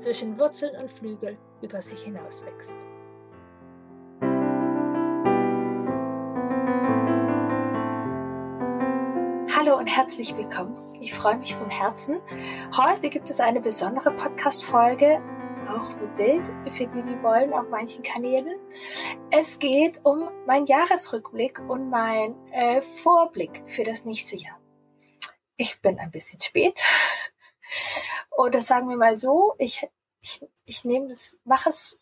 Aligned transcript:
zwischen 0.00 0.38
Wurzeln 0.38 0.74
und 0.80 0.90
Flügel 0.90 1.38
über 1.62 1.82
sich 1.82 2.02
hinaus 2.02 2.44
wächst. 2.44 2.76
Hallo 9.56 9.76
und 9.76 9.86
herzlich 9.86 10.34
willkommen. 10.36 10.76
Ich 11.00 11.12
freue 11.12 11.36
mich 11.36 11.54
von 11.54 11.68
Herzen. 11.68 12.20
Heute 12.76 13.10
gibt 13.10 13.28
es 13.28 13.40
eine 13.40 13.60
besondere 13.60 14.10
Podcast-Folge, 14.12 15.20
auch 15.68 15.90
mit 16.00 16.16
Bild, 16.16 16.46
für 16.72 16.86
die, 16.86 17.02
die 17.02 17.22
wollen, 17.22 17.52
auf 17.52 17.68
manchen 17.70 18.02
Kanälen. 18.02 18.58
Es 19.30 19.58
geht 19.58 20.00
um 20.02 20.30
meinen 20.46 20.66
Jahresrückblick 20.66 21.60
und 21.68 21.90
mein 21.90 22.34
äh, 22.52 22.80
Vorblick 22.80 23.62
für 23.66 23.84
das 23.84 24.04
nächste 24.04 24.36
Jahr. 24.36 24.58
Ich 25.56 25.82
bin 25.82 25.98
ein 25.98 26.10
bisschen 26.10 26.40
spät. 26.40 26.80
Oder 28.30 28.60
sagen 28.62 28.88
wir 28.88 28.96
mal 28.96 29.16
so, 29.16 29.54
ich 29.58 29.86
ich, 30.20 30.46
ich 30.64 30.84
nehme 30.84 31.12
es, 31.12 31.38
mache 31.44 31.70
es, 31.70 31.98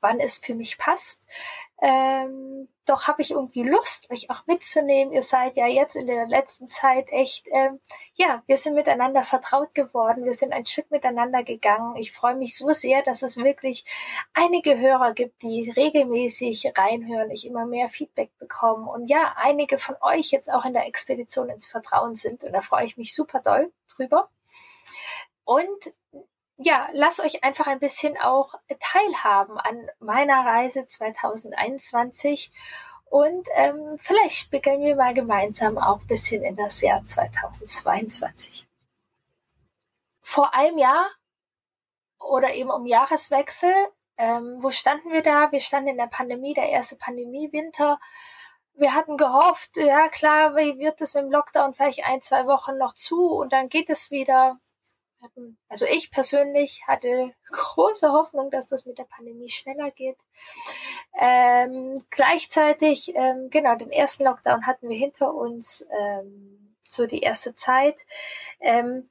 wann 0.00 0.20
es 0.20 0.38
für 0.38 0.54
mich 0.54 0.78
passt. 0.78 1.26
Ähm, 1.80 2.68
doch 2.84 3.08
habe 3.08 3.22
ich 3.22 3.32
irgendwie 3.32 3.62
Lust, 3.62 4.10
euch 4.10 4.30
auch 4.30 4.46
mitzunehmen. 4.46 5.12
Ihr 5.12 5.22
seid 5.22 5.56
ja 5.56 5.66
jetzt 5.66 5.96
in 5.96 6.06
der 6.06 6.26
letzten 6.26 6.66
Zeit 6.68 7.10
echt, 7.10 7.48
ähm, 7.52 7.80
ja, 8.14 8.42
wir 8.46 8.56
sind 8.56 8.74
miteinander 8.74 9.24
vertraut 9.24 9.74
geworden. 9.74 10.24
Wir 10.24 10.34
sind 10.34 10.52
ein 10.52 10.66
Stück 10.66 10.90
miteinander 10.90 11.42
gegangen. 11.42 11.96
Ich 11.96 12.12
freue 12.12 12.36
mich 12.36 12.56
so 12.56 12.70
sehr, 12.70 13.02
dass 13.02 13.22
es 13.22 13.36
wirklich 13.36 13.84
einige 14.32 14.78
Hörer 14.78 15.12
gibt, 15.12 15.42
die 15.42 15.70
regelmäßig 15.70 16.72
reinhören, 16.76 17.30
ich 17.30 17.46
immer 17.46 17.66
mehr 17.66 17.88
Feedback 17.88 18.30
bekomme. 18.38 18.90
Und 18.90 19.08
ja, 19.08 19.34
einige 19.36 19.78
von 19.78 19.96
euch 20.00 20.30
jetzt 20.30 20.52
auch 20.52 20.64
in 20.64 20.72
der 20.72 20.86
Expedition 20.86 21.48
ins 21.48 21.66
Vertrauen 21.66 22.16
sind. 22.16 22.44
Und 22.44 22.52
da 22.52 22.60
freue 22.60 22.86
ich 22.86 22.96
mich 22.96 23.14
super 23.14 23.40
doll 23.40 23.72
drüber. 23.88 24.28
Und 25.44 25.92
ja, 26.56 26.88
lasst 26.92 27.20
euch 27.20 27.42
einfach 27.44 27.66
ein 27.66 27.80
bisschen 27.80 28.16
auch 28.16 28.54
teilhaben 28.78 29.58
an 29.58 29.88
meiner 29.98 30.44
Reise 30.44 30.86
2021 30.86 32.52
und 33.12 33.46
ähm, 33.56 33.98
vielleicht 33.98 34.36
spiegeln 34.36 34.80
wir 34.80 34.96
mal 34.96 35.12
gemeinsam 35.12 35.76
auch 35.76 36.00
ein 36.00 36.06
bisschen 36.06 36.42
in 36.42 36.56
das 36.56 36.80
Jahr 36.80 37.04
2022. 37.04 38.66
Vor 40.22 40.54
einem 40.54 40.78
Jahr 40.78 41.10
oder 42.18 42.54
eben 42.54 42.70
um 42.70 42.86
Jahreswechsel, 42.86 43.74
ähm, 44.16 44.62
wo 44.62 44.70
standen 44.70 45.12
wir 45.12 45.22
da? 45.22 45.52
Wir 45.52 45.60
standen 45.60 45.90
in 45.90 45.98
der 45.98 46.06
Pandemie, 46.06 46.54
der 46.54 46.70
erste 46.70 46.96
Pandemiewinter. 46.96 48.00
Wir 48.74 48.94
hatten 48.94 49.18
gehofft, 49.18 49.76
ja 49.76 50.08
klar, 50.08 50.56
wie 50.56 50.78
wird 50.78 51.00
es 51.02 51.12
mit 51.12 51.24
dem 51.24 51.32
Lockdown 51.32 51.74
vielleicht 51.74 52.04
ein, 52.04 52.22
zwei 52.22 52.46
Wochen 52.46 52.78
noch 52.78 52.94
zu 52.94 53.30
und 53.30 53.52
dann 53.52 53.68
geht 53.68 53.90
es 53.90 54.10
wieder 54.10 54.58
hatten, 55.22 55.58
also 55.68 55.86
ich 55.86 56.10
persönlich 56.10 56.82
hatte 56.86 57.32
große 57.50 58.10
Hoffnung, 58.12 58.50
dass 58.50 58.68
das 58.68 58.86
mit 58.86 58.98
der 58.98 59.04
Pandemie 59.04 59.48
schneller 59.48 59.90
geht. 59.90 60.18
Ähm, 61.18 62.02
gleichzeitig, 62.10 63.12
ähm, 63.14 63.48
genau, 63.50 63.76
den 63.76 63.90
ersten 63.90 64.24
Lockdown 64.24 64.66
hatten 64.66 64.88
wir 64.88 64.96
hinter 64.96 65.34
uns, 65.34 65.86
ähm, 65.90 66.76
so 66.86 67.06
die 67.06 67.20
erste 67.20 67.54
Zeit. 67.54 67.96
Ähm, 68.60 69.08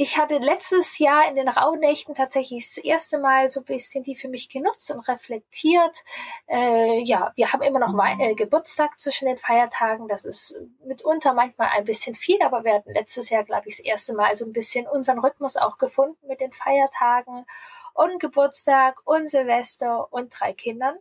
ich 0.00 0.16
hatte 0.16 0.38
letztes 0.38 0.98
Jahr 0.98 1.28
in 1.28 1.34
den 1.34 1.48
Rauhnächten 1.48 2.14
tatsächlich 2.14 2.64
das 2.64 2.78
erste 2.78 3.18
Mal 3.18 3.50
so 3.50 3.60
ein 3.60 3.64
bisschen 3.64 4.04
die 4.04 4.14
für 4.14 4.28
mich 4.28 4.48
genutzt 4.48 4.92
und 4.92 5.00
reflektiert. 5.08 6.04
Äh, 6.46 7.00
ja, 7.02 7.32
wir 7.34 7.52
haben 7.52 7.62
immer 7.62 7.80
noch 7.80 7.92
mhm. 7.94 8.20
äh, 8.20 8.34
Geburtstag 8.34 9.00
zwischen 9.00 9.26
den 9.26 9.38
Feiertagen. 9.38 10.06
Das 10.06 10.24
ist 10.24 10.54
mitunter 10.84 11.34
manchmal 11.34 11.70
ein 11.70 11.84
bisschen 11.84 12.14
viel, 12.14 12.40
aber 12.42 12.62
wir 12.62 12.74
hatten 12.74 12.94
letztes 12.94 13.28
Jahr, 13.30 13.42
glaube 13.42 13.64
ich, 13.66 13.78
das 13.78 13.84
erste 13.84 14.14
Mal 14.14 14.36
so 14.36 14.44
ein 14.44 14.52
bisschen 14.52 14.86
unseren 14.86 15.18
Rhythmus 15.18 15.56
auch 15.56 15.78
gefunden 15.78 16.28
mit 16.28 16.40
den 16.40 16.52
Feiertagen 16.52 17.44
und 17.92 18.20
Geburtstag 18.20 19.00
und 19.04 19.28
Silvester 19.28 20.12
und 20.12 20.28
drei 20.30 20.52
Kindern. 20.52 20.94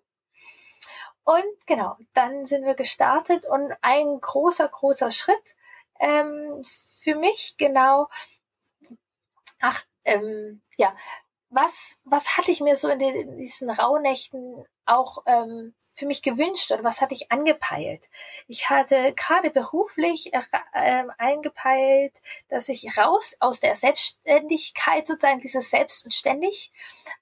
Und 1.23 1.67
genau, 1.67 1.97
dann 2.15 2.47
sind 2.47 2.65
wir 2.65 2.73
gestartet 2.73 3.45
und 3.45 3.73
ein 3.81 4.19
großer, 4.19 4.67
großer 4.67 5.11
Schritt 5.11 5.55
ähm, 5.99 6.63
für 6.99 7.13
mich 7.13 7.57
genau 7.57 8.07
ach, 9.59 9.83
ähm, 10.05 10.61
ja, 10.77 10.95
was, 11.49 11.99
was 12.03 12.37
hatte 12.37 12.51
ich 12.51 12.61
mir 12.61 12.75
so 12.75 12.89
in, 12.89 12.99
den, 12.99 13.15
in 13.15 13.37
diesen 13.37 13.69
Rauhnächten 13.69 14.65
auch 14.85 15.19
ähm, 15.25 15.73
für 15.91 16.05
mich 16.05 16.21
gewünscht 16.21 16.71
oder 16.71 16.83
was 16.83 17.01
hatte 17.01 17.13
ich 17.13 17.31
angepeilt? 17.31 18.09
Ich 18.47 18.69
hatte 18.69 19.13
gerade 19.15 19.49
beruflich 19.49 20.33
äh, 20.33 20.41
äh, 20.73 21.05
eingepeilt, 21.17 22.13
dass 22.49 22.69
ich 22.69 22.97
raus 22.97 23.35
aus 23.39 23.59
der 23.59 23.75
Selbstständigkeit 23.75 25.07
sozusagen 25.07 25.39
dieses 25.39 25.69
Selbst 25.69 26.05
und 26.05 26.13
ständig, 26.13 26.71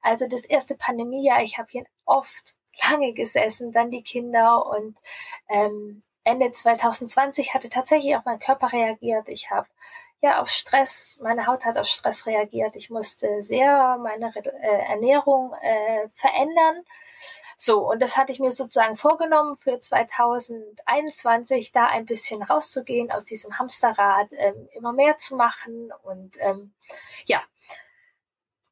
also 0.01 0.27
das 0.27 0.45
erste 0.45 0.75
Pandemiejahr, 0.75 1.41
ich 1.41 1.57
habe 1.57 1.69
hier 1.71 1.85
oft 2.05 2.55
lange 2.89 3.13
gesessen, 3.13 3.71
dann 3.71 3.91
die 3.91 4.03
Kinder 4.03 4.65
und 4.65 4.97
ähm, 5.49 6.03
Ende 6.23 6.51
2020 6.51 7.53
hatte 7.53 7.69
tatsächlich 7.69 8.15
auch 8.15 8.25
mein 8.25 8.39
Körper 8.39 8.73
reagiert. 8.73 9.29
Ich 9.29 9.51
habe 9.51 9.67
ja 10.21 10.41
auf 10.41 10.49
Stress, 10.49 11.19
meine 11.21 11.47
Haut 11.47 11.65
hat 11.65 11.77
auf 11.77 11.87
Stress 11.87 12.25
reagiert. 12.25 12.75
Ich 12.75 12.89
musste 12.89 13.41
sehr 13.41 13.97
meine 13.97 14.33
äh, 14.35 14.89
Ernährung 14.89 15.53
äh, 15.61 16.07
verändern. 16.13 16.83
So, 17.57 17.89
und 17.89 18.01
das 18.01 18.17
hatte 18.17 18.31
ich 18.33 18.39
mir 18.39 18.51
sozusagen 18.51 18.97
vorgenommen 18.97 19.55
für 19.55 19.79
2021, 19.79 21.71
da 21.71 21.87
ein 21.87 22.05
bisschen 22.05 22.43
rauszugehen 22.43 23.11
aus 23.11 23.23
diesem 23.23 23.57
Hamsterrad, 23.57 24.27
ähm, 24.31 24.67
immer 24.73 24.91
mehr 24.91 25.17
zu 25.17 25.35
machen. 25.37 25.91
Und 26.03 26.35
ähm, 26.39 26.73
ja, 27.25 27.41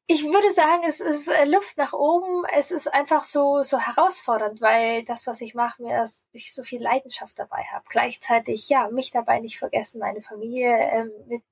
ich 0.06 0.24
würde 0.24 0.50
sagen, 0.52 0.82
es 0.86 1.00
ist 1.00 1.28
äh, 1.28 1.44
Luft 1.46 1.78
nach 1.78 1.94
oben. 1.94 2.44
Es 2.52 2.70
ist 2.70 2.92
einfach 2.92 3.24
so, 3.24 3.62
so 3.62 3.78
herausfordernd, 3.78 4.60
weil 4.60 5.04
das, 5.04 5.26
was 5.26 5.40
ich 5.40 5.54
mache, 5.54 5.82
mir 5.82 6.04
ich 6.32 6.52
so 6.52 6.62
viel 6.62 6.82
Leidenschaft 6.82 7.38
dabei 7.38 7.64
habe. 7.72 7.84
Gleichzeitig, 7.88 8.68
ja, 8.68 8.88
mich 8.88 9.10
dabei 9.12 9.40
nicht 9.40 9.58
vergessen, 9.58 10.00
meine 10.00 10.20
Familie 10.20 10.76
ähm, 10.76 11.12
mit 11.26 11.42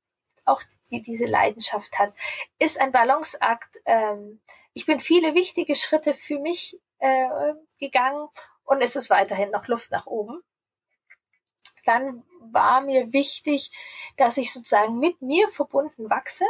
auch 0.45 0.63
die 0.91 1.03
diese 1.03 1.27
Leidenschaft 1.27 1.99
hat, 1.99 2.13
ist 2.59 2.81
ein 2.81 2.93
Balanceakt. 2.93 3.81
Ähm, 3.85 4.41
ich 4.73 4.87
bin 4.87 5.01
viele 5.01 5.35
wichtige 5.35 5.75
Schritte 5.77 6.15
für 6.15 6.39
mich 6.39 6.81
äh, 6.99 7.55
gegangen 7.79 8.29
und 8.65 8.83
es 8.83 8.97
ist 8.97 9.09
weiterhin 9.09 9.51
noch 9.51 9.69
Luft 9.69 9.91
nach 9.93 10.07
oben. 10.07 10.43
Dann 11.85 12.25
war 12.41 12.81
mir 12.81 13.13
wichtig, 13.13 13.71
dass 14.17 14.37
ich 14.37 14.53
sozusagen 14.53 14.99
mit 14.99 15.23
mir 15.23 15.49
verbunden 15.49 16.11
wachse 16.11 16.45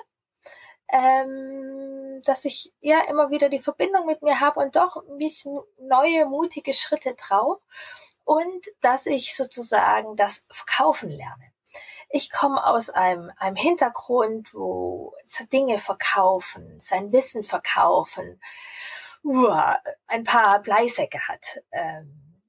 ähm, 0.92 2.20
dass 2.24 2.44
ich 2.44 2.72
ja 2.80 3.00
immer 3.08 3.30
wieder 3.30 3.48
die 3.48 3.58
Verbindung 3.58 4.06
mit 4.06 4.22
mir 4.22 4.38
habe 4.40 4.60
und 4.60 4.76
doch 4.76 5.02
mich 5.16 5.44
neue, 5.80 6.26
mutige 6.26 6.74
Schritte 6.74 7.16
traue 7.16 7.58
und 8.24 8.66
dass 8.80 9.06
ich 9.06 9.34
sozusagen 9.34 10.14
das 10.16 10.46
Verkaufen 10.50 11.10
lerne. 11.10 11.52
Ich 12.10 12.30
komme 12.30 12.64
aus 12.64 12.90
einem, 12.90 13.32
einem 13.38 13.56
Hintergrund, 13.56 14.52
wo 14.52 15.14
Dinge 15.50 15.78
verkaufen, 15.78 16.78
sein 16.78 17.10
Wissen 17.10 17.42
verkaufen, 17.42 18.40
uh, 19.24 19.50
ein 20.06 20.24
paar 20.24 20.60
Bleisäcke 20.60 21.26
hat. 21.26 21.62
Ähm, 21.72 22.42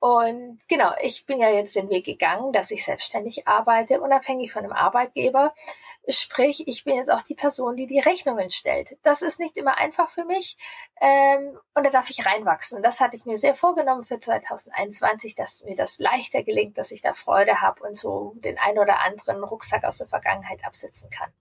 und 0.00 0.58
genau, 0.66 0.92
ich 1.02 1.24
bin 1.26 1.38
ja 1.38 1.50
jetzt 1.50 1.76
den 1.76 1.90
Weg 1.90 2.06
gegangen, 2.06 2.52
dass 2.52 2.70
ich 2.70 2.84
selbstständig 2.84 3.46
arbeite, 3.46 4.00
unabhängig 4.00 4.50
von 4.50 4.64
einem 4.64 4.72
Arbeitgeber. 4.72 5.54
Sprich, 6.12 6.66
ich 6.66 6.84
bin 6.84 6.96
jetzt 6.96 7.10
auch 7.10 7.22
die 7.22 7.34
Person, 7.34 7.76
die 7.76 7.86
die 7.86 8.00
Rechnungen 8.00 8.50
stellt. 8.50 8.96
Das 9.02 9.22
ist 9.22 9.40
nicht 9.40 9.56
immer 9.56 9.78
einfach 9.78 10.10
für 10.10 10.24
mich 10.24 10.56
ähm, 11.00 11.58
und 11.74 11.84
da 11.84 11.90
darf 11.90 12.10
ich 12.10 12.26
reinwachsen. 12.26 12.76
Und 12.76 12.82
das 12.82 13.00
hatte 13.00 13.16
ich 13.16 13.24
mir 13.24 13.38
sehr 13.38 13.54
vorgenommen 13.54 14.02
für 14.02 14.18
2021, 14.18 15.34
dass 15.34 15.62
mir 15.62 15.76
das 15.76 15.98
leichter 15.98 16.42
gelingt, 16.42 16.78
dass 16.78 16.90
ich 16.92 17.02
da 17.02 17.12
Freude 17.12 17.60
habe 17.60 17.82
und 17.84 17.96
so 17.96 18.34
den 18.36 18.58
ein 18.58 18.78
oder 18.78 19.00
anderen 19.00 19.44
Rucksack 19.44 19.84
aus 19.84 19.98
der 19.98 20.08
Vergangenheit 20.08 20.64
absetzen 20.64 21.10
kann. 21.10 21.32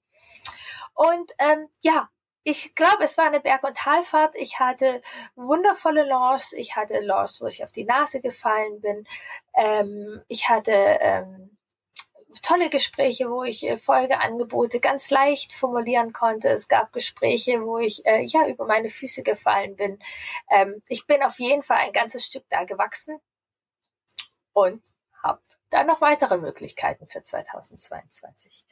Und 0.93 1.31
ähm, 1.39 1.69
ja, 1.81 2.09
ich 2.43 2.73
glaube, 2.73 3.03
es 3.03 3.17
war 3.17 3.25
eine 3.25 3.39
Berg- 3.39 3.63
und 3.63 3.77
Talfahrt. 3.77 4.35
Ich 4.35 4.59
hatte 4.59 5.01
wundervolle 5.35 6.03
Launches. 6.03 6.53
Ich 6.53 6.75
hatte 6.75 6.99
Launches, 6.99 7.41
wo 7.41 7.47
ich 7.47 7.63
auf 7.63 7.71
die 7.71 7.83
Nase 7.83 8.21
gefallen 8.21 8.81
bin. 8.81 9.05
Ähm, 9.53 10.21
ich 10.27 10.49
hatte 10.49 10.71
ähm, 10.71 11.57
tolle 12.43 12.69
Gespräche, 12.69 13.29
wo 13.29 13.43
ich 13.43 13.67
äh, 13.67 13.77
Folgeangebote 13.77 14.79
ganz 14.79 15.09
leicht 15.09 15.53
formulieren 15.53 16.13
konnte. 16.13 16.49
Es 16.49 16.67
gab 16.67 16.93
Gespräche, 16.93 17.65
wo 17.65 17.79
ich 17.79 18.05
äh, 18.05 18.21
ja 18.21 18.47
über 18.47 18.65
meine 18.65 18.89
Füße 18.89 19.23
gefallen 19.23 19.75
bin. 19.75 19.99
Ähm, 20.49 20.81
ich 20.87 21.07
bin 21.07 21.23
auf 21.23 21.39
jeden 21.39 21.63
Fall 21.63 21.77
ein 21.77 21.93
ganzes 21.93 22.25
Stück 22.25 22.45
da 22.49 22.63
gewachsen 22.63 23.19
und 24.53 24.83
habe 25.23 25.41
da 25.69 25.83
noch 25.83 26.01
weitere 26.01 26.37
Möglichkeiten 26.37 27.07
für 27.07 27.23
2022. 27.23 28.65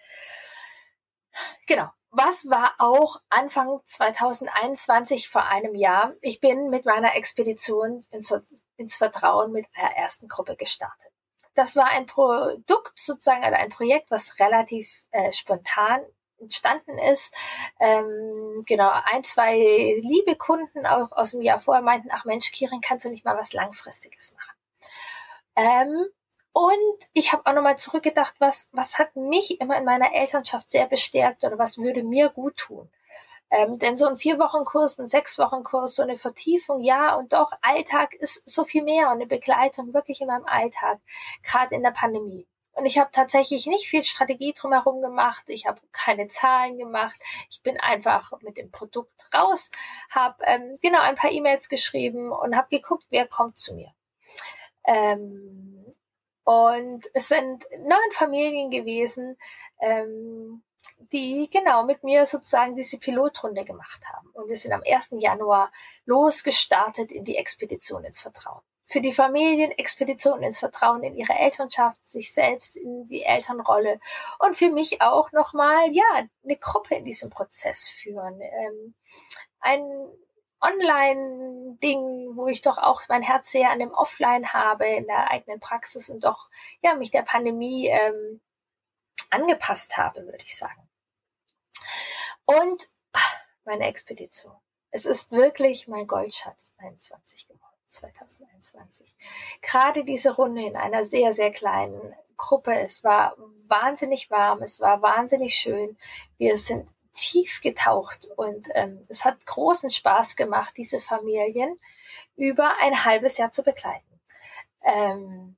Genau. 1.66 1.90
Was 2.10 2.50
war 2.50 2.74
auch 2.80 3.22
Anfang 3.30 3.80
2021 3.86 5.30
vor 5.30 5.46
einem 5.46 5.76
Jahr? 5.76 6.14
Ich 6.22 6.40
bin 6.40 6.70
mit 6.70 6.86
meiner 6.86 7.16
Expedition 7.16 8.04
ins 8.78 8.96
Vertrauen 8.96 9.52
mit 9.52 9.68
einer 9.76 9.96
ersten 9.96 10.28
Gruppe 10.28 10.56
gestartet. 10.56 11.12
Das 11.58 11.76
war 11.76 11.88
ein 11.88 12.06
Produkt 12.06 13.00
sozusagen 13.00 13.40
oder 13.40 13.58
ein 13.58 13.70
Projekt, 13.70 14.12
was 14.12 14.40
relativ 14.40 15.06
äh, 15.12 15.32
spontan 15.32 16.02
entstanden 16.40 17.00
ist. 17.00 17.34
Ähm, 17.80 18.64
genau, 18.68 18.92
ein, 19.06 19.24
zwei 19.24 19.56
liebe 20.02 20.36
Kunden 20.36 20.86
auch 20.86 21.12
aus 21.12 21.32
dem 21.32 21.42
Jahr 21.42 21.60
vorher 21.60 21.82
meinten, 21.82 22.10
ach 22.12 22.26
Mensch, 22.26 22.52
Kirin, 22.52 22.82
kannst 22.82 23.06
du 23.06 23.10
nicht 23.10 23.26
mal 23.26 23.38
was 23.38 23.54
Langfristiges 23.54 24.36
machen? 24.36 24.56
Ähm, 25.56 26.06
und 26.54 27.10
ich 27.14 27.34
habe 27.34 27.46
auch 27.46 27.54
nochmal 27.54 27.78
zurückgedacht, 27.78 28.36
was, 28.40 28.70
was 28.72 29.00
hat 29.00 29.16
mich 29.16 29.60
immer 29.60 29.78
in 29.78 29.86
meiner 29.86 30.14
Elternschaft 30.14 30.70
sehr 30.70 30.86
bestärkt 30.86 31.44
oder 31.44 31.58
was 31.58 31.80
würde 31.80 32.04
mir 32.04 32.30
gut 32.30 32.58
tun. 32.58 32.90
Ähm, 33.50 33.80
denn 33.80 33.96
so 33.96 34.08
ein 34.08 34.18
Vier-Wochen-Kurs, 34.18 35.00
ein 35.00 35.08
Sechs-Wochen-Kurs, 35.08 35.96
so 35.96 36.04
eine 36.04 36.18
Vertiefung, 36.18 36.82
ja, 36.82 37.16
und 37.16 37.34
doch 37.34 37.52
Alltag 37.62 38.14
ist 38.16 38.48
so 38.50 38.66
viel 38.66 38.84
mehr 38.84 39.08
und 39.08 39.14
eine 39.14 39.28
Begleitung 39.28 39.94
wirklich 39.94 40.22
in 40.22 40.28
meinem 40.28 40.46
Alltag, 40.46 41.00
gerade 41.44 41.76
in 41.76 41.84
der 41.84 41.92
Pandemie. 41.92 42.46
Und 42.78 42.86
ich 42.86 43.00
habe 43.00 43.10
tatsächlich 43.12 43.66
nicht 43.66 43.88
viel 43.88 44.04
Strategie 44.04 44.54
drumherum 44.54 45.02
gemacht. 45.02 45.46
Ich 45.48 45.66
habe 45.66 45.82
keine 45.92 46.28
Zahlen 46.28 46.78
gemacht. 46.78 47.16
Ich 47.50 47.64
bin 47.64 47.80
einfach 47.80 48.32
mit 48.42 48.56
dem 48.58 48.70
Produkt 48.70 49.28
raus, 49.34 49.72
habe 50.12 50.44
ähm, 50.46 50.78
genau 50.80 51.00
ein 51.02 51.16
paar 51.16 51.32
E-Mails 51.32 51.70
geschrieben 51.70 52.32
und 52.32 52.56
habe 52.56 52.68
geguckt, 52.70 53.06
wer 53.10 53.28
kommt 53.28 53.58
zu 53.58 53.74
mir. 53.74 53.92
Ähm, 54.86 55.96
und 56.44 57.10
es 57.14 57.30
sind 57.30 57.66
neun 57.80 58.12
Familien 58.12 58.70
gewesen, 58.70 59.38
ähm, 59.82 60.62
die 61.12 61.50
genau 61.52 61.84
mit 61.84 62.04
mir 62.04 62.26
sozusagen 62.26 62.76
diese 62.76 63.00
Pilotrunde 63.00 63.64
gemacht 63.64 64.02
haben. 64.12 64.30
Und 64.34 64.50
wir 64.50 64.58
sind 64.58 64.74
am 64.74 64.84
1. 64.86 65.16
Januar 65.20 65.72
losgestartet 66.06 67.12
in 67.12 67.24
die 67.24 67.38
Expedition 67.38 68.04
ins 68.04 68.22
Vertrauen. 68.22 68.62
Für 68.86 69.02
die 69.02 69.14
Familien 69.14 69.72
Expedition 69.72 70.44
ins 70.44 70.60
Vertrauen 70.60 71.04
in 71.04 71.16
ihre 71.16 71.34
Elternschaft, 71.34 72.08
sich 72.08 72.34
selbst 72.34 72.78
in 72.78 73.08
die 73.08 73.24
Elternrolle 73.24 74.00
und 74.40 74.56
für 74.56 74.72
mich 74.72 75.02
auch 75.02 75.32
nochmal, 75.34 75.92
ja, 75.92 76.28
eine 76.44 76.56
Gruppe 76.56 76.96
in 76.96 77.04
diesem 77.04 77.30
Prozess 77.30 77.90
führen. 77.90 78.40
Ähm, 78.40 78.96
ein 79.60 79.82
Online-Ding, 80.62 82.36
wo 82.36 82.48
ich 82.48 82.62
doch 82.62 82.78
auch 82.78 83.02
mein 83.10 83.22
Herz 83.22 83.52
sehr 83.52 83.70
an 83.72 83.80
dem 83.80 83.92
Offline 83.92 84.54
habe, 84.54 84.88
in 84.88 85.06
der 85.06 85.30
eigenen 85.30 85.60
Praxis 85.60 86.10
und 86.10 86.24
doch, 86.24 86.50
ja, 86.82 86.96
mich 86.96 87.12
der 87.12 87.22
Pandemie 87.22 87.88
ähm, 87.88 88.42
angepasst 89.30 89.98
habe, 89.98 90.26
würde 90.26 90.44
ich 90.44 90.56
sagen. 90.56 90.88
Und 92.46 92.88
ach, 93.14 93.36
meine 93.66 93.86
Expedition. 93.86 94.56
Es 94.92 95.06
ist 95.06 95.32
wirklich 95.32 95.88
mein 95.88 96.08
Goldschatz 96.08 96.74
21 96.78 97.48
geworden, 97.48 97.76
2021. 97.88 99.16
Gerade 99.62 100.04
diese 100.04 100.36
Runde 100.36 100.66
in 100.66 100.76
einer 100.76 101.06
sehr, 101.06 101.34
sehr 101.34 101.52
kleinen 101.52 102.16
Gruppe. 102.38 102.74
Es 102.80 103.04
war 103.04 103.36
wahnsinnig 103.68 104.32
warm, 104.32 104.62
es 104.62 104.80
war 104.80 105.02
wahnsinnig 105.02 105.56
schön. 105.56 105.98
Wir 106.38 106.58
sind 106.58 106.90
tief 107.14 107.62
getaucht 107.62 108.28
und 108.38 108.70
ähm, 108.76 109.04
es 109.10 109.26
hat 109.26 109.46
großen 109.46 109.90
Spaß 109.90 110.36
gemacht, 110.36 110.76
diese 110.78 111.00
Familien 111.00 111.78
über 112.36 112.78
ein 112.80 113.04
halbes 113.06 113.38
Jahr 113.38 113.52
zu 113.52 113.64
begleiten. 113.64 114.22
Ähm, 114.84 115.58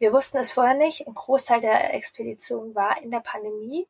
wir 0.00 0.14
wussten 0.14 0.38
es 0.38 0.52
vorher 0.52 0.74
nicht. 0.74 1.06
Ein 1.06 1.14
Großteil 1.14 1.60
der 1.60 1.94
Expedition 1.94 2.74
war 2.74 3.00
in 3.02 3.10
der 3.10 3.20
Pandemie. 3.20 3.86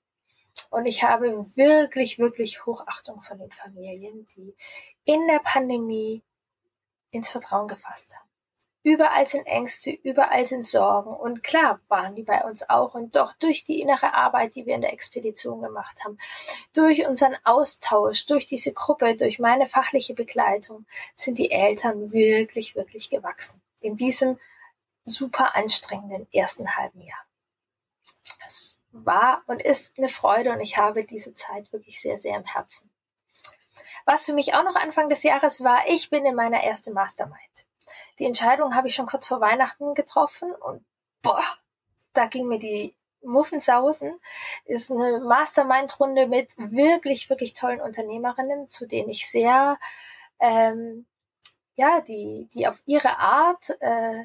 Und 0.69 0.87
ich 0.87 1.05
habe 1.05 1.47
wirklich, 1.55 2.19
wirklich 2.19 2.67
Hochachtung 2.67 3.21
von 3.21 3.39
den 3.39 3.53
Familien, 3.53 4.27
die 4.37 4.55
in 5.05 5.27
der 5.29 5.39
Pandemie 5.39 6.23
ins 7.13 7.31
Vertrauen 7.31 7.69
gefasst 7.69 8.17
haben. 8.17 8.29
Überall 8.83 9.29
sind 9.29 9.47
Ängste, 9.47 9.91
überall 9.91 10.47
sind 10.47 10.67
Sorgen. 10.67 11.15
Und 11.15 11.45
klar 11.45 11.81
waren 11.87 12.17
die 12.17 12.25
bei 12.25 12.43
uns 12.43 12.69
auch. 12.69 12.95
Und 12.95 13.15
doch 13.15 13.35
durch 13.35 13.63
die 13.65 13.81
innere 13.81 14.13
Arbeit, 14.13 14.57
die 14.57 14.67
wir 14.67 14.75
in 14.75 14.81
der 14.81 14.93
Expedition 14.93 15.63
gemacht 15.63 16.03
haben, 16.05 16.19
durch 16.73 17.07
unseren 17.07 17.37
Austausch, 17.45 18.27
durch 18.27 18.47
diese 18.47 18.73
Gruppe, 18.73 19.15
durch 19.15 19.39
meine 19.39 19.69
fachliche 19.69 20.15
Begleitung, 20.15 20.87
sind 21.15 21.39
die 21.39 21.53
Eltern 21.53 22.13
wirklich, 22.13 22.75
wirklich 22.75 23.11
gewachsen. 23.11 23.61
In 23.81 23.97
diesem 23.97 24.39
super 25.11 25.55
anstrengenden 25.55 26.27
ersten 26.33 26.77
halben 26.77 27.03
Jahr. 27.03 27.25
Es 28.47 28.79
war 28.93 29.43
und 29.47 29.61
ist 29.61 29.97
eine 29.99 30.09
Freude 30.09 30.53
und 30.53 30.61
ich 30.61 30.77
habe 30.77 31.05
diese 31.05 31.35
Zeit 31.35 31.73
wirklich 31.73 32.01
sehr, 32.01 32.19
sehr 32.19 32.37
im 32.37 32.45
Herzen. 32.45 32.91
Was 34.05 34.25
für 34.25 34.33
mich 34.33 34.55
auch 34.55 34.65
noch 34.65 34.77
Anfang 34.77 35.09
des 35.09 35.23
Jahres 35.23 35.63
war, 35.63 35.87
ich 35.87 36.11
bin 36.11 36.25
in 36.25 36.35
meiner 36.35 36.63
ersten 36.63 36.95
Mastermind. 36.95 37.67
Die 38.19 38.27
Entscheidung 38.27 38.75
habe 38.75 38.89
ich 38.89 38.95
schon 38.95 39.07
kurz 39.07 39.27
vor 39.27 39.41
Weihnachten 39.41 39.95
getroffen 39.95 40.53
und 40.53 40.85
boah, 41.23 41.43
da 42.13 42.27
ging 42.27 42.49
mir 42.49 42.59
die 42.59 42.95
Muffensausen. 43.23 44.19
Ist 44.65 44.91
eine 44.91 45.21
Mastermind-Runde 45.21 46.27
mit 46.27 46.57
wirklich, 46.57 47.29
wirklich 47.31 47.55
tollen 47.55 47.81
Unternehmerinnen, 47.81 48.69
zu 48.69 48.87
denen 48.87 49.11
ich 49.11 49.31
sehr, 49.31 49.79
ähm, 50.39 51.07
ja, 51.77 52.01
die, 52.01 52.49
die 52.55 52.67
auf 52.67 52.83
ihre 52.87 53.19
Art, 53.19 53.71
äh, 53.81 54.25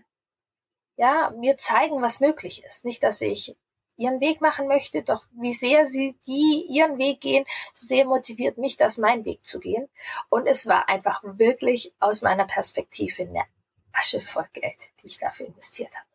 ja, 0.97 1.31
mir 1.38 1.57
zeigen, 1.57 2.01
was 2.01 2.19
möglich 2.19 2.63
ist. 2.63 2.86
Nicht, 2.86 3.03
dass 3.03 3.21
ich 3.21 3.56
ihren 3.97 4.19
Weg 4.19 4.42
machen 4.42 4.68
möchte, 4.68 5.03
doch 5.03 5.25
wie 5.31 5.53
sehr 5.53 5.86
sie 5.86 6.18
die 6.27 6.65
ihren 6.69 6.97
Weg 6.97 7.21
gehen, 7.21 7.45
so 7.74 7.88
sehr 7.88 8.06
motiviert 8.06 8.57
mich 8.57 8.77
das, 8.77 8.97
meinen 8.97 9.25
Weg 9.25 9.45
zu 9.45 9.59
gehen. 9.59 9.88
Und 10.30 10.47
es 10.47 10.68
war 10.68 10.89
einfach 10.89 11.21
wirklich 11.24 11.94
aus 12.00 12.21
meiner 12.21 12.45
Perspektive 12.45 13.24
eine 13.24 13.45
Asche 13.94 14.21
voll 14.21 14.47
Geld, 14.53 14.89
die 15.01 15.07
ich 15.07 15.19
dafür 15.19 15.47
investiert 15.47 15.95
habe. 15.95 16.07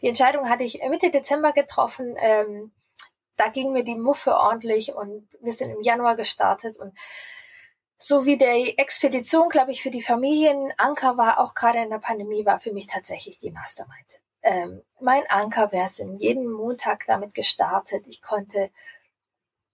Die 0.00 0.08
Entscheidung 0.08 0.48
hatte 0.48 0.64
ich 0.64 0.80
Mitte 0.88 1.10
Dezember 1.10 1.52
getroffen. 1.52 2.16
Ähm, 2.18 2.72
da 3.36 3.48
ging 3.48 3.72
mir 3.72 3.84
die 3.84 3.94
Muffe 3.94 4.34
ordentlich 4.34 4.94
und 4.94 5.28
wir 5.40 5.52
sind 5.52 5.70
im 5.70 5.82
Januar 5.82 6.16
gestartet 6.16 6.76
und 6.76 6.92
so 7.98 8.26
wie 8.26 8.38
der 8.38 8.78
Expedition, 8.78 9.48
glaube 9.48 9.72
ich, 9.72 9.82
für 9.82 9.90
die 9.90 10.02
Familien 10.02 10.72
Anker 10.76 11.16
war, 11.16 11.40
auch 11.40 11.54
gerade 11.54 11.80
in 11.80 11.90
der 11.90 11.98
Pandemie, 11.98 12.46
war 12.46 12.58
für 12.58 12.72
mich 12.72 12.86
tatsächlich 12.86 13.38
die 13.38 13.50
Mastermind 13.50 14.20
ähm, 14.42 14.82
mein 15.00 15.24
Anker 15.28 15.72
wäre 15.72 15.86
es 15.86 15.98
in 15.98 16.14
jeden 16.16 16.50
Montag 16.50 17.04
damit 17.06 17.34
gestartet. 17.34 18.06
Ich 18.06 18.22
konnte 18.22 18.70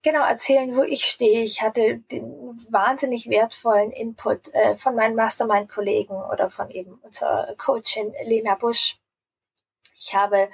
genau 0.02 0.24
erzählen, 0.24 0.74
wo 0.76 0.82
ich 0.82 1.04
stehe. 1.04 1.42
Ich 1.42 1.62
hatte 1.62 1.98
den 1.98 2.56
wahnsinnig 2.70 3.28
wertvollen 3.28 3.90
Input 3.90 4.52
äh, 4.54 4.74
von 4.74 4.94
meinen 4.94 5.16
Mastermind-Kollegen 5.16 6.14
oder 6.14 6.50
von 6.50 6.70
eben 6.70 6.94
unserer 7.02 7.54
Coachin 7.56 8.14
Lena 8.24 8.54
Busch. 8.54 8.98
Ich 9.98 10.14
habe 10.14 10.50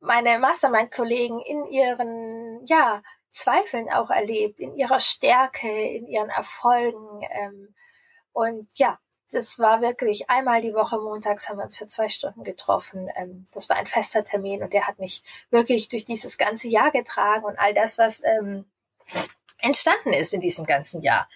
meine 0.00 0.38
Mastermind-Kollegen 0.38 1.40
in 1.40 1.66
ihren, 1.66 2.64
ja, 2.66 3.02
Zweifeln 3.32 3.90
auch 3.90 4.10
erlebt, 4.10 4.60
in 4.60 4.76
ihrer 4.76 5.00
Stärke, 5.00 5.68
in 5.68 6.06
ihren 6.06 6.30
Erfolgen. 6.30 7.26
Ähm, 7.30 7.74
und 8.32 8.68
ja, 8.74 8.98
das 9.32 9.58
war 9.58 9.80
wirklich 9.80 10.28
einmal 10.30 10.60
die 10.60 10.74
Woche 10.74 10.98
montags 10.98 11.48
haben 11.48 11.58
wir 11.58 11.64
uns 11.64 11.76
für 11.76 11.88
zwei 11.88 12.08
Stunden 12.08 12.44
getroffen. 12.44 13.08
Ähm, 13.16 13.46
das 13.52 13.68
war 13.68 13.76
ein 13.76 13.86
fester 13.86 14.24
Termin 14.24 14.62
und 14.62 14.72
der 14.72 14.86
hat 14.86 14.98
mich 14.98 15.22
wirklich 15.50 15.88
durch 15.88 16.04
dieses 16.04 16.38
ganze 16.38 16.68
Jahr 16.68 16.90
getragen 16.90 17.44
und 17.44 17.58
all 17.58 17.74
das, 17.74 17.98
was 17.98 18.22
ähm, 18.24 18.66
entstanden 19.58 20.12
ist 20.12 20.34
in 20.34 20.40
diesem 20.40 20.66
ganzen 20.66 21.02
Jahr. 21.02 21.28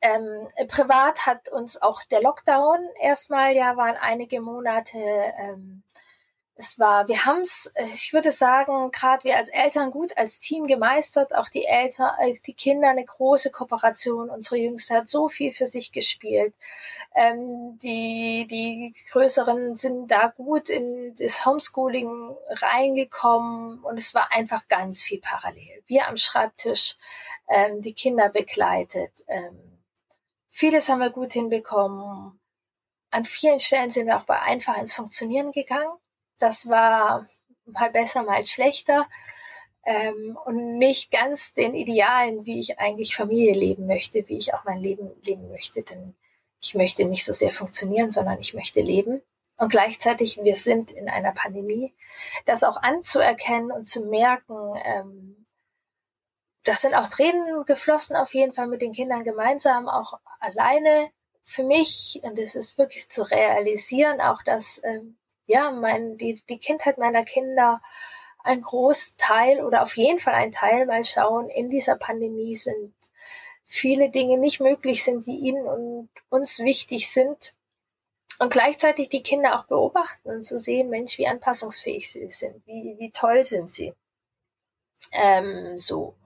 Ähm, 0.00 0.48
privat 0.68 1.26
hat 1.26 1.48
uns 1.48 1.80
auch 1.80 2.02
der 2.04 2.22
Lockdown 2.22 2.88
erstmal, 3.00 3.54
ja, 3.54 3.76
waren 3.76 3.96
einige 3.96 4.40
Monate 4.40 4.98
ähm, 4.98 5.84
es 6.54 6.78
war, 6.78 7.08
wir 7.08 7.24
haben 7.24 7.40
es, 7.40 7.72
äh, 7.74 7.86
ich 7.94 8.12
würde 8.12 8.30
sagen, 8.30 8.90
gerade 8.90 9.24
wir 9.24 9.36
als 9.36 9.48
Eltern 9.48 9.90
gut 9.90 10.16
als 10.16 10.38
Team 10.38 10.66
gemeistert, 10.66 11.34
auch 11.34 11.48
die 11.48 11.64
Eltern, 11.64 12.12
äh, 12.20 12.34
die 12.46 12.52
Kinder 12.54 12.90
eine 12.90 13.04
große 13.04 13.50
Kooperation. 13.50 14.28
Unsere 14.30 14.56
Jüngste 14.56 14.96
hat 14.96 15.08
so 15.08 15.28
viel 15.28 15.52
für 15.52 15.66
sich 15.66 15.92
gespielt. 15.92 16.54
Ähm, 17.14 17.78
die, 17.82 18.46
die 18.50 18.94
Größeren 19.10 19.76
sind 19.76 20.10
da 20.10 20.28
gut 20.28 20.68
in 20.68 21.14
das 21.18 21.44
Homeschooling 21.46 22.36
reingekommen 22.50 23.80
und 23.82 23.96
es 23.96 24.14
war 24.14 24.30
einfach 24.32 24.68
ganz 24.68 25.02
viel 25.02 25.20
parallel. 25.20 25.82
Wir 25.86 26.06
am 26.06 26.16
Schreibtisch, 26.16 26.96
ähm, 27.48 27.80
die 27.82 27.94
Kinder 27.94 28.28
begleitet. 28.28 29.12
Ähm, 29.26 29.80
vieles 30.48 30.88
haben 30.88 31.00
wir 31.00 31.10
gut 31.10 31.32
hinbekommen. 31.32 32.38
An 33.10 33.24
vielen 33.24 33.60
Stellen 33.60 33.90
sind 33.90 34.06
wir 34.06 34.16
auch 34.16 34.24
bei 34.24 34.40
einfach 34.40 34.76
ins 34.78 34.94
Funktionieren 34.94 35.52
gegangen 35.52 35.92
das 36.42 36.68
war 36.68 37.26
mal 37.66 37.90
besser, 37.90 38.22
mal 38.22 38.44
schlechter 38.44 39.08
ähm, 39.84 40.38
und 40.44 40.78
nicht 40.78 41.10
ganz 41.10 41.54
den 41.54 41.74
Idealen, 41.74 42.44
wie 42.44 42.60
ich 42.60 42.78
eigentlich 42.78 43.16
Familie 43.16 43.54
leben 43.54 43.86
möchte, 43.86 44.26
wie 44.28 44.38
ich 44.38 44.54
auch 44.54 44.64
mein 44.64 44.80
Leben 44.80 45.10
leben 45.22 45.50
möchte. 45.50 45.82
Denn 45.82 46.14
ich 46.60 46.74
möchte 46.74 47.04
nicht 47.04 47.24
so 47.24 47.32
sehr 47.32 47.52
funktionieren, 47.52 48.10
sondern 48.10 48.38
ich 48.40 48.54
möchte 48.54 48.80
leben. 48.80 49.22
Und 49.56 49.70
gleichzeitig, 49.70 50.40
wir 50.42 50.56
sind 50.56 50.90
in 50.90 51.08
einer 51.08 51.32
Pandemie. 51.32 51.94
Das 52.46 52.64
auch 52.64 52.82
anzuerkennen 52.82 53.70
und 53.70 53.88
zu 53.88 54.06
merken, 54.06 54.74
ähm, 54.84 55.46
das 56.64 56.82
sind 56.82 56.94
auch 56.94 57.08
Tränen 57.08 57.64
geflossen 57.64 58.16
auf 58.16 58.34
jeden 58.34 58.52
Fall 58.52 58.68
mit 58.68 58.82
den 58.82 58.92
Kindern 58.92 59.24
gemeinsam, 59.24 59.88
auch 59.88 60.18
alleine 60.38 61.10
für 61.44 61.64
mich. 61.64 62.20
Und 62.22 62.38
es 62.38 62.54
ist 62.54 62.78
wirklich 62.78 63.08
zu 63.08 63.22
realisieren, 63.22 64.20
auch 64.20 64.42
dass 64.42 64.80
ähm, 64.84 65.16
ja 65.52 65.70
mein 65.70 66.16
die 66.18 66.42
die 66.48 66.58
Kindheit 66.58 66.98
meiner 66.98 67.24
Kinder 67.24 67.80
ein 68.44 68.60
Großteil 68.62 69.64
oder 69.64 69.82
auf 69.82 69.96
jeden 69.96 70.18
Fall 70.18 70.34
ein 70.34 70.52
Teil, 70.52 70.86
mal 70.86 71.04
schauen, 71.04 71.48
in 71.48 71.70
dieser 71.70 71.96
Pandemie 71.96 72.54
sind 72.56 72.92
viele 73.66 74.10
Dinge 74.10 74.38
nicht 74.38 74.60
möglich 74.60 75.04
sind, 75.04 75.26
die 75.26 75.36
ihnen 75.36 75.66
und 75.66 76.10
uns 76.28 76.58
wichtig 76.60 77.10
sind. 77.10 77.54
Und 78.38 78.52
gleichzeitig 78.52 79.08
die 79.08 79.22
Kinder 79.22 79.58
auch 79.58 79.64
beobachten 79.66 80.28
und 80.28 80.44
zu 80.44 80.58
sehen, 80.58 80.90
Mensch, 80.90 81.16
wie 81.18 81.28
anpassungsfähig 81.28 82.10
sie 82.10 82.28
sind, 82.30 82.66
wie, 82.66 82.96
wie 82.98 83.10
toll 83.12 83.44
sind 83.44 83.70
sie. 83.70 83.94
Ähm, 85.12 85.78
so. 85.78 86.16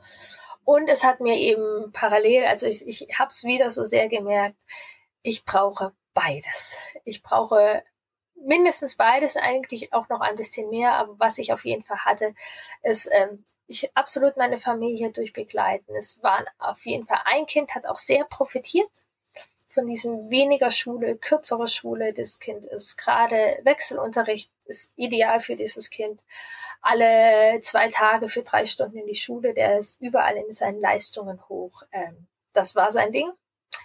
Und 0.64 0.88
es 0.88 1.04
hat 1.04 1.20
mir 1.20 1.36
eben 1.36 1.92
parallel, 1.92 2.46
also 2.46 2.66
ich, 2.66 2.86
ich 2.88 3.18
habe 3.18 3.30
es 3.30 3.44
wieder 3.44 3.70
so 3.70 3.84
sehr 3.84 4.08
gemerkt, 4.08 4.56
ich 5.22 5.44
brauche 5.44 5.92
beides. 6.14 6.78
Ich 7.04 7.22
brauche 7.22 7.84
mindestens 8.44 8.96
beides, 8.96 9.36
eigentlich 9.36 9.92
auch 9.92 10.08
noch 10.08 10.20
ein 10.20 10.36
bisschen 10.36 10.70
mehr, 10.70 10.92
aber 10.92 11.18
was 11.18 11.38
ich 11.38 11.52
auf 11.52 11.64
jeden 11.64 11.82
Fall 11.82 12.04
hatte, 12.04 12.34
ist, 12.82 13.08
ähm, 13.12 13.44
ich 13.68 13.90
absolut 13.96 14.36
meine 14.36 14.58
Familie 14.58 15.10
durchbegleiten. 15.10 15.96
Es 15.96 16.22
waren 16.22 16.44
auf 16.58 16.86
jeden 16.86 17.04
Fall 17.04 17.20
ein 17.24 17.46
Kind 17.46 17.74
hat 17.74 17.86
auch 17.86 17.96
sehr 17.96 18.24
profitiert 18.24 18.90
von 19.76 19.86
diesem 19.86 20.30
weniger 20.30 20.70
Schule, 20.70 21.16
kürzere 21.16 21.68
Schule. 21.68 22.14
Das 22.14 22.38
Kind 22.38 22.64
ist 22.64 22.96
gerade 22.96 23.60
Wechselunterricht 23.62 24.50
ist 24.64 24.92
ideal 24.96 25.40
für 25.40 25.54
dieses 25.54 25.90
Kind. 25.90 26.20
Alle 26.80 27.60
zwei 27.60 27.88
Tage 27.88 28.28
für 28.28 28.42
drei 28.42 28.64
Stunden 28.64 28.96
in 28.96 29.06
die 29.06 29.14
Schule. 29.14 29.52
Der 29.52 29.78
ist 29.78 30.00
überall 30.00 30.36
in 30.36 30.52
seinen 30.52 30.80
Leistungen 30.80 31.46
hoch. 31.48 31.82
Ähm, 31.92 32.26
das 32.54 32.74
war 32.74 32.90
sein 32.90 33.12
Ding. 33.12 33.30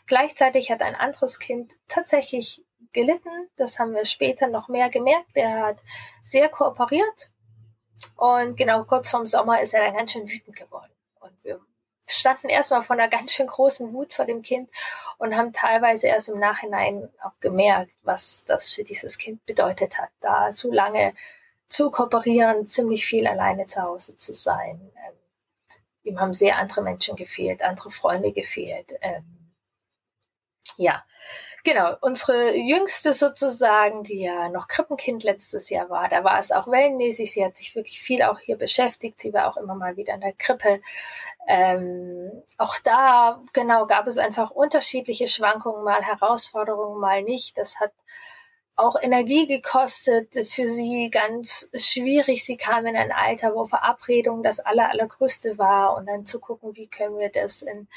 Gleichzeitig 0.06 0.72
hat 0.72 0.82
ein 0.82 0.96
anderes 0.96 1.40
Kind 1.40 1.74
tatsächlich 1.90 2.64
gelitten. 2.94 3.50
Das 3.56 3.80
haben 3.80 3.94
wir 3.94 4.06
später 4.06 4.48
noch 4.48 4.68
mehr 4.68 4.90
gemerkt. 4.90 5.32
Er 5.34 5.68
hat 5.68 5.78
sehr 6.22 6.50
kooperiert. 6.50 7.32
Und 8.16 8.56
genau 8.58 8.84
kurz 8.84 9.10
vorm 9.10 9.26
Sommer 9.26 9.62
ist 9.62 9.74
er 9.74 9.86
dann 9.86 9.96
ganz 9.96 10.12
schön 10.12 10.30
wütend 10.30 10.56
geworden. 10.56 10.92
Und 11.20 11.44
wir 11.44 11.60
standen 12.08 12.50
erstmal 12.50 12.82
vor 12.82 12.96
einer 12.96 13.08
ganz 13.08 13.34
schön 13.34 13.48
großen 13.48 13.94
Wut 13.94 14.14
vor 14.14 14.26
dem 14.26 14.42
Kind 14.42 14.70
und 15.18 15.36
haben 15.36 15.54
teilweise 15.54 16.08
erst 16.08 16.30
im 16.30 16.40
Nachhinein 16.40 17.10
auch 17.24 17.40
gemerkt, 17.40 17.94
was 18.02 18.44
das 18.46 18.72
für 18.74 18.84
dieses 18.84 19.18
Kind 19.18 19.46
bedeutet 19.46 19.98
hat, 19.98 20.10
da 20.20 20.52
so 20.52 20.72
lange 20.72 21.14
zu 21.70 21.90
kooperieren, 21.90 22.68
ziemlich 22.68 23.06
viel 23.06 23.28
alleine 23.28 23.66
zu 23.66 23.82
Hause 23.82 24.18
zu 24.18 24.34
sein. 24.34 24.92
Ähm, 24.96 25.14
ihm 26.04 26.20
haben 26.20 26.34
sehr 26.34 26.58
andere 26.58 26.82
Menschen 26.82 27.16
gefehlt, 27.16 27.64
andere 27.64 27.92
Freunde 27.92 28.34
gefehlt. 28.34 28.94
Ähm, 29.02 29.54
ja, 30.78 31.04
Genau, 31.64 31.96
unsere 32.02 32.56
jüngste 32.56 33.14
sozusagen, 33.14 34.04
die 34.04 34.22
ja 34.22 34.50
noch 34.50 34.68
Krippenkind 34.68 35.24
letztes 35.24 35.70
Jahr 35.70 35.92
war, 35.92 36.10
da 36.10 36.24
war 36.24 36.40
es 36.40 36.52
auch 36.52 36.68
wellenmäßig. 36.68 37.32
Sie 37.32 37.46
hat 37.46 37.56
sich 37.56 37.76
wirklich 37.76 38.02
viel 38.02 38.24
auch 38.24 38.40
hier 38.40 38.58
beschäftigt. 38.58 39.20
Sie 39.22 39.32
war 39.32 39.48
auch 39.48 39.58
immer 39.58 39.76
mal 39.76 39.96
wieder 39.96 40.16
in 40.16 40.22
der 40.22 40.34
Krippe. 40.34 40.82
Ähm, 41.48 42.32
auch 42.58 42.80
da, 42.84 43.42
genau, 43.54 43.86
gab 43.86 44.08
es 44.08 44.18
einfach 44.18 44.50
unterschiedliche 44.50 45.28
Schwankungen, 45.28 45.84
mal 45.84 46.02
Herausforderungen, 46.04 47.00
mal 47.00 47.22
nicht. 47.22 47.58
Das 47.60 47.80
hat 47.80 47.92
auch 48.76 48.96
Energie 49.00 49.46
gekostet, 49.46 50.34
für 50.48 50.68
sie 50.68 51.10
ganz 51.12 51.70
schwierig. 51.76 52.44
Sie 52.44 52.58
kam 52.58 52.88
in 52.88 52.96
ein 52.96 53.12
Alter, 53.12 53.54
wo 53.54 53.66
Verabredung 53.66 54.42
das 54.42 54.60
aller, 54.60 54.90
allergrößte 54.90 55.60
war 55.60 55.96
und 55.96 56.08
dann 56.08 56.26
zu 56.26 56.40
gucken, 56.40 56.76
wie 56.76 56.88
können 56.88 57.20
wir 57.20 57.30
das 57.30 57.62
in 57.62 57.88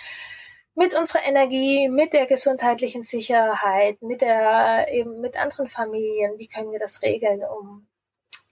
mit 0.74 0.94
unserer 0.94 1.24
Energie, 1.24 1.88
mit 1.88 2.12
der 2.12 2.26
gesundheitlichen 2.26 3.04
Sicherheit, 3.04 4.02
mit 4.02 4.20
der 4.20 4.88
eben 4.90 5.20
mit 5.20 5.36
anderen 5.36 5.68
Familien, 5.68 6.38
wie 6.38 6.48
können 6.48 6.72
wir 6.72 6.80
das 6.80 7.02
regeln, 7.02 7.42
um 7.44 7.86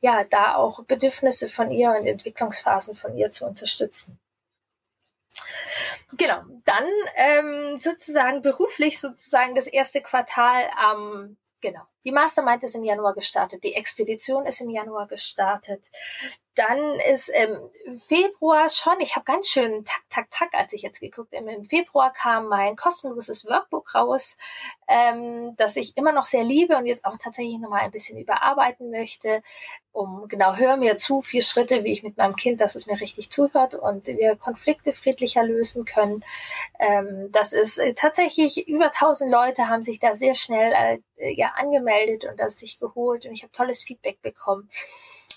ja 0.00 0.24
da 0.24 0.56
auch 0.56 0.84
Bedürfnisse 0.84 1.48
von 1.48 1.70
ihr 1.70 1.90
und 1.90 2.06
Entwicklungsphasen 2.06 2.94
von 2.94 3.16
ihr 3.16 3.30
zu 3.30 3.46
unterstützen. 3.46 4.18
Genau, 6.16 6.42
dann 6.64 6.86
ähm, 7.16 7.78
sozusagen 7.78 8.42
beruflich 8.42 9.00
sozusagen 9.00 9.54
das 9.54 9.66
erste 9.66 10.02
Quartal 10.02 10.70
am 10.76 11.36
Genau. 11.62 11.86
Die 12.04 12.12
Mastermind 12.12 12.62
ist 12.64 12.74
im 12.74 12.84
Januar 12.84 13.14
gestartet, 13.14 13.62
die 13.62 13.74
Expedition 13.74 14.46
ist 14.46 14.60
im 14.60 14.70
Januar 14.70 15.06
gestartet. 15.06 15.90
Dann 16.54 17.00
ist 17.10 17.28
im 17.28 17.70
Februar 17.96 18.68
schon, 18.68 19.00
ich 19.00 19.14
habe 19.16 19.24
ganz 19.24 19.48
schön 19.48 19.84
tak, 19.86 20.02
tak, 20.10 20.30
tak, 20.30 20.48
als 20.52 20.72
ich 20.74 20.82
jetzt 20.82 21.00
geguckt 21.00 21.34
habe, 21.34 21.50
im 21.50 21.64
Februar 21.64 22.12
kam 22.12 22.48
mein 22.48 22.76
kostenloses 22.76 23.46
Workbook 23.46 23.94
raus, 23.94 24.36
ähm, 24.86 25.54
das 25.56 25.76
ich 25.76 25.96
immer 25.96 26.12
noch 26.12 26.24
sehr 26.24 26.44
liebe 26.44 26.76
und 26.76 26.84
jetzt 26.84 27.06
auch 27.06 27.16
tatsächlich 27.16 27.58
nochmal 27.58 27.80
ein 27.80 27.90
bisschen 27.90 28.18
überarbeiten 28.18 28.90
möchte, 28.90 29.42
um 29.92 30.26
genau, 30.28 30.56
hör 30.56 30.76
mir 30.76 30.98
zu, 30.98 31.22
vier 31.22 31.42
Schritte, 31.42 31.84
wie 31.84 31.92
ich 31.92 32.02
mit 32.02 32.18
meinem 32.18 32.36
Kind, 32.36 32.60
dass 32.60 32.74
es 32.74 32.86
mir 32.86 33.00
richtig 33.00 33.30
zuhört 33.30 33.74
und 33.74 34.06
wir 34.06 34.36
Konflikte 34.36 34.92
friedlicher 34.92 35.44
lösen 35.44 35.86
können. 35.86 36.22
Ähm, 36.78 37.30
das 37.32 37.54
ist 37.54 37.78
äh, 37.78 37.94
tatsächlich, 37.94 38.68
über 38.68 38.86
1000 38.86 39.30
Leute 39.30 39.68
haben 39.68 39.82
sich 39.82 40.00
da 40.00 40.14
sehr 40.14 40.34
schnell 40.34 41.00
äh, 41.16 41.32
ja 41.34 41.52
angemeldet 41.56 41.91
und 42.24 42.38
das 42.38 42.58
sich 42.58 42.78
geholt 42.78 43.26
und 43.26 43.32
ich 43.32 43.42
habe 43.42 43.52
tolles 43.52 43.82
Feedback 43.82 44.20
bekommen. 44.22 44.68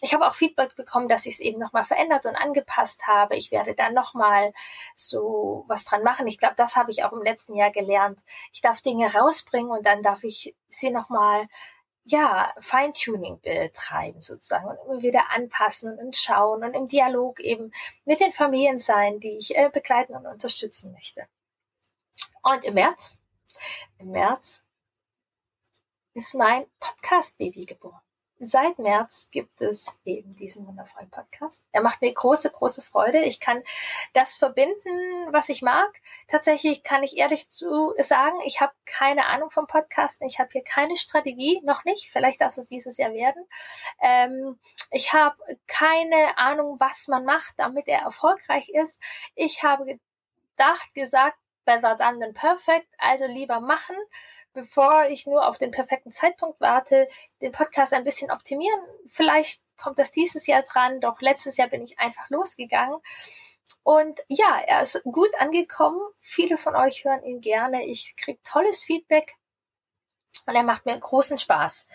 Ich 0.02 0.14
habe 0.14 0.28
auch 0.28 0.34
Feedback 0.34 0.76
bekommen, 0.76 1.08
dass 1.08 1.26
ich 1.26 1.36
es 1.36 1.40
eben 1.40 1.60
nochmal 1.60 1.86
verändert 1.86 2.26
und 2.26 2.36
angepasst 2.36 3.08
habe. 3.08 3.36
Ich 3.36 3.52
werde 3.52 3.76
da 3.76 3.90
nochmal 3.90 4.54
so 4.94 5.64
was 5.68 5.86
dran 5.86 6.04
machen. 6.04 6.28
Ich 6.28 6.38
glaube, 6.38 6.56
das 6.58 6.76
habe 6.76 6.92
ich 6.92 7.04
auch 7.04 7.14
im 7.14 7.24
letzten 7.24 7.56
Jahr 7.56 7.72
gelernt. 7.72 8.20
Ich 8.52 8.62
darf 8.62 8.82
Dinge 8.82 9.14
rausbringen 9.14 9.72
und 9.72 9.86
dann 9.86 10.04
darf 10.04 10.24
ich 10.24 10.56
sie 10.68 10.92
nochmal 10.92 11.48
ja, 12.06 12.54
Feintuning 12.60 13.40
betreiben 13.42 14.22
sozusagen 14.22 14.68
und 14.68 14.78
immer 14.86 15.02
wieder 15.02 15.32
anpassen 15.32 15.98
und 15.98 16.16
schauen 16.16 16.64
und 16.64 16.76
im 16.76 16.88
Dialog 16.88 17.40
eben 17.40 17.72
mit 18.06 18.20
den 18.20 18.32
Familien 18.32 18.78
sein, 18.78 19.20
die 19.20 19.38
ich 19.38 19.58
äh, 19.58 19.70
begleiten 19.74 20.16
und 20.16 20.28
unterstützen 20.28 20.92
möchte. 20.92 21.28
Und 22.44 22.64
im 22.64 22.76
März, 22.76 23.18
im 23.98 24.12
März 24.12 24.65
ist 26.16 26.34
mein 26.34 26.66
Podcast-Baby 26.80 27.66
geboren 27.66 28.02
seit 28.40 28.80
März 28.80 29.30
gibt 29.32 29.62
es 29.62 29.98
eben 30.04 30.36
diesen 30.36 30.68
wundervollen 30.68 31.10
Podcast. 31.10 31.66
Er 31.72 31.82
macht 31.82 32.02
mir 32.02 32.14
große, 32.14 32.52
große 32.52 32.82
Freude. 32.82 33.22
Ich 33.24 33.40
kann 33.40 33.64
das 34.14 34.36
verbinden, 34.36 35.32
was 35.32 35.50
ich 35.50 35.62
mag. 35.62 35.90
Tatsächlich 36.28 36.84
kann 36.84 37.04
ich 37.04 37.18
ehrlich 37.18 37.50
zu 37.50 37.94
sagen, 38.00 38.38
ich 38.46 38.60
habe 38.60 38.74
keine 38.86 39.28
Ahnung 39.28 39.52
vom 39.52 39.68
Podcasten. 39.68 40.28
Ich 40.28 40.40
habe 40.40 40.50
hier 40.52 40.64
keine 40.64 40.98
Strategie, 40.98 41.62
noch 41.64 41.86
nicht. 41.86 42.10
Vielleicht 42.12 42.42
darf 42.42 42.58
es 42.58 42.66
dieses 42.66 42.98
Jahr 42.98 43.14
werden. 43.14 43.46
Ähm, 44.02 44.60
ich 44.92 45.14
habe 45.14 45.36
keine 45.68 46.38
Ahnung, 46.38 46.80
was 46.80 47.08
man 47.08 47.26
macht, 47.26 47.54
damit 47.58 47.88
er 47.88 48.00
erfolgreich 48.00 48.70
ist. 48.70 49.02
Ich 49.36 49.64
habe 49.64 49.86
gedacht, 49.86 50.94
gesagt, 50.94 51.38
better 51.64 51.96
done 51.96 52.20
than 52.20 52.34
perfect. 52.34 52.88
Also 52.98 53.28
lieber 53.28 53.62
machen 53.62 53.96
bevor 54.56 55.06
ich 55.10 55.28
nur 55.28 55.48
auf 55.48 55.60
den 55.60 55.72
perfekten 55.72 56.12
Zeitpunkt 56.12 56.60
warte, 56.60 57.08
den 57.42 57.52
Podcast 57.52 57.94
ein 57.94 58.04
bisschen 58.04 58.32
optimieren. 58.32 58.80
Vielleicht 59.08 59.62
kommt 59.78 60.00
das 60.00 60.12
dieses 60.12 60.48
Jahr 60.48 60.64
dran, 60.64 61.02
doch 61.02 61.22
letztes 61.22 61.58
Jahr 61.58 61.68
bin 61.68 61.84
ich 61.84 62.00
einfach 62.00 62.30
losgegangen. 62.30 63.00
Und 63.84 64.22
ja, 64.28 64.60
er 64.66 64.82
ist 64.82 65.04
gut 65.04 65.30
angekommen. 65.38 66.02
Viele 66.20 66.58
von 66.58 66.76
euch 66.76 67.06
hören 67.06 67.24
ihn 67.24 67.42
gerne. 67.42 67.86
Ich 67.86 68.16
kriege 68.16 68.40
tolles 68.44 68.84
Feedback 68.84 69.36
und 70.48 70.56
er 70.56 70.64
macht 70.64 70.86
mir 70.86 70.98
großen 70.98 71.38
Spaß. 71.38 71.88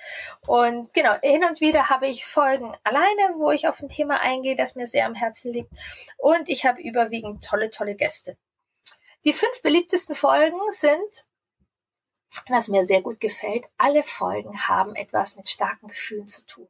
Und 0.47 0.93
genau, 0.93 1.15
hin 1.23 1.45
und 1.45 1.61
wieder 1.61 1.89
habe 1.89 2.07
ich 2.07 2.27
Folgen 2.27 2.77
alleine, 2.85 3.35
wo 3.37 3.51
ich 3.51 3.67
auf 3.67 3.81
ein 3.81 3.89
Thema 3.89 4.21
eingehe, 4.21 4.57
das 4.57 4.75
mir 4.75 4.87
sehr 4.87 5.07
am 5.07 5.15
Herzen 5.15 5.53
liegt. 5.53 5.73
Und 6.17 6.49
ich 6.49 6.65
habe 6.65 6.81
überwiegend 6.81 7.45
tolle, 7.45 7.71
tolle 7.71 7.95
Gäste. 7.95 8.37
Die 9.25 9.33
fünf 9.33 9.63
beliebtesten 9.63 10.15
Folgen 10.15 10.61
sind 10.71 11.25
was 12.49 12.69
mir 12.69 12.87
sehr 12.87 13.03
gut 13.03 13.21
gefällt, 13.21 13.67
alle 13.79 14.03
Folgen 14.03 14.69
haben 14.69 14.95
etwas 14.95 15.37
mit 15.37 15.49
starken 15.49 15.89
Gefühlen 15.89 16.29
zu 16.29 16.45
tun. 16.47 16.69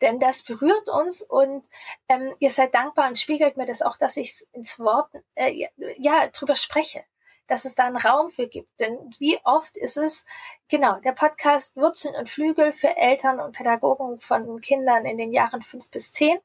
Denn 0.00 0.18
das 0.18 0.42
berührt 0.42 0.88
uns 0.88 1.22
und 1.22 1.64
ähm, 2.08 2.34
ihr 2.40 2.50
seid 2.50 2.74
dankbar 2.74 3.08
und 3.08 3.18
spiegelt 3.18 3.56
mir 3.56 3.66
das 3.66 3.82
auch, 3.82 3.96
dass 3.96 4.16
ich 4.16 4.46
ins 4.52 4.78
Wort 4.80 5.10
äh, 5.34 5.68
ja 5.98 6.28
drüber 6.28 6.56
spreche. 6.56 7.04
dass 7.48 7.64
es 7.64 7.74
da 7.74 7.84
einen 7.84 7.96
Raum 7.96 8.30
für 8.30 8.46
gibt. 8.46 8.68
Denn 8.80 8.96
wie 9.18 9.38
oft 9.44 9.76
ist 9.76 9.96
es, 9.96 10.24
genau, 10.68 10.98
der 11.00 11.12
Podcast 11.12 11.76
Wurzeln 11.76 12.14
und 12.14 12.28
Flügel 12.28 12.72
für 12.72 12.96
Eltern 12.96 13.40
und 13.40 13.56
Pädagogen 13.56 14.20
von 14.20 14.60
Kindern 14.60 15.04
in 15.04 15.18
den 15.18 15.32
Jahren 15.32 15.60
fünf 15.62 15.90
bis 15.90 16.12
zehn. 16.12 16.38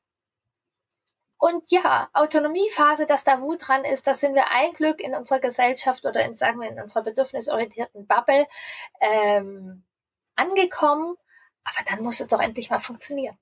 Und 1.39 1.69
ja, 1.69 2.09
Autonomiephase, 2.13 3.05
dass 3.05 3.23
da 3.23 3.41
Wut 3.41 3.67
dran 3.67 3.85
ist, 3.85 4.07
das 4.07 4.19
sind 4.19 4.33
wir 4.33 4.49
ein 4.49 4.73
Glück 4.73 4.99
in 4.99 5.13
unserer 5.13 5.39
Gesellschaft 5.39 6.05
oder 6.05 6.25
in, 6.25 6.35
sagen 6.35 6.59
wir, 6.59 6.69
in 6.69 6.79
unserer 6.79 7.03
bedürfnisorientierten 7.03 8.07
Bubble 8.07 8.47
ähm, 8.99 9.83
angekommen. 10.35 11.15
Aber 11.63 11.89
dann 11.89 12.03
muss 12.03 12.19
es 12.19 12.27
doch 12.27 12.39
endlich 12.39 12.69
mal 12.69 12.79
funktionieren. 12.79 13.37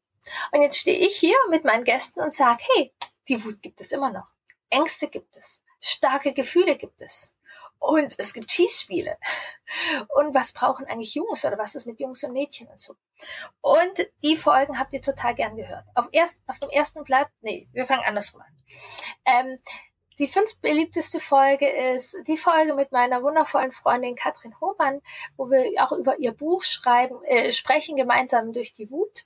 Und 0.52 0.62
jetzt 0.62 0.78
stehe 0.78 0.98
ich 0.98 1.16
hier 1.16 1.38
mit 1.50 1.64
meinen 1.64 1.84
Gästen 1.84 2.20
und 2.20 2.34
sage, 2.34 2.64
hey, 2.74 2.94
die 3.28 3.44
Wut 3.46 3.62
gibt 3.62 3.80
es 3.80 3.92
immer 3.92 4.10
noch. 4.10 4.34
Ängste 4.70 5.08
gibt 5.08 5.38
es. 5.38 5.62
Starke 5.80 6.34
Gefühle 6.34 6.76
gibt 6.76 7.02
es. 7.02 7.35
Und 7.86 8.16
es 8.18 8.34
gibt 8.34 8.50
Schießspiele. 8.50 9.16
Und 10.16 10.34
was 10.34 10.54
brauchen 10.54 10.88
eigentlich 10.88 11.14
Jungs 11.14 11.46
oder 11.46 11.60
was 11.60 11.76
ist 11.76 11.86
mit 11.86 12.00
Jungs 12.00 12.24
und 12.24 12.34
Mädchen 12.34 12.68
und 12.68 12.82
so? 12.82 12.96
Und 13.62 14.08
die 14.24 14.36
Folgen 14.36 14.80
habt 14.80 14.92
ihr 14.94 15.04
total 15.04 15.36
gern 15.36 15.56
gehört. 15.56 15.86
Auf, 15.94 16.10
erst, 16.12 16.40
auf 16.48 16.58
dem 16.58 16.72
ersten 16.72 17.04
Blatt, 17.04 17.28
nee, 17.42 17.68
wir 17.74 17.86
fangen 17.86 18.04
andersrum 18.04 18.42
an. 18.42 18.58
Ähm, 19.26 19.60
die 20.18 20.28
fünf 20.28 20.58
beliebteste 20.62 21.20
Folge 21.20 21.70
ist 21.70 22.18
die 22.26 22.38
Folge 22.38 22.74
mit 22.74 22.92
meiner 22.92 23.22
wundervollen 23.22 23.72
Freundin 23.72 24.16
Katrin 24.16 24.60
Hohmann, 24.60 25.02
wo 25.38 25.52
wir 25.52 25.72
auch 25.84 25.92
über 25.92 26.18
ihr 26.18 26.32
Buch 26.32 26.64
schreiben, 26.64 27.24
äh, 27.26 27.52
sprechen, 27.52 27.98
gemeinsam 27.98 28.52
durch 28.52 28.74
die 28.74 28.90
Wut 28.90 29.26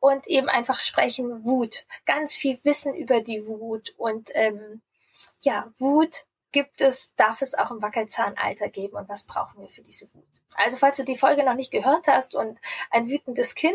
und 0.00 0.26
eben 0.26 0.48
einfach 0.48 0.80
sprechen 0.80 1.44
Wut. 1.44 1.86
Ganz 2.06 2.34
viel 2.34 2.58
Wissen 2.64 2.92
über 2.92 3.20
die 3.20 3.46
Wut 3.46 3.94
und 3.98 4.30
ähm, 4.34 4.82
ja, 5.42 5.72
Wut 5.78 6.24
gibt 6.54 6.80
es, 6.80 7.12
darf 7.16 7.42
es 7.42 7.54
auch 7.56 7.72
im 7.72 7.82
Wackelzahnalter 7.82 8.68
geben 8.68 8.96
und 8.96 9.08
was 9.08 9.24
brauchen 9.24 9.60
wir 9.60 9.68
für 9.68 9.82
diese 9.82 10.06
Wut? 10.14 10.24
Also 10.54 10.76
falls 10.76 10.96
du 10.96 11.04
die 11.04 11.16
Folge 11.16 11.44
noch 11.44 11.54
nicht 11.54 11.72
gehört 11.72 12.06
hast 12.06 12.36
und 12.36 12.60
ein 12.92 13.08
wütendes 13.08 13.56
Kind 13.56 13.74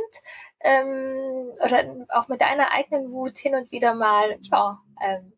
ähm, 0.62 1.52
oder 1.62 2.08
auch 2.08 2.30
mit 2.30 2.40
deiner 2.40 2.72
eigenen 2.72 3.12
Wut 3.12 3.38
hin 3.38 3.54
und 3.54 3.70
wieder 3.72 3.96
mal 3.96 4.40
ja 4.44 4.82
ähm, 5.02 5.34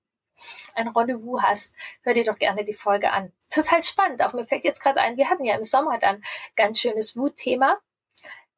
ein 0.75 0.87
Rendezvous 0.89 1.41
hast, 1.41 1.73
hör 2.03 2.13
dir 2.13 2.25
doch 2.25 2.37
gerne 2.37 2.63
die 2.63 2.75
Folge 2.75 3.11
an. 3.11 3.33
Total 3.49 3.81
spannend. 3.81 4.23
Auch 4.23 4.33
mir 4.33 4.45
fällt 4.45 4.63
jetzt 4.63 4.81
gerade 4.81 5.01
ein, 5.01 5.17
wir 5.17 5.27
hatten 5.31 5.43
ja 5.43 5.55
im 5.55 5.63
Sommer 5.63 5.97
dann 5.97 6.23
ganz 6.55 6.79
schönes 6.79 7.17
Wutthema. 7.17 7.79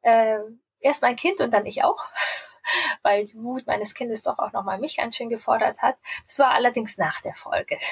Ähm, 0.01 0.59
erst 0.81 1.01
mein 1.01 1.15
Kind 1.15 1.39
und 1.39 1.53
dann 1.53 1.65
ich 1.65 1.85
auch, 1.85 2.05
weil 3.01 3.25
die 3.25 3.35
Wut 3.35 3.67
meines 3.67 3.93
Kindes 3.93 4.21
doch 4.21 4.39
auch 4.39 4.51
nochmal 4.51 4.79
mich 4.79 4.97
ganz 4.97 5.15
schön 5.15 5.29
gefordert 5.29 5.81
hat. 5.81 5.97
Das 6.27 6.39
war 6.39 6.51
allerdings 6.51 6.97
nach 6.97 7.21
der 7.21 7.33
Folge. 7.33 7.77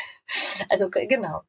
Also 0.69 0.89
genau. 0.89 1.43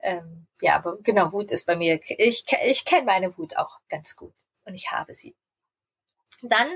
Ähm, 0.00 0.46
ja, 0.60 0.76
aber 0.76 0.98
genau, 1.02 1.32
Wut 1.32 1.50
ist 1.50 1.66
bei 1.66 1.76
mir, 1.76 2.00
ich, 2.18 2.44
ich 2.64 2.84
kenne 2.84 3.06
meine 3.06 3.36
Wut 3.36 3.56
auch 3.56 3.80
ganz 3.88 4.16
gut 4.16 4.34
und 4.64 4.74
ich 4.74 4.92
habe 4.92 5.14
sie. 5.14 5.34
Dann 6.42 6.68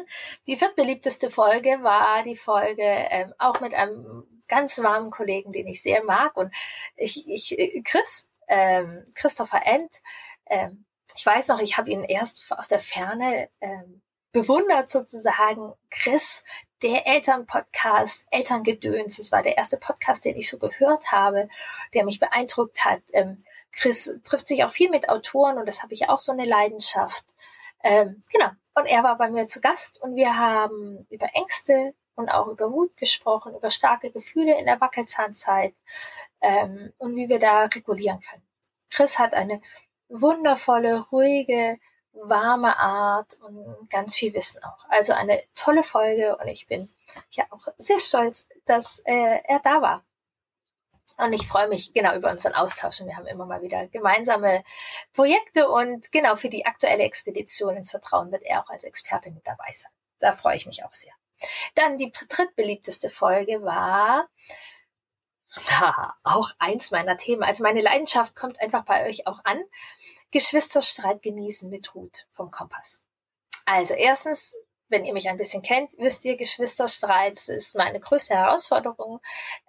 die 0.47 0.57
viertbeliebteste 0.57 1.31
Folge 1.31 1.83
war 1.83 2.23
die 2.23 2.37
Folge 2.37 2.83
ähm, 2.83 3.33
auch 3.39 3.61
mit 3.61 3.73
einem 3.73 4.43
ganz 4.49 4.83
warmen 4.83 5.11
Kollegen, 5.11 5.53
den 5.53 5.69
ich 5.69 5.83
sehr 5.83 6.03
mag 6.05 6.37
und 6.37 6.53
ich, 6.97 7.29
ich 7.29 7.83
Chris, 7.85 8.31
ähm, 8.49 9.05
Christopher 9.15 9.65
End, 9.65 10.03
ähm, 10.47 10.85
ich 11.17 11.25
weiß 11.25 11.49
noch, 11.49 11.61
ich 11.61 11.79
habe 11.79 11.91
ihn 11.91 12.03
erst 12.03 12.53
aus 12.53 12.69
der 12.69 12.81
Ferne 12.81 13.49
ähm, 13.61 14.03
bewundert 14.35 14.91
sozusagen. 14.91 15.73
Chris, 15.91 16.45
der 16.83 17.07
Elternpodcast, 17.07 18.27
Elterngedöns, 18.31 19.17
das 19.17 19.33
war 19.33 19.43
der 19.43 19.57
erste 19.57 19.79
Podcast, 19.79 20.27
den 20.27 20.37
ich 20.37 20.51
so 20.51 20.59
gehört 20.59 21.13
habe, 21.13 21.49
der 21.95 22.05
mich 22.05 22.21
beeindruckt 22.21 22.85
hat. 22.85 23.01
Ähm, 23.13 23.39
Chris 23.73 24.13
trifft 24.25 24.49
sich 24.49 24.65
auch 24.65 24.71
viel 24.71 24.91
mit 24.91 25.09
Autoren 25.09 25.57
und 25.57 25.67
das 25.67 25.83
habe 25.83 25.95
ich 25.95 26.09
auch 26.09 26.19
so 26.19 26.33
eine 26.33 26.45
Leidenschaft. 26.45 27.25
Ähm, 27.83 28.23
genau. 28.31 28.51
Und 28.75 28.87
er 28.87 29.05
war 29.05 29.17
bei 29.17 29.31
mir 29.31 29.47
zu 29.47 29.61
Gast 29.61 30.03
und 30.03 30.17
wir 30.17 30.37
haben 30.37 31.07
über 31.11 31.29
Ängste 31.33 31.95
und 32.17 32.29
auch 32.29 32.49
über 32.49 32.73
Wut 32.73 32.97
gesprochen, 32.97 33.55
über 33.55 33.71
starke 33.71 34.11
Gefühle 34.11 34.59
in 34.59 34.67
der 34.67 34.81
Wackelzahnzeit 34.81 35.75
ähm, 36.41 36.93
und 36.99 37.15
wie 37.15 37.29
wir 37.29 37.39
da 37.39 37.67
regulieren 37.67 38.19
können. 38.19 38.43
Chris 38.91 39.19
hat 39.19 39.33
eine 39.35 39.61
wundervolle, 40.09 41.01
ruhige, 41.13 41.79
warme 42.15 42.79
Art 42.79 43.39
und 43.43 43.89
ganz 43.91 44.17
viel 44.17 44.33
Wissen 44.35 44.63
auch. 44.65 44.89
Also 44.89 45.13
eine 45.13 45.43
tolle 45.55 45.83
Folge 45.83 46.37
und 46.37 46.49
ich 46.49 46.67
bin 46.67 46.89
ja 47.31 47.45
auch 47.51 47.69
sehr 47.79 47.99
stolz, 47.99 48.49
dass 48.67 49.01
äh, 49.01 49.41
er 49.45 49.61
da 49.61 49.83
war. 49.83 50.05
Und 51.17 51.33
ich 51.33 51.47
freue 51.47 51.69
mich 51.69 51.93
genau 51.93 52.15
über 52.17 52.31
unseren 52.31 52.55
Austausch 52.55 53.01
und 53.01 53.07
wir 53.07 53.17
haben 53.17 53.27
immer 53.27 53.47
mal 53.47 53.63
wieder 53.63 53.87
gemeinsame 53.87 54.65
Projekte 55.13 55.69
und 55.69 56.11
genau 56.11 56.35
für 56.35 56.49
die 56.49 56.67
aktuelle 56.67 57.05
Expedition 57.05 57.77
ins 57.77 57.93
Vertrauen 57.93 58.33
wird 58.33 58.43
er 58.43 58.63
auch 58.63 58.69
als 58.69 58.83
Experte 58.83 59.31
mit 59.31 59.47
dabei 59.47 59.73
sein. 59.75 59.93
Da 60.19 60.33
freue 60.33 60.57
ich 60.57 60.67
mich 60.67 60.85
auch 60.85 60.93
sehr. 60.93 61.13
Dann 61.77 61.99
die 61.99 62.11
drittbeliebteste 62.11 63.11
Folge 63.11 63.63
war 63.63 64.29
auch 66.25 66.51
eins 66.59 66.91
meiner 66.91 67.17
Themen. 67.17 67.45
Also 67.45 67.63
meine 67.63 67.81
Leidenschaft 67.81 68.35
kommt 68.35 68.61
einfach 68.61 68.85
bei 68.85 69.07
euch 69.07 69.27
auch 69.27 69.41
an. 69.45 69.63
Geschwisterstreit 70.35 71.23
genießen 71.23 71.71
mit 71.71 71.95
Ruth 71.95 72.27
vom 72.33 72.51
Kompass. 72.51 73.05
Also 73.67 73.95
erstens, 73.95 74.57
wenn 74.89 75.05
ihr 75.05 75.13
mich 75.13 75.29
ein 75.29 75.37
bisschen 75.37 75.63
kennt, 75.63 75.93
wisst 75.97 76.25
ihr, 76.25 76.37
Geschwisterstreit 76.37 77.39
ist 77.49 77.77
meine 77.77 78.01
größte 78.01 78.35
Herausforderung, 78.35 79.21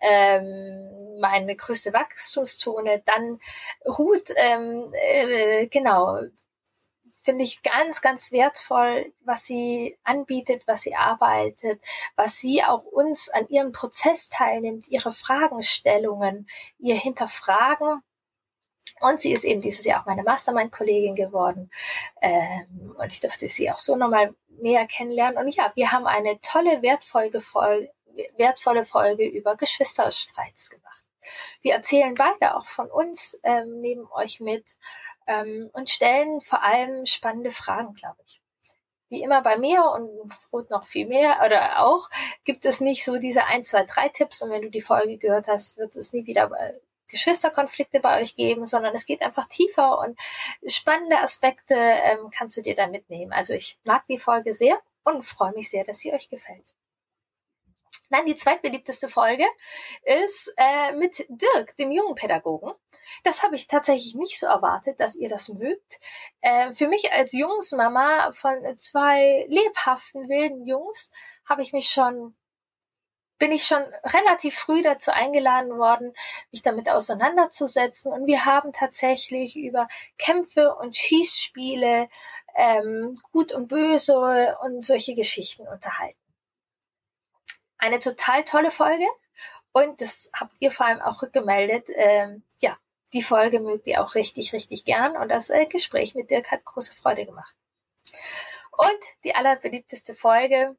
ähm, 0.02 1.20
meine 1.20 1.56
größte 1.56 1.94
Wachstumszone. 1.94 3.04
Dann 3.06 3.40
Ruth, 3.86 4.34
ähm, 4.38 4.92
äh, 4.94 5.68
genau, 5.68 6.22
finde 7.22 7.44
ich 7.44 7.62
ganz, 7.62 8.02
ganz 8.02 8.32
wertvoll, 8.32 9.14
was 9.24 9.46
sie 9.46 10.00
anbietet, 10.04 10.64
was 10.66 10.82
sie 10.82 10.96
arbeitet, 10.96 11.80
was 12.16 12.40
sie 12.40 12.64
auch 12.64 12.86
uns 12.86 13.30
an 13.30 13.48
ihrem 13.50 13.72
Prozess 13.72 14.30
teilnimmt, 14.30 14.88
ihre 14.88 15.12
Fragestellungen, 15.12 16.50
ihr 16.80 16.96
Hinterfragen 16.96 18.02
und 19.02 19.20
sie 19.20 19.34
ist 19.34 19.44
eben 19.44 19.62
dieses 19.62 19.86
Jahr 19.86 20.02
auch 20.02 20.06
meine 20.06 20.24
Mastermind-Kollegin 20.24 21.16
geworden. 21.16 21.70
Ähm, 22.22 22.96
und 22.98 23.12
ich 23.12 23.20
durfte 23.20 23.50
sie 23.50 23.70
auch 23.72 23.80
so 23.80 23.96
nochmal 23.96 24.34
näher 24.50 24.88
kennenlernen. 24.88 25.38
Und 25.38 25.54
ja, 25.56 25.72
wir 25.76 25.92
haben 25.92 26.08
eine 26.08 26.40
tolle, 26.42 26.82
wertvolle 26.82 27.42
Folge, 27.42 27.92
wertvolle 28.38 28.84
Folge 28.84 29.26
über 29.26 29.56
Geschwisterstreits 29.56 30.70
gemacht. 30.70 31.06
Wir 31.62 31.74
erzählen 31.74 32.14
beide 32.14 32.56
auch 32.56 32.66
von 32.66 32.90
uns 32.90 33.38
ähm, 33.44 33.82
neben 33.82 34.10
euch 34.12 34.40
mit 34.40 34.78
ähm, 35.28 35.70
und 35.74 35.90
stellen 35.90 36.40
vor 36.40 36.64
allem 36.64 37.06
spannende 37.06 37.52
Fragen, 37.52 37.94
glaube 37.96 38.22
ich 38.26 38.42
wie 39.10 39.22
immer 39.22 39.42
bei 39.42 39.58
mir 39.58 39.84
und 39.92 40.10
Ruth 40.52 40.70
noch 40.70 40.84
viel 40.84 41.08
mehr 41.08 41.42
oder 41.46 41.86
auch, 41.86 42.10
gibt 42.44 42.66
es 42.66 42.82
nicht 42.82 43.06
so 43.06 43.18
diese 43.18 43.46
1, 43.46 43.70
2, 43.70 43.84
3 43.86 44.10
Tipps 44.10 44.42
und 44.42 44.50
wenn 44.50 44.62
du 44.62 44.70
die 44.70 44.82
Folge 44.82 45.18
gehört 45.18 45.48
hast, 45.48 45.78
wird 45.78 45.96
es 45.96 46.12
nie 46.12 46.26
wieder 46.26 46.52
Geschwisterkonflikte 47.08 48.00
bei 48.00 48.22
euch 48.22 48.36
geben, 48.36 48.66
sondern 48.66 48.96
es 48.96 49.06
geht 49.06 49.22
einfach 49.22 49.48
tiefer 49.48 50.00
und 50.00 50.20
spannende 50.68 51.20
Aspekte 51.20 51.76
ähm, 51.76 52.30
kannst 52.32 52.58
du 52.58 52.62
dir 52.62 52.76
da 52.76 52.88
mitnehmen. 52.88 53.32
Also 53.34 53.54
ich 53.54 53.80
mag 53.86 54.06
die 54.08 54.18
Folge 54.18 54.54
sehr 54.54 54.80
und 55.04 55.24
freue 55.24 55.54
mich 55.54 55.70
sehr, 55.70 55.84
dass 55.84 56.00
sie 56.00 56.14
euch 56.14 56.30
gefällt. 56.30 56.74
Dann 58.10 58.26
die 58.26 58.36
zweitbeliebteste 58.36 59.10
Folge 59.10 59.46
ist 60.04 60.54
äh, 60.58 60.94
mit 60.94 61.26
Dirk, 61.28 61.76
dem 61.78 61.92
jungen 61.92 62.16
Pädagogen. 62.16 62.72
Das 63.24 63.44
habe 63.44 63.56
ich 63.56 63.68
tatsächlich 63.68 64.16
nicht 64.16 64.40
so 64.40 64.48
erwartet, 64.48 65.00
dass 65.00 65.16
ihr 65.16 65.30
das 65.30 65.50
mögt. 65.50 66.00
Äh, 66.42 66.72
für 66.74 66.88
mich 66.88 67.12
als 67.12 67.34
Jungsmama 67.34 68.32
von 68.32 68.56
zwei 68.78 69.46
lebhaften, 69.48 70.30
wilden 70.30 70.66
Jungs 70.66 71.10
habe 71.48 71.62
ich 71.62 71.74
mich 71.74 71.90
schon 71.90 72.36
bin 73.38 73.52
ich 73.52 73.66
schon 73.66 73.84
relativ 74.04 74.56
früh 74.56 74.82
dazu 74.82 75.12
eingeladen 75.12 75.78
worden, 75.78 76.14
mich 76.52 76.62
damit 76.62 76.90
auseinanderzusetzen. 76.90 78.12
Und 78.12 78.28
wir 78.28 78.46
haben 78.46 78.72
tatsächlich 78.72 79.58
über 79.58 79.88
Kämpfe 80.18 80.76
und 80.76 80.96
Schießspiele, 80.96 82.08
ähm, 82.56 83.20
Gut 83.32 83.52
und 83.52 83.68
Böse 83.68 84.58
und 84.62 84.84
solche 84.84 85.16
Geschichten 85.16 85.68
unterhalten. 85.68 86.18
Eine 87.78 88.00
total 88.00 88.44
tolle 88.46 88.72
Folge. 88.72 89.06
Und 89.74 90.02
das 90.02 90.30
habt 90.34 90.56
ihr 90.60 90.72
vor 90.72 90.86
allem 90.86 91.02
auch 91.02 91.22
rückgemeldet. 91.22 91.90
Ähm, 91.94 92.44
ja, 92.62 92.78
die 93.12 93.22
Folge 93.22 93.60
mögt 93.60 93.88
ihr 93.88 94.02
auch 94.02 94.16
richtig, 94.16 94.54
richtig 94.54 94.86
gern. 94.86 95.18
Und 95.18 95.28
das 95.30 95.50
äh, 95.50 95.66
Gespräch 95.66 96.16
mit 96.16 96.32
Dirk 96.32 96.52
hat 96.52 96.64
große 96.64 96.96
Freude 96.96 97.26
gemacht. 97.26 97.54
Und 98.72 99.00
die 99.26 99.36
allerbeliebteste 99.36 100.14
Folge, 100.14 100.78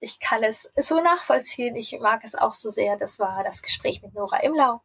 ich 0.00 0.20
kann 0.20 0.42
es 0.42 0.72
so 0.76 1.00
nachvollziehen. 1.00 1.76
Ich 1.76 1.98
mag 2.00 2.22
es 2.24 2.34
auch 2.34 2.52
so 2.52 2.70
sehr. 2.70 2.96
Das 2.96 3.18
war 3.18 3.42
das 3.44 3.62
Gespräch 3.62 4.02
mit 4.02 4.14
Nora 4.14 4.40
Imlau, 4.40 4.82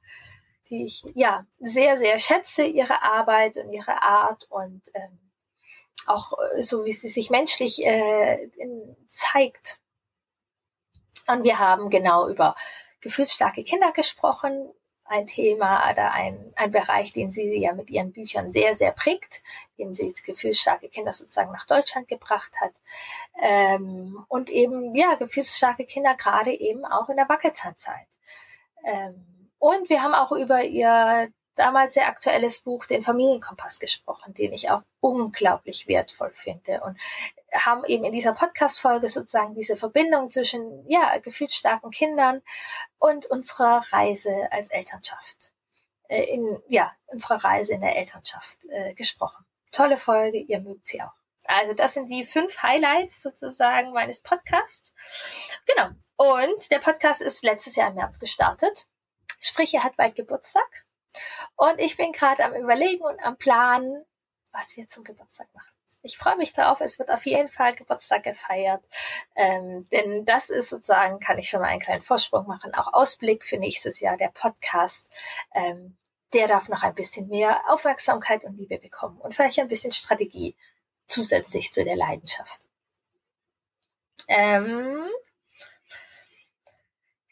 die 0.70 0.86
ich 0.86 1.04
ja 1.14 1.46
sehr, 1.60 1.98
sehr 1.98 2.20
schätze, 2.20 2.64
ihre 2.64 3.02
Arbeit 3.02 3.58
und 3.58 3.72
ihre 3.72 4.02
Art 4.02 4.46
und 4.50 4.82
ähm, 4.94 5.20
auch 6.06 6.34
äh, 6.56 6.64
so, 6.64 6.86
wie 6.86 6.92
sie 6.92 7.10
sich 7.10 7.30
menschlich 7.30 7.86
äh, 7.86 8.44
in, 8.58 8.96
zeigt. 9.08 9.80
Und 11.28 11.44
wir 11.44 11.60
haben 11.60 11.90
genau 11.90 12.28
über 12.28 12.56
gefühlsstarke 13.02 13.64
Kinder 13.64 13.92
gesprochen, 13.92 14.72
ein 15.10 15.26
Thema 15.26 15.90
oder 15.92 16.12
ein, 16.12 16.54
ein 16.56 16.72
Bereich, 16.72 17.14
den 17.14 17.32
sie 17.32 17.56
ja 17.56 17.74
mit 17.74 17.90
ihren 17.90 18.12
Büchern 18.12 18.52
sehr, 18.52 18.76
sehr 18.76 18.92
prägt, 18.92 19.42
den 19.78 19.96
sie 19.96 20.14
gefühlsstarke 20.24 20.88
Kinder 20.88 21.12
sozusagen 21.14 21.52
nach 21.52 21.66
Deutschland 21.66 22.08
gebracht 22.08 22.54
hat. 22.62 22.72
Ähm, 23.42 24.24
und 24.28 24.50
eben, 24.50 24.96
ja, 24.96 25.16
gefühlsstarke 25.16 25.86
Kinder 25.86 26.16
gerade 26.16 26.54
eben 26.54 26.86
auch 26.86 27.10
in 27.10 27.18
der 27.18 27.28
Wackelzahnzeit. 27.28 28.08
Ähm, 28.86 29.50
und 29.58 29.90
wir 29.90 30.04
haben 30.04 30.14
auch 30.14 30.32
über 30.32 30.64
ihr 30.64 31.30
damals 31.56 31.96
sehr 31.96 32.08
aktuelles 32.08 32.62
Buch, 32.62 32.86
den 32.86 33.04
Familienkompass, 33.04 33.80
gesprochen, 33.80 34.34
den 34.34 34.54
ich 34.54 34.70
auch 34.70 34.82
unglaublich 35.02 35.88
wertvoll 35.88 36.32
finde. 36.32 36.82
Und 36.82 36.98
haben 37.54 37.84
eben 37.86 38.04
in 38.06 38.12
dieser 38.12 38.34
Podcast-Folge 38.34 39.10
sozusagen 39.10 39.56
diese 39.56 39.78
Verbindung 39.78 40.30
zwischen, 40.30 40.86
ja, 40.88 41.18
gefühlsstarken 41.18 41.92
Kindern 41.92 42.42
und 42.98 43.26
unserer 43.28 43.82
Reise 43.92 44.48
als 44.52 44.70
Elternschaft. 44.70 45.52
Äh, 46.10 46.24
in, 46.24 46.62
ja, 46.68 46.92
unserer 47.06 47.44
Reise 47.44 47.76
in 47.76 47.82
der 47.82 47.96
Elternschaft 47.96 48.66
äh, 48.70 48.94
gesprochen. 48.96 49.46
Tolle 49.72 49.98
Folge, 49.98 50.40
ihr 50.40 50.60
mögt 50.60 50.88
sie 50.88 51.02
auch. 51.02 51.14
Also 51.46 51.74
das 51.74 51.94
sind 51.94 52.08
die 52.10 52.26
fünf 52.26 52.62
Highlights 52.62 53.22
sozusagen 53.22 53.94
meines 53.94 54.22
Podcasts. 54.22 54.94
Genau. 55.68 55.90
Und 56.18 56.72
der 56.72 56.80
Podcast 56.80 57.22
ist 57.22 57.44
letztes 57.44 57.76
Jahr 57.76 57.90
im 57.90 57.96
März 57.96 58.20
gestartet. 58.20 58.88
Sprich, 59.40 59.74
er 59.74 59.84
hat 59.84 59.96
bald 59.96 60.16
Geburtstag. 60.16 60.86
Und 61.56 61.80
ich 61.80 61.96
bin 61.96 62.12
gerade 62.12 62.44
am 62.44 62.54
Überlegen 62.54 63.04
und 63.04 63.20
am 63.24 63.38
Planen, 63.38 64.06
was 64.52 64.76
wir 64.76 64.88
zum 64.88 65.04
Geburtstag 65.04 65.48
machen. 65.54 65.72
Ich 66.02 66.18
freue 66.18 66.38
mich 66.38 66.54
drauf. 66.54 66.80
Es 66.82 66.98
wird 66.98 67.12
auf 67.12 67.26
jeden 67.26 67.50
Fall 67.50 67.76
Geburtstag 67.76 68.24
gefeiert. 68.24 68.84
Ähm, 69.36 69.88
denn 69.90 70.26
das 70.26 70.50
ist 70.50 70.70
sozusagen, 70.70 71.20
kann 71.20 71.38
ich 71.38 71.50
schon 71.50 71.60
mal 71.60 71.68
einen 71.68 71.82
kleinen 71.82 72.02
Vorsprung 72.02 72.48
machen, 72.48 72.74
auch 72.74 72.94
Ausblick 72.94 73.44
für 73.44 73.58
nächstes 73.58 74.00
Jahr, 74.00 74.16
der 74.16 74.30
Podcast. 74.30 75.12
Ähm, 75.54 75.98
der 76.34 76.48
darf 76.48 76.70
noch 76.70 76.84
ein 76.84 76.94
bisschen 76.94 77.28
mehr 77.28 77.62
Aufmerksamkeit 77.68 78.44
und 78.44 78.56
Liebe 78.56 78.78
bekommen 78.78 79.20
und 79.20 79.34
vielleicht 79.34 79.60
ein 79.60 79.68
bisschen 79.68 79.92
Strategie 79.92 80.56
zusätzlich 81.08 81.72
zu 81.72 81.84
der 81.84 81.96
Leidenschaft. 81.96 82.62
Ähm, 84.28 85.10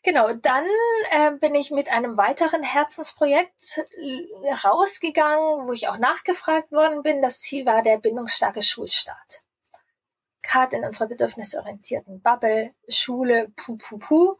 Genau, 0.07 0.31
dann 0.31 0.65
äh, 1.11 1.31
bin 1.31 1.53
ich 1.53 1.69
mit 1.69 1.91
einem 1.91 2.15
weiteren 2.15 2.63
Herzensprojekt 2.63 3.77
äh, 3.97 4.53
rausgegangen, 4.53 5.67
wo 5.67 5.73
ich 5.73 5.89
auch 5.89 5.97
nachgefragt 5.97 6.71
worden 6.71 7.03
bin. 7.03 7.21
Das 7.21 7.41
Ziel 7.41 7.65
war 7.65 7.83
der 7.83 7.97
bindungsstarke 7.97 8.61
Schulstart. 8.61 9.43
Gerade 10.41 10.77
in 10.77 10.85
unserer 10.85 11.09
bedürfnisorientierten 11.09 12.21
Bubble, 12.21 12.73
Schule, 12.87 13.51
puh, 13.57 13.75
puh, 13.75 13.97
puh. 13.97 14.37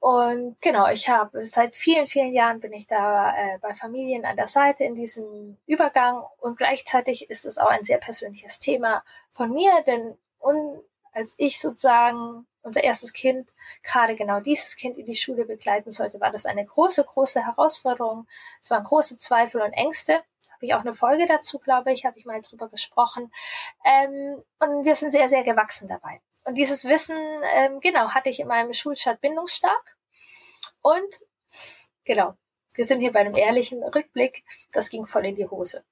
Und 0.00 0.56
genau, 0.62 0.88
ich 0.88 1.10
habe 1.10 1.44
seit 1.44 1.76
vielen, 1.76 2.06
vielen 2.06 2.32
Jahren 2.32 2.60
bin 2.60 2.72
ich 2.72 2.86
da 2.86 3.36
äh, 3.36 3.58
bei 3.58 3.74
Familien 3.74 4.24
an 4.24 4.36
der 4.36 4.48
Seite 4.48 4.84
in 4.84 4.94
diesem 4.94 5.58
Übergang 5.66 6.24
und 6.38 6.56
gleichzeitig 6.56 7.28
ist 7.28 7.44
es 7.44 7.58
auch 7.58 7.68
ein 7.68 7.84
sehr 7.84 7.98
persönliches 7.98 8.58
Thema 8.58 9.04
von 9.28 9.52
mir, 9.52 9.82
denn 9.86 10.16
un, 10.40 10.80
als 11.12 11.34
ich 11.36 11.60
sozusagen 11.60 12.46
unser 12.64 12.82
erstes 12.82 13.12
Kind, 13.12 13.50
gerade 13.82 14.16
genau 14.16 14.40
dieses 14.40 14.76
Kind 14.76 14.96
in 14.98 15.06
die 15.06 15.14
Schule 15.14 15.44
begleiten 15.44 15.92
sollte, 15.92 16.20
war 16.20 16.32
das 16.32 16.46
eine 16.46 16.64
große, 16.64 17.04
große 17.04 17.44
Herausforderung. 17.44 18.26
Es 18.60 18.70
waren 18.70 18.82
große 18.82 19.18
Zweifel 19.18 19.60
und 19.60 19.72
Ängste. 19.72 20.14
Habe 20.14 20.66
ich 20.66 20.74
auch 20.74 20.80
eine 20.80 20.94
Folge 20.94 21.26
dazu, 21.26 21.58
glaube 21.58 21.92
ich, 21.92 22.04
habe 22.04 22.18
ich 22.18 22.24
mal 22.24 22.40
drüber 22.40 22.68
gesprochen. 22.68 23.32
Ähm, 23.84 24.42
und 24.60 24.84
wir 24.84 24.96
sind 24.96 25.12
sehr, 25.12 25.28
sehr 25.28 25.44
gewachsen 25.44 25.88
dabei. 25.88 26.20
Und 26.44 26.56
dieses 26.56 26.86
Wissen, 26.86 27.16
ähm, 27.54 27.80
genau, 27.80 28.10
hatte 28.10 28.30
ich 28.30 28.40
in 28.40 28.48
meinem 28.48 28.72
Schulstart 28.72 29.20
bindungsstark. 29.20 29.96
Und 30.80 31.20
genau, 32.04 32.34
wir 32.74 32.84
sind 32.84 33.00
hier 33.00 33.12
bei 33.12 33.20
einem 33.20 33.36
ehrlichen 33.36 33.82
Rückblick. 33.82 34.44
Das 34.72 34.88
ging 34.88 35.06
voll 35.06 35.26
in 35.26 35.36
die 35.36 35.46
Hose 35.46 35.84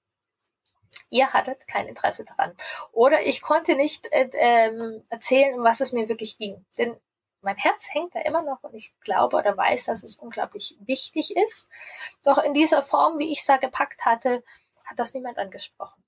ihr 1.12 1.32
hattet 1.32 1.68
kein 1.68 1.86
Interesse 1.86 2.24
daran. 2.24 2.56
Oder 2.90 3.22
ich 3.22 3.42
konnte 3.42 3.76
nicht 3.76 4.10
äh, 4.12 4.30
ähm, 4.32 5.04
erzählen, 5.10 5.54
um 5.54 5.64
was 5.64 5.80
es 5.80 5.92
mir 5.92 6.08
wirklich 6.08 6.38
ging. 6.38 6.64
Denn 6.78 6.96
mein 7.42 7.56
Herz 7.56 7.88
hängt 7.92 8.14
da 8.14 8.20
immer 8.20 8.42
noch 8.42 8.62
und 8.62 8.74
ich 8.74 8.94
glaube 9.00 9.36
oder 9.36 9.56
weiß, 9.56 9.84
dass 9.84 10.02
es 10.02 10.16
unglaublich 10.16 10.76
wichtig 10.80 11.36
ist. 11.36 11.68
Doch 12.24 12.38
in 12.38 12.54
dieser 12.54 12.82
Form, 12.82 13.18
wie 13.18 13.30
ich 13.30 13.40
es 13.40 13.46
da 13.46 13.58
gepackt 13.58 14.04
hatte, 14.06 14.42
hat 14.84 14.98
das 14.98 15.12
niemand 15.14 15.38
angesprochen. 15.38 16.02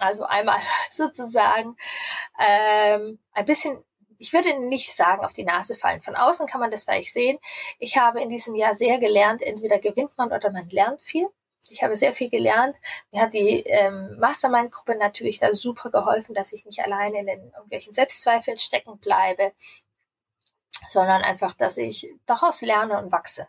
Also 0.00 0.24
einmal 0.24 0.60
sozusagen 0.90 1.76
ähm, 2.38 3.20
ein 3.32 3.44
bisschen, 3.44 3.84
ich 4.18 4.32
würde 4.32 4.58
nicht 4.58 4.94
sagen, 4.94 5.24
auf 5.24 5.34
die 5.34 5.44
Nase 5.44 5.76
fallen. 5.76 6.02
Von 6.02 6.16
außen 6.16 6.48
kann 6.48 6.60
man 6.60 6.70
das 6.70 6.84
vielleicht 6.84 7.12
sehen. 7.12 7.38
Ich 7.78 7.96
habe 7.96 8.20
in 8.20 8.28
diesem 8.28 8.56
Jahr 8.56 8.74
sehr 8.74 8.98
gelernt, 8.98 9.42
entweder 9.42 9.78
gewinnt 9.78 10.18
man 10.18 10.32
oder 10.32 10.50
man 10.50 10.68
lernt 10.68 11.00
viel. 11.00 11.28
Ich 11.70 11.82
habe 11.82 11.96
sehr 11.96 12.12
viel 12.12 12.30
gelernt. 12.30 12.76
Mir 13.10 13.22
hat 13.22 13.34
die 13.34 13.60
ähm, 13.66 14.18
Mastermind-Gruppe 14.18 14.96
natürlich 14.96 15.38
da 15.38 15.52
super 15.52 15.90
geholfen, 15.90 16.34
dass 16.34 16.52
ich 16.52 16.64
nicht 16.64 16.80
alleine 16.80 17.20
in 17.20 17.26
den 17.26 17.52
irgendwelchen 17.52 17.94
Selbstzweifeln 17.94 18.58
stecken 18.58 18.98
bleibe, 18.98 19.52
sondern 20.88 21.22
einfach, 21.22 21.54
dass 21.54 21.76
ich 21.76 22.12
daraus 22.26 22.60
lerne 22.60 22.98
und 22.98 23.12
wachse. 23.12 23.48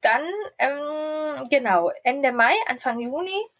Dann, 0.00 0.24
ähm, 0.58 1.48
genau, 1.50 1.90
Ende 2.04 2.32
Mai, 2.32 2.54
Anfang 2.66 3.00
Juni 3.00 3.50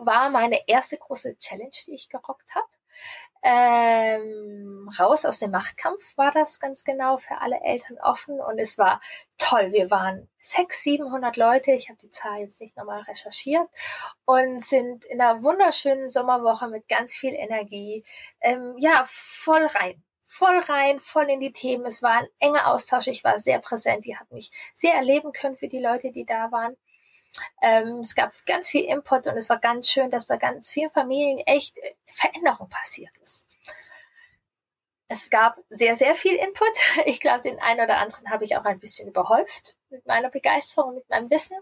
war 0.00 0.30
meine 0.30 0.68
erste 0.68 0.98
große 0.98 1.38
Challenge, 1.38 1.70
die 1.86 1.94
ich 1.94 2.08
gerockt 2.08 2.54
habe. 2.54 2.66
Ähm, 3.42 4.88
raus 4.98 5.24
aus 5.24 5.38
dem 5.38 5.52
Machtkampf 5.52 6.16
war 6.16 6.32
das 6.32 6.58
ganz 6.58 6.82
genau 6.82 7.16
für 7.16 7.40
alle 7.40 7.60
Eltern 7.60 7.96
offen 8.02 8.40
und 8.40 8.58
es 8.58 8.76
war 8.76 9.00
toll. 9.38 9.70
Wir 9.72 9.88
waren 9.90 10.28
600, 10.40 10.72
700 10.72 11.36
Leute. 11.36 11.72
Ich 11.72 11.88
habe 11.88 11.98
die 11.98 12.10
Zahl 12.10 12.40
jetzt 12.40 12.60
nicht 12.60 12.76
nochmal 12.76 13.02
recherchiert 13.02 13.68
und 14.24 14.64
sind 14.64 15.04
in 15.04 15.20
einer 15.20 15.42
wunderschönen 15.44 16.08
Sommerwoche 16.08 16.68
mit 16.68 16.88
ganz 16.88 17.14
viel 17.14 17.34
Energie, 17.34 18.04
ähm, 18.40 18.74
ja, 18.78 19.04
voll 19.06 19.66
rein. 19.66 20.02
Voll 20.24 20.58
rein, 20.58 20.98
voll 20.98 21.30
in 21.30 21.38
die 21.38 21.52
Themen. 21.52 21.86
Es 21.86 22.02
war 22.02 22.14
ein 22.14 22.26
enger 22.40 22.66
Austausch. 22.72 23.06
Ich 23.06 23.22
war 23.22 23.38
sehr 23.38 23.60
präsent. 23.60 24.06
Die 24.06 24.16
hat 24.16 24.30
mich 24.32 24.50
sehr 24.74 24.94
erleben 24.94 25.30
können 25.30 25.54
für 25.54 25.68
die 25.68 25.78
Leute, 25.78 26.10
die 26.10 26.24
da 26.24 26.50
waren. 26.50 26.76
Ähm, 27.62 28.00
es 28.00 28.14
gab 28.14 28.32
ganz 28.46 28.68
viel 28.68 28.84
Input 28.84 29.26
und 29.26 29.36
es 29.36 29.50
war 29.50 29.58
ganz 29.58 29.90
schön, 29.90 30.10
dass 30.10 30.26
bei 30.26 30.36
ganz 30.36 30.70
vielen 30.70 30.90
Familien 30.90 31.38
echt 31.46 31.76
Veränderung 32.06 32.68
passiert 32.68 33.16
ist. 33.22 33.46
Es 35.08 35.30
gab 35.30 35.58
sehr, 35.68 35.94
sehr 35.94 36.14
viel 36.14 36.34
Input. 36.34 36.68
Ich 37.06 37.20
glaube, 37.20 37.42
den 37.42 37.60
einen 37.60 37.80
oder 37.80 37.98
anderen 37.98 38.30
habe 38.30 38.44
ich 38.44 38.56
auch 38.56 38.64
ein 38.64 38.80
bisschen 38.80 39.08
überhäuft 39.08 39.76
mit 39.90 40.06
meiner 40.06 40.30
Begeisterung, 40.30 40.94
mit 40.94 41.08
meinem 41.08 41.30
Wissen. 41.30 41.56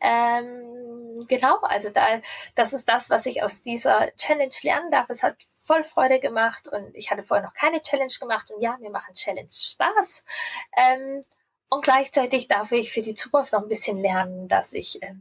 Ähm, 0.00 1.26
genau, 1.28 1.58
also 1.62 1.90
da, 1.90 2.20
das 2.54 2.72
ist 2.72 2.88
das, 2.88 3.10
was 3.10 3.26
ich 3.26 3.42
aus 3.42 3.62
dieser 3.62 4.14
Challenge 4.16 4.54
lernen 4.62 4.90
darf. 4.92 5.10
Es 5.10 5.24
hat 5.24 5.36
voll 5.60 5.82
Freude 5.82 6.20
gemacht 6.20 6.68
und 6.68 6.94
ich 6.94 7.10
hatte 7.10 7.24
vorher 7.24 7.44
noch 7.44 7.54
keine 7.54 7.82
Challenge 7.82 8.12
gemacht 8.20 8.50
und 8.50 8.60
ja, 8.60 8.76
wir 8.80 8.90
machen 8.90 9.14
Challenge 9.14 9.50
Spaß. 9.50 10.24
Ähm, 10.76 11.24
und 11.70 11.84
gleichzeitig 11.84 12.48
darf 12.48 12.72
ich 12.72 12.90
für 12.90 13.02
die 13.02 13.14
Zukunft 13.14 13.52
noch 13.52 13.62
ein 13.62 13.68
bisschen 13.68 13.98
lernen, 13.98 14.48
dass 14.48 14.72
ich 14.72 15.02
äh, 15.02 15.14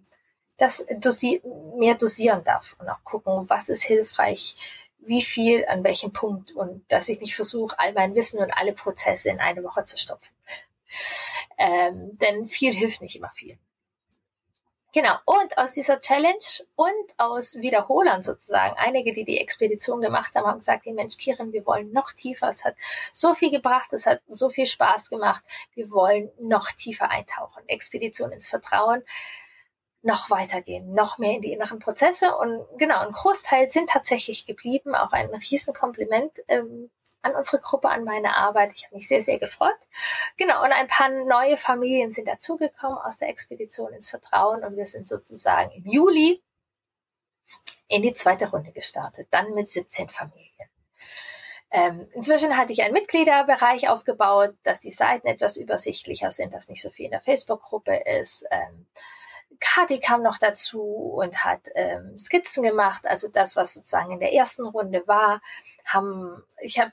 das 0.57 0.85
dosi 0.97 1.41
mehr 1.75 1.95
dosieren 1.95 2.43
darf 2.43 2.75
und 2.79 2.89
auch 2.89 3.03
gucken, 3.03 3.49
was 3.49 3.69
ist 3.69 3.83
hilfreich, 3.83 4.55
wie 4.99 5.21
viel, 5.21 5.65
an 5.67 5.83
welchem 5.83 6.11
Punkt 6.11 6.51
und 6.51 6.83
dass 6.91 7.09
ich 7.09 7.19
nicht 7.19 7.35
versuche, 7.35 7.77
all 7.79 7.93
mein 7.93 8.15
Wissen 8.15 8.39
und 8.39 8.51
alle 8.51 8.73
Prozesse 8.73 9.29
in 9.29 9.39
eine 9.39 9.63
Woche 9.63 9.83
zu 9.85 9.97
stopfen. 9.97 10.33
Ähm, 11.57 12.17
denn 12.19 12.47
viel 12.47 12.73
hilft 12.73 13.01
nicht 13.01 13.15
immer 13.15 13.31
viel. 13.31 13.57
Genau, 14.93 15.13
und 15.25 15.57
aus 15.57 15.73
dieser 15.73 15.99
Challenge 15.99 16.37
und 16.75 17.13
aus 17.17 17.55
Wiederholern 17.55 18.23
sozusagen, 18.23 18.75
einige, 18.77 19.13
die 19.13 19.25
die 19.25 19.37
Expedition 19.37 19.99
gemacht 20.01 20.33
haben, 20.33 20.47
haben 20.47 20.59
gesagt, 20.59 20.85
hey 20.85 20.93
Mensch, 20.93 21.17
Kirin, 21.17 21.51
wir 21.51 21.65
wollen 21.65 21.91
noch 21.91 22.13
tiefer, 22.13 22.47
es 22.49 22.63
hat 22.63 22.75
so 23.11 23.35
viel 23.35 23.51
gebracht, 23.51 23.91
es 23.91 24.05
hat 24.05 24.21
so 24.27 24.49
viel 24.49 24.65
Spaß 24.65 25.09
gemacht, 25.09 25.43
wir 25.75 25.91
wollen 25.91 26.31
noch 26.39 26.71
tiefer 26.71 27.11
eintauchen, 27.11 27.67
Expedition 27.67 28.31
ins 28.31 28.47
Vertrauen, 28.47 29.03
noch 30.03 30.29
weitergehen, 30.29 30.93
noch 30.93 31.17
mehr 31.17 31.33
in 31.33 31.41
die 31.41 31.51
inneren 31.51 31.79
Prozesse. 31.79 32.35
Und 32.37 32.65
genau, 32.77 32.99
ein 32.99 33.11
Großteil 33.11 33.69
sind 33.69 33.89
tatsächlich 33.89 34.45
geblieben, 34.45 34.95
auch 34.95 35.11
ein 35.11 35.29
Riesenkompliment 35.29 36.31
ähm, 36.47 36.89
an 37.27 37.35
unsere 37.35 37.61
Gruppe, 37.61 37.89
an 37.89 38.03
meine 38.03 38.35
Arbeit. 38.35 38.71
Ich 38.73 38.85
habe 38.85 38.95
mich 38.95 39.07
sehr, 39.07 39.21
sehr 39.21 39.39
gefreut. 39.39 39.77
Genau, 40.37 40.63
und 40.63 40.71
ein 40.71 40.87
paar 40.87 41.09
neue 41.09 41.57
Familien 41.57 42.11
sind 42.11 42.27
dazugekommen 42.27 42.97
aus 42.97 43.17
der 43.17 43.29
Expedition 43.29 43.93
ins 43.93 44.09
Vertrauen 44.09 44.63
und 44.63 44.75
wir 44.75 44.85
sind 44.85 45.07
sozusagen 45.07 45.71
im 45.71 45.85
Juli 45.85 46.41
in 47.87 48.01
die 48.01 48.13
zweite 48.13 48.49
Runde 48.49 48.71
gestartet, 48.71 49.27
dann 49.31 49.53
mit 49.53 49.69
17 49.69 50.09
Familien. 50.09 50.51
Ähm, 51.69 52.07
inzwischen 52.13 52.55
hatte 52.57 52.71
ich 52.71 52.81
einen 52.83 52.93
Mitgliederbereich 52.93 53.89
aufgebaut, 53.89 54.55
dass 54.63 54.79
die 54.79 54.91
Seiten 54.91 55.27
etwas 55.27 55.57
übersichtlicher 55.57 56.31
sind, 56.31 56.53
dass 56.53 56.69
nicht 56.69 56.81
so 56.81 56.89
viel 56.89 57.05
in 57.05 57.11
der 57.11 57.21
Facebook-Gruppe 57.21 58.03
ist. 58.21 58.45
Ähm, 58.51 58.87
Kati 59.59 59.99
kam 59.99 60.23
noch 60.23 60.37
dazu 60.37 60.81
und 60.81 61.43
hat 61.43 61.61
ähm, 61.75 62.17
Skizzen 62.17 62.63
gemacht, 62.63 63.05
also 63.05 63.27
das, 63.27 63.55
was 63.55 63.73
sozusagen 63.73 64.11
in 64.11 64.19
der 64.19 64.33
ersten 64.33 64.65
Runde 64.65 65.07
war. 65.07 65.41
Haben, 65.85 66.43
ich 66.59 66.79
habe 66.79 66.91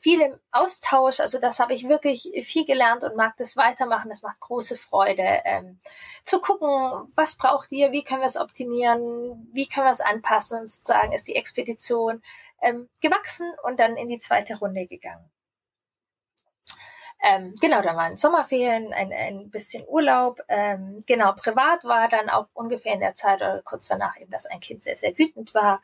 viel 0.00 0.20
im 0.20 0.38
Austausch, 0.50 1.20
also 1.20 1.38
das 1.38 1.60
habe 1.60 1.74
ich 1.74 1.88
wirklich 1.88 2.30
viel 2.44 2.64
gelernt 2.64 3.04
und 3.04 3.16
mag 3.16 3.36
das 3.36 3.56
weitermachen. 3.56 4.08
Das 4.08 4.22
macht 4.22 4.40
große 4.40 4.76
Freude, 4.76 5.42
ähm, 5.44 5.80
zu 6.24 6.40
gucken, 6.40 7.12
was 7.14 7.36
braucht 7.36 7.72
ihr, 7.72 7.92
wie 7.92 8.04
können 8.04 8.20
wir 8.20 8.26
es 8.26 8.36
optimieren, 8.36 9.48
wie 9.52 9.68
können 9.68 9.86
wir 9.86 9.90
es 9.90 10.00
anpassen 10.00 10.60
und 10.60 10.70
sozusagen 10.70 11.12
ist 11.12 11.28
die 11.28 11.36
Expedition 11.36 12.22
ähm, 12.60 12.88
gewachsen 13.00 13.52
und 13.64 13.80
dann 13.80 13.96
in 13.96 14.08
die 14.08 14.18
zweite 14.18 14.58
Runde 14.58 14.86
gegangen. 14.86 15.31
Ähm, 17.22 17.54
genau, 17.60 17.82
da 17.82 17.94
waren 17.94 18.16
Sommerferien, 18.16 18.92
ein, 18.92 19.12
ein 19.12 19.50
bisschen 19.50 19.84
Urlaub. 19.86 20.40
Ähm, 20.48 21.04
genau, 21.06 21.32
privat 21.32 21.84
war 21.84 22.08
dann 22.08 22.28
auch 22.28 22.48
ungefähr 22.52 22.94
in 22.94 23.00
der 23.00 23.14
Zeit 23.14 23.40
oder 23.40 23.62
kurz 23.62 23.86
danach 23.86 24.18
eben, 24.18 24.30
dass 24.32 24.46
ein 24.46 24.58
Kind 24.58 24.82
sehr, 24.82 24.96
sehr 24.96 25.16
wütend 25.16 25.54
war. 25.54 25.80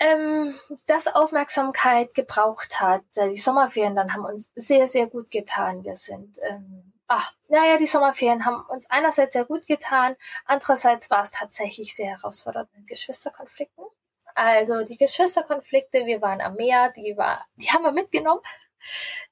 Ähm, 0.00 0.54
das 0.86 1.06
Aufmerksamkeit 1.06 2.14
gebraucht 2.14 2.80
hat. 2.80 3.02
Äh, 3.16 3.28
die 3.28 3.36
Sommerferien 3.36 3.94
dann 3.94 4.14
haben 4.14 4.24
uns 4.24 4.50
sehr, 4.54 4.86
sehr 4.86 5.06
gut 5.06 5.30
getan. 5.30 5.84
Wir 5.84 5.96
sind, 5.96 6.38
ähm, 6.48 6.94
ah, 7.08 7.24
naja, 7.48 7.76
die 7.76 7.86
Sommerferien 7.86 8.46
haben 8.46 8.64
uns 8.68 8.88
einerseits 8.90 9.34
sehr 9.34 9.44
gut 9.44 9.66
getan, 9.66 10.16
andererseits 10.46 11.10
war 11.10 11.22
es 11.22 11.30
tatsächlich 11.30 11.94
sehr 11.94 12.08
herausfordernd 12.16 12.70
mit 12.74 12.86
Geschwisterkonflikten. 12.86 13.84
Also 14.34 14.82
die 14.82 14.96
Geschwisterkonflikte, 14.96 16.06
wir 16.06 16.20
waren 16.20 16.40
am 16.40 16.54
Meer, 16.56 16.90
die 16.90 17.16
war, 17.16 17.46
die 17.56 17.70
haben 17.70 17.84
wir 17.84 17.92
mitgenommen. 17.92 18.40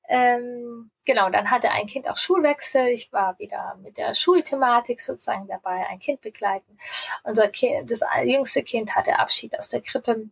Ähm, 0.08 0.90
genau, 1.04 1.30
dann 1.30 1.50
hatte 1.50 1.70
ein 1.70 1.86
Kind 1.86 2.08
auch 2.08 2.16
Schulwechsel. 2.16 2.88
Ich 2.88 3.12
war 3.12 3.38
wieder 3.38 3.76
mit 3.82 3.96
der 3.96 4.14
Schulthematik 4.14 5.00
sozusagen 5.00 5.46
dabei, 5.46 5.86
ein 5.88 5.98
Kind 5.98 6.20
begleiten. 6.20 6.78
Unser 7.24 7.48
Kind, 7.48 7.90
das 7.90 8.02
jüngste 8.24 8.62
Kind 8.62 8.94
hatte 8.94 9.18
Abschied 9.18 9.58
aus 9.58 9.68
der 9.68 9.80
Krippe 9.80 10.28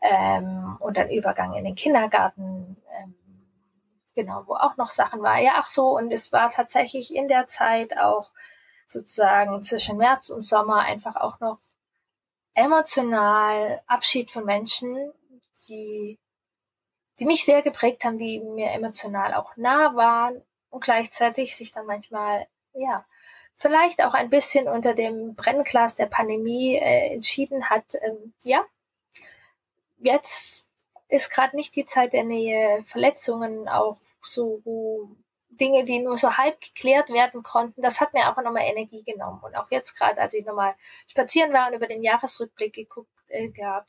ähm, 0.00 0.76
und 0.80 0.96
dann 0.96 1.10
Übergang 1.10 1.54
in 1.54 1.64
den 1.64 1.74
Kindergarten. 1.74 2.76
Ähm, 2.98 3.14
genau, 4.14 4.44
wo 4.46 4.54
auch 4.54 4.76
noch 4.76 4.90
Sachen 4.90 5.22
war. 5.22 5.38
Ja, 5.38 5.52
ach 5.56 5.66
so, 5.66 5.96
und 5.96 6.12
es 6.12 6.32
war 6.32 6.50
tatsächlich 6.50 7.14
in 7.14 7.28
der 7.28 7.46
Zeit 7.46 7.96
auch 7.98 8.30
sozusagen 8.86 9.62
zwischen 9.64 9.96
März 9.96 10.30
und 10.30 10.42
Sommer 10.42 10.80
einfach 10.80 11.16
auch 11.16 11.40
noch 11.40 11.58
emotional 12.54 13.82
Abschied 13.86 14.30
von 14.30 14.44
Menschen, 14.44 15.12
die 15.68 16.18
die 17.18 17.24
mich 17.24 17.44
sehr 17.44 17.62
geprägt 17.62 18.04
haben, 18.04 18.18
die 18.18 18.40
mir 18.40 18.70
emotional 18.70 19.34
auch 19.34 19.56
nah 19.56 19.94
waren 19.94 20.42
und 20.70 20.82
gleichzeitig 20.82 21.56
sich 21.56 21.72
dann 21.72 21.86
manchmal, 21.86 22.46
ja, 22.74 23.04
vielleicht 23.56 24.02
auch 24.04 24.14
ein 24.14 24.30
bisschen 24.30 24.68
unter 24.68 24.94
dem 24.94 25.34
Brennglas 25.34 25.94
der 25.94 26.06
Pandemie 26.06 26.76
äh, 26.76 27.14
entschieden 27.14 27.70
hat, 27.70 27.84
ähm, 28.02 28.32
ja, 28.44 28.64
jetzt 29.98 30.66
ist 31.08 31.30
gerade 31.30 31.56
nicht 31.56 31.76
die 31.76 31.84
Zeit 31.84 32.12
der 32.12 32.24
Nähe, 32.24 32.82
Verletzungen 32.84 33.68
auch 33.68 33.98
so 34.22 35.10
Dinge, 35.50 35.84
die 35.84 36.00
nur 36.00 36.16
so 36.16 36.36
halb 36.36 36.60
geklärt 36.60 37.10
werden 37.10 37.42
konnten, 37.42 37.82
das 37.82 38.00
hat 38.00 38.14
mir 38.14 38.30
auch 38.30 38.42
nochmal 38.42 38.64
Energie 38.64 39.02
genommen. 39.04 39.40
Und 39.42 39.54
auch 39.54 39.70
jetzt 39.70 39.94
gerade, 39.94 40.20
als 40.20 40.34
ich 40.34 40.44
nochmal 40.44 40.74
spazieren 41.06 41.52
war 41.52 41.68
und 41.68 41.74
über 41.74 41.86
den 41.86 42.02
Jahresrückblick 42.02 42.72
geguckt 42.72 43.10
äh, 43.28 43.48
gehabt, 43.48 43.88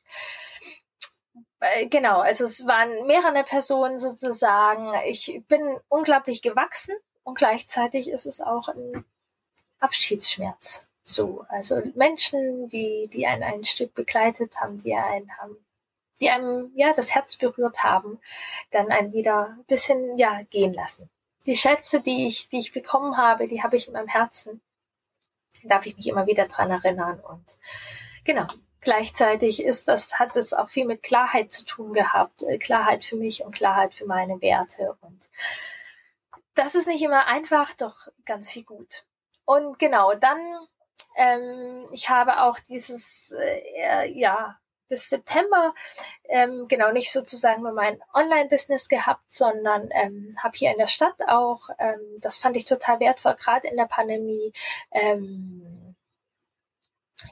genau, 1.90 2.20
also 2.20 2.44
es 2.46 2.66
waren 2.68 3.08
mehrere 3.08 3.44
Personen 3.44 3.98
sozusagen. 3.98 4.94
Ich 5.06 5.42
bin 5.48 5.80
unglaublich 5.90 6.42
gewachsen 6.42 6.96
und 7.24 7.38
gleichzeitig 7.38 8.10
ist 8.10 8.26
es 8.26 8.42
auch 8.42 8.68
ein 8.68 9.06
Abschiedsschmerz. 9.80 10.88
So, 11.04 11.46
also 11.50 11.82
Menschen, 11.96 12.70
die, 12.70 13.10
die 13.12 13.28
einen 13.28 13.44
ein 13.44 13.64
Stück 13.66 13.94
begleitet 13.94 14.60
haben, 14.62 14.82
die 14.82 14.96
einen 14.96 15.38
haben, 15.38 15.58
die 16.22 16.30
einem 16.30 16.72
ja 16.76 16.94
das 16.94 17.14
Herz 17.14 17.36
berührt 17.36 17.84
haben, 17.84 18.20
dann 18.72 18.90
einen 18.92 19.12
wieder 19.12 19.50
ein 19.58 19.66
bisschen 19.66 20.18
ja 20.18 20.42
gehen 20.50 20.74
lassen. 20.74 21.10
Die 21.46 21.58
Schätze, 21.58 22.00
die 22.00 22.26
ich, 22.26 22.48
die 22.48 22.60
ich 22.60 22.72
bekommen 22.72 23.18
habe, 23.18 23.50
die 23.50 23.62
habe 23.62 23.76
ich 23.76 23.88
in 23.88 23.94
meinem 23.94 24.08
Herzen. 24.08 24.62
Da 25.62 25.76
darf 25.76 25.86
ich 25.86 25.98
mich 25.98 26.08
immer 26.08 26.26
wieder 26.26 26.48
dran 26.48 26.72
erinnern 26.72 27.20
und 27.20 27.58
genau, 28.24 28.48
Gleichzeitig 28.84 29.64
ist 29.64 29.88
das, 29.88 30.20
hat 30.20 30.36
es 30.36 30.54
auch 30.54 30.70
viel 30.70 30.86
mit 30.86 31.04
Klarheit 31.04 31.52
zu 31.52 31.66
tun 31.66 31.94
gehabt. 31.94 32.44
Äh, 32.44 32.58
Klarheit 32.58 33.06
für 33.06 33.16
mich 33.16 33.44
und 33.44 33.56
Klarheit 33.56 33.94
für 33.94 34.06
meine 34.06 34.42
Werte. 34.42 34.96
Und 35.02 35.30
das 36.56 36.76
ist 36.76 36.88
nicht 36.88 37.04
immer 37.04 37.28
einfach, 37.28 37.74
doch 37.74 38.08
ganz 38.26 38.50
viel 38.50 38.64
gut. 38.64 39.06
Und 39.46 39.80
genau, 39.80 40.14
dann, 40.16 40.40
ähm, 41.16 41.88
ich 41.92 42.10
habe 42.10 42.42
auch 42.42 42.60
dieses, 42.60 43.34
äh, 43.38 44.12
ja, 44.12 44.58
bis 44.94 45.10
September 45.10 45.74
ähm, 46.26 46.68
genau 46.68 46.92
nicht 46.92 47.12
sozusagen 47.12 47.64
nur 47.64 47.72
mein 47.72 48.00
Online-Business 48.14 48.90
gehabt, 48.90 49.24
sondern 49.28 49.90
ähm, 49.92 50.38
habe 50.42 50.56
hier 50.56 50.72
in 50.72 50.78
der 50.78 50.88
Stadt 50.88 51.16
auch, 51.28 51.70
ähm, 51.80 52.00
das 52.22 52.38
fand 52.38 52.58
ich 52.58 52.66
total 52.66 53.00
wertvoll, 53.00 53.36
gerade 53.36 53.68
in 53.68 53.78
der 53.78 53.88
Pandemie, 53.88 54.54
ähm, 54.92 55.83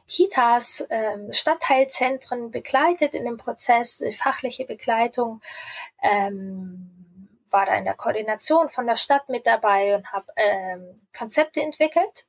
Kitas, 0.08 0.86
ähm, 0.90 1.32
Stadtteilzentren 1.32 2.52
begleitet 2.52 3.14
in 3.14 3.26
dem 3.26 3.38
Prozess, 3.38 3.98
die 3.98 4.14
fachliche 4.14 4.66
Begleitung, 4.66 5.42
ähm, 6.02 6.90
war 7.50 7.66
da 7.66 7.76
in 7.76 7.86
der 7.86 7.96
Koordination 7.96 8.70
von 8.70 8.88
der 8.88 8.96
Stadt 8.96 9.30
mit 9.30 9.46
dabei 9.46 9.96
und 9.96 10.12
habe 10.12 10.28
ähm, 10.36 11.02
Konzepte 11.14 11.62
entwickelt. 11.62 12.26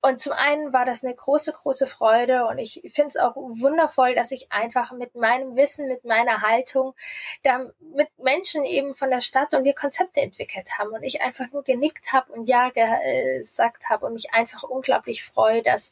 Und 0.00 0.20
zum 0.20 0.32
einen 0.32 0.72
war 0.72 0.84
das 0.84 1.02
eine 1.02 1.14
große, 1.14 1.52
große 1.52 1.88
Freude 1.88 2.46
und 2.46 2.58
ich 2.58 2.82
finde 2.94 3.08
es 3.08 3.16
auch 3.16 3.34
wundervoll, 3.34 4.14
dass 4.14 4.30
ich 4.30 4.52
einfach 4.52 4.92
mit 4.92 5.16
meinem 5.16 5.56
Wissen, 5.56 5.88
mit 5.88 6.04
meiner 6.04 6.42
Haltung 6.42 6.94
da 7.42 7.66
mit 7.80 8.08
Menschen 8.16 8.64
eben 8.64 8.94
von 8.94 9.10
der 9.10 9.20
Stadt 9.20 9.54
und 9.54 9.64
wir 9.64 9.74
Konzepte 9.74 10.20
entwickelt 10.20 10.78
haben 10.78 10.90
und 10.90 11.02
ich 11.02 11.20
einfach 11.20 11.50
nur 11.50 11.64
genickt 11.64 12.12
habe 12.12 12.32
und 12.32 12.48
ja 12.48 12.70
gesagt 12.70 13.88
habe 13.88 14.06
und 14.06 14.12
mich 14.12 14.32
einfach 14.32 14.62
unglaublich 14.62 15.24
freue, 15.24 15.62
dass 15.62 15.90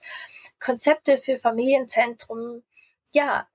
Konzepte 0.60 1.18
für 1.18 1.36
Familienzentrum, 1.36 2.62
ja, 3.12 3.46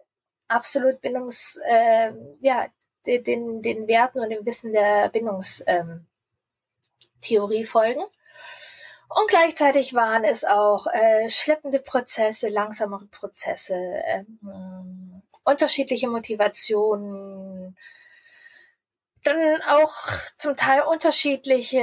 absolut 0.48 1.02
Bindungs, 1.02 1.60
äh, 1.66 2.12
ja, 2.42 2.68
den, 3.06 3.62
den 3.62 3.88
Werten 3.88 4.20
und 4.20 4.30
dem 4.30 4.46
Wissen 4.46 4.74
der 4.74 5.10
Bindungstheorie 5.10 6.06
ähm, 7.62 7.66
folgen. 7.66 8.04
Und 9.10 9.28
gleichzeitig 9.28 9.94
waren 9.94 10.24
es 10.24 10.46
auch 10.46 10.88
äh, 10.88 11.30
schleppende 11.30 11.80
Prozesse, 11.80 12.48
langsamere 12.50 13.06
Prozesse, 13.06 13.76
ähm, 13.76 15.22
unterschiedliche 15.44 16.08
Motivationen, 16.08 17.76
dann 19.24 19.62
auch 19.68 19.94
zum 20.38 20.56
Teil 20.56 20.82
unterschiedliche 20.84 21.80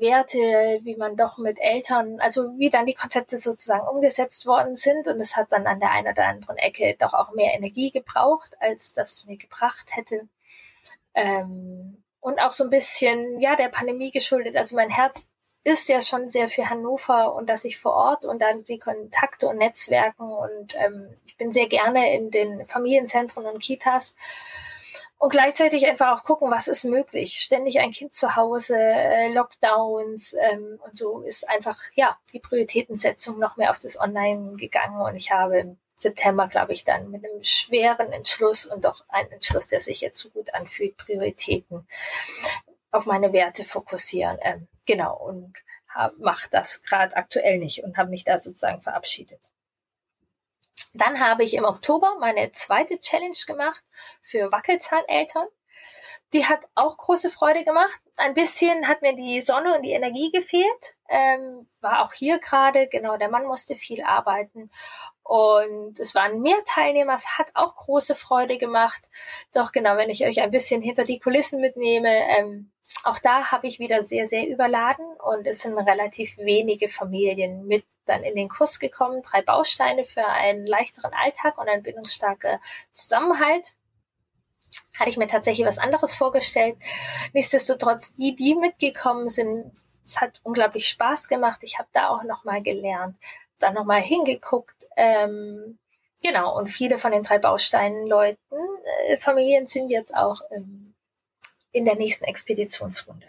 Werte, 0.00 0.80
wie 0.82 0.96
man 0.96 1.16
doch 1.16 1.38
mit 1.38 1.58
Eltern, 1.60 2.20
also 2.20 2.58
wie 2.58 2.70
dann 2.70 2.86
die 2.86 2.94
Konzepte 2.94 3.36
sozusagen 3.36 3.86
umgesetzt 3.86 4.46
worden 4.46 4.76
sind. 4.76 5.06
Und 5.06 5.20
es 5.20 5.36
hat 5.36 5.52
dann 5.52 5.66
an 5.66 5.80
der 5.80 5.92
einen 5.92 6.08
oder 6.08 6.26
anderen 6.26 6.56
Ecke 6.56 6.96
doch 6.98 7.14
auch 7.14 7.32
mehr 7.32 7.54
Energie 7.54 7.90
gebraucht, 7.90 8.56
als 8.60 8.92
das 8.92 9.12
es 9.12 9.26
mir 9.26 9.36
gebracht 9.36 9.96
hätte. 9.96 10.28
Ähm, 11.14 12.02
und 12.20 12.40
auch 12.40 12.52
so 12.52 12.64
ein 12.64 12.70
bisschen, 12.70 13.40
ja, 13.40 13.56
der 13.56 13.68
Pandemie 13.68 14.10
geschuldet. 14.10 14.56
Also 14.56 14.76
mein 14.76 14.90
Herz 14.90 15.28
ist 15.64 15.88
ja 15.88 16.00
schon 16.00 16.30
sehr 16.30 16.48
für 16.48 16.70
Hannover 16.70 17.34
und 17.34 17.48
dass 17.48 17.64
ich 17.64 17.78
vor 17.78 17.92
Ort 17.92 18.24
und 18.24 18.40
dann 18.40 18.64
die 18.64 18.78
Kontakte 18.78 19.46
und 19.46 19.58
Netzwerken 19.58 20.32
und 20.32 20.74
ähm, 20.76 21.14
ich 21.26 21.36
bin 21.36 21.52
sehr 21.52 21.66
gerne 21.66 22.14
in 22.14 22.30
den 22.30 22.64
Familienzentren 22.66 23.44
und 23.44 23.60
Kitas 23.60 24.14
und 25.20 25.28
gleichzeitig 25.28 25.86
einfach 25.86 26.18
auch 26.18 26.24
gucken, 26.24 26.50
was 26.50 26.66
ist 26.66 26.84
möglich. 26.84 27.40
Ständig 27.40 27.78
ein 27.78 27.92
Kind 27.92 28.14
zu 28.14 28.36
Hause, 28.36 28.78
äh, 28.78 29.28
Lockdowns 29.28 30.34
ähm, 30.50 30.80
und 30.82 30.96
so 30.96 31.20
ist 31.20 31.46
einfach 31.46 31.76
ja 31.94 32.18
die 32.32 32.40
Prioritätensetzung 32.40 33.38
noch 33.38 33.58
mehr 33.58 33.70
auf 33.70 33.78
das 33.78 34.00
Online 34.00 34.56
gegangen 34.56 34.98
und 34.98 35.14
ich 35.16 35.30
habe 35.30 35.58
im 35.58 35.78
September, 35.96 36.48
glaube 36.48 36.72
ich, 36.72 36.84
dann 36.84 37.10
mit 37.10 37.22
einem 37.22 37.44
schweren 37.44 38.10
Entschluss 38.12 38.64
und 38.64 38.86
doch 38.86 39.04
ein 39.08 39.30
Entschluss, 39.30 39.66
der 39.66 39.82
sich 39.82 40.00
jetzt 40.00 40.18
so 40.18 40.30
gut 40.30 40.54
anfühlt, 40.54 40.96
Prioritäten 40.96 41.86
auf 42.90 43.04
meine 43.04 43.34
Werte 43.34 43.64
fokussieren. 43.64 44.38
Ähm, 44.40 44.68
genau 44.86 45.18
und 45.18 45.52
mache 46.16 46.48
das 46.50 46.82
gerade 46.82 47.16
aktuell 47.16 47.58
nicht 47.58 47.84
und 47.84 47.98
habe 47.98 48.08
mich 48.08 48.24
da 48.24 48.38
sozusagen 48.38 48.80
verabschiedet. 48.80 49.50
Dann 50.92 51.20
habe 51.20 51.44
ich 51.44 51.54
im 51.54 51.64
Oktober 51.64 52.16
meine 52.18 52.52
zweite 52.52 52.98
Challenge 52.98 53.36
gemacht 53.46 53.82
für 54.20 54.50
Wackelzahneltern. 54.50 55.46
Die 56.32 56.46
hat 56.46 56.60
auch 56.76 56.96
große 56.96 57.28
Freude 57.28 57.64
gemacht. 57.64 58.00
Ein 58.16 58.34
bisschen 58.34 58.86
hat 58.86 59.02
mir 59.02 59.14
die 59.16 59.40
Sonne 59.40 59.74
und 59.74 59.82
die 59.82 59.92
Energie 59.92 60.30
gefehlt. 60.30 60.94
Ähm, 61.08 61.66
war 61.80 62.04
auch 62.04 62.12
hier 62.12 62.38
gerade, 62.38 62.86
genau, 62.86 63.16
der 63.16 63.28
Mann 63.28 63.46
musste 63.46 63.74
viel 63.74 64.02
arbeiten. 64.04 64.70
Und 65.24 65.98
es 65.98 66.14
waren 66.14 66.40
mehr 66.40 66.58
Teilnehmer, 66.66 67.14
es 67.14 67.38
hat 67.38 67.48
auch 67.54 67.74
große 67.74 68.14
Freude 68.14 68.58
gemacht. 68.58 69.02
Doch 69.52 69.72
genau, 69.72 69.96
wenn 69.96 70.10
ich 70.10 70.24
euch 70.24 70.40
ein 70.40 70.50
bisschen 70.50 70.82
hinter 70.82 71.04
die 71.04 71.18
Kulissen 71.18 71.60
mitnehme, 71.60 72.08
ähm, 72.08 72.70
auch 73.04 73.18
da 73.18 73.50
habe 73.50 73.66
ich 73.66 73.78
wieder 73.78 74.02
sehr, 74.02 74.26
sehr 74.26 74.46
überladen 74.46 75.06
und 75.24 75.46
es 75.46 75.60
sind 75.60 75.78
relativ 75.78 76.36
wenige 76.38 76.88
Familien 76.88 77.66
mit 77.66 77.84
dann 78.06 78.22
in 78.22 78.34
den 78.34 78.48
Kurs 78.48 78.78
gekommen. 78.78 79.22
Drei 79.22 79.42
Bausteine 79.42 80.04
für 80.04 80.26
einen 80.26 80.66
leichteren 80.66 81.12
Alltag 81.14 81.56
und 81.58 81.68
einen 81.68 81.82
bindungsstarken 81.82 82.58
Zusammenhalt. 82.92 83.74
Hatte 84.98 85.10
ich 85.10 85.16
mir 85.16 85.28
tatsächlich 85.28 85.66
was 85.66 85.78
anderes 85.78 86.14
vorgestellt. 86.14 86.76
Nichtsdestotrotz, 87.32 88.12
die, 88.12 88.36
die 88.36 88.54
mitgekommen 88.54 89.28
sind, 89.28 89.72
es 90.04 90.20
hat 90.20 90.40
unglaublich 90.42 90.88
Spaß 90.88 91.28
gemacht. 91.28 91.60
Ich 91.62 91.78
habe 91.78 91.88
da 91.92 92.08
auch 92.08 92.24
nochmal 92.24 92.62
gelernt, 92.62 93.16
dann 93.58 93.74
nochmal 93.74 94.02
hingeguckt. 94.02 94.86
Ähm, 94.96 95.78
genau, 96.22 96.56
und 96.58 96.66
viele 96.66 96.98
von 96.98 97.12
den 97.12 97.22
drei 97.22 97.38
Bausteinen 97.38 98.06
Leuten, 98.06 98.56
äh, 99.06 99.16
Familien 99.16 99.66
sind 99.68 99.88
jetzt 99.88 100.14
auch 100.14 100.42
ähm, 100.50 100.89
in 101.72 101.84
der 101.84 101.96
nächsten 101.96 102.24
Expeditionsrunde. 102.24 103.26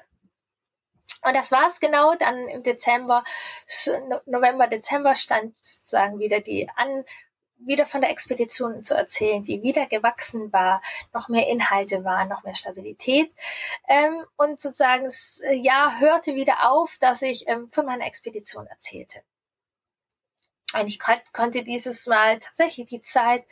Und 1.23 1.35
das 1.35 1.51
war's 1.51 1.79
genau. 1.79 2.15
Dann 2.15 2.47
im 2.47 2.63
Dezember, 2.63 3.23
November, 4.25 4.67
Dezember 4.67 5.15
stand 5.15 5.53
sozusagen 5.61 6.19
wieder 6.19 6.39
die 6.39 6.67
an, 6.75 7.05
wieder 7.65 7.85
von 7.85 8.01
der 8.01 8.09
Expedition 8.09 8.83
zu 8.83 8.95
erzählen, 8.95 9.43
die 9.43 9.61
wieder 9.61 9.85
gewachsen 9.85 10.51
war, 10.51 10.81
noch 11.13 11.29
mehr 11.29 11.47
Inhalte 11.47 12.03
waren, 12.03 12.27
noch 12.27 12.43
mehr 12.43 12.55
Stabilität. 12.55 13.31
Ähm, 13.87 14.25
und 14.35 14.59
sozusagen 14.59 15.03
das 15.03 15.41
Jahr 15.53 15.99
hörte 15.99 16.33
wieder 16.35 16.71
auf, 16.71 16.97
dass 16.99 17.21
ich 17.21 17.47
ähm, 17.47 17.69
von 17.69 17.85
meiner 17.85 18.05
Expedition 18.05 18.65
erzählte. 18.67 19.21
Und 20.73 20.87
ich 20.87 20.99
konnte 21.33 21.63
dieses 21.63 22.07
Mal 22.07 22.39
tatsächlich 22.39 22.87
die 22.87 23.01
Zeit 23.01 23.45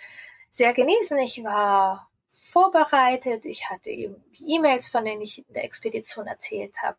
sehr 0.51 0.73
genießen. 0.73 1.17
Ich 1.19 1.43
war 1.43 2.08
vorbereitet. 2.49 3.45
Ich 3.45 3.69
hatte 3.69 3.89
eben 3.89 4.23
die 4.37 4.55
E-Mails, 4.55 4.87
von 4.87 5.05
denen 5.05 5.21
ich 5.21 5.39
in 5.47 5.53
der 5.53 5.63
Expedition 5.63 6.27
erzählt 6.27 6.81
habe. 6.81 6.97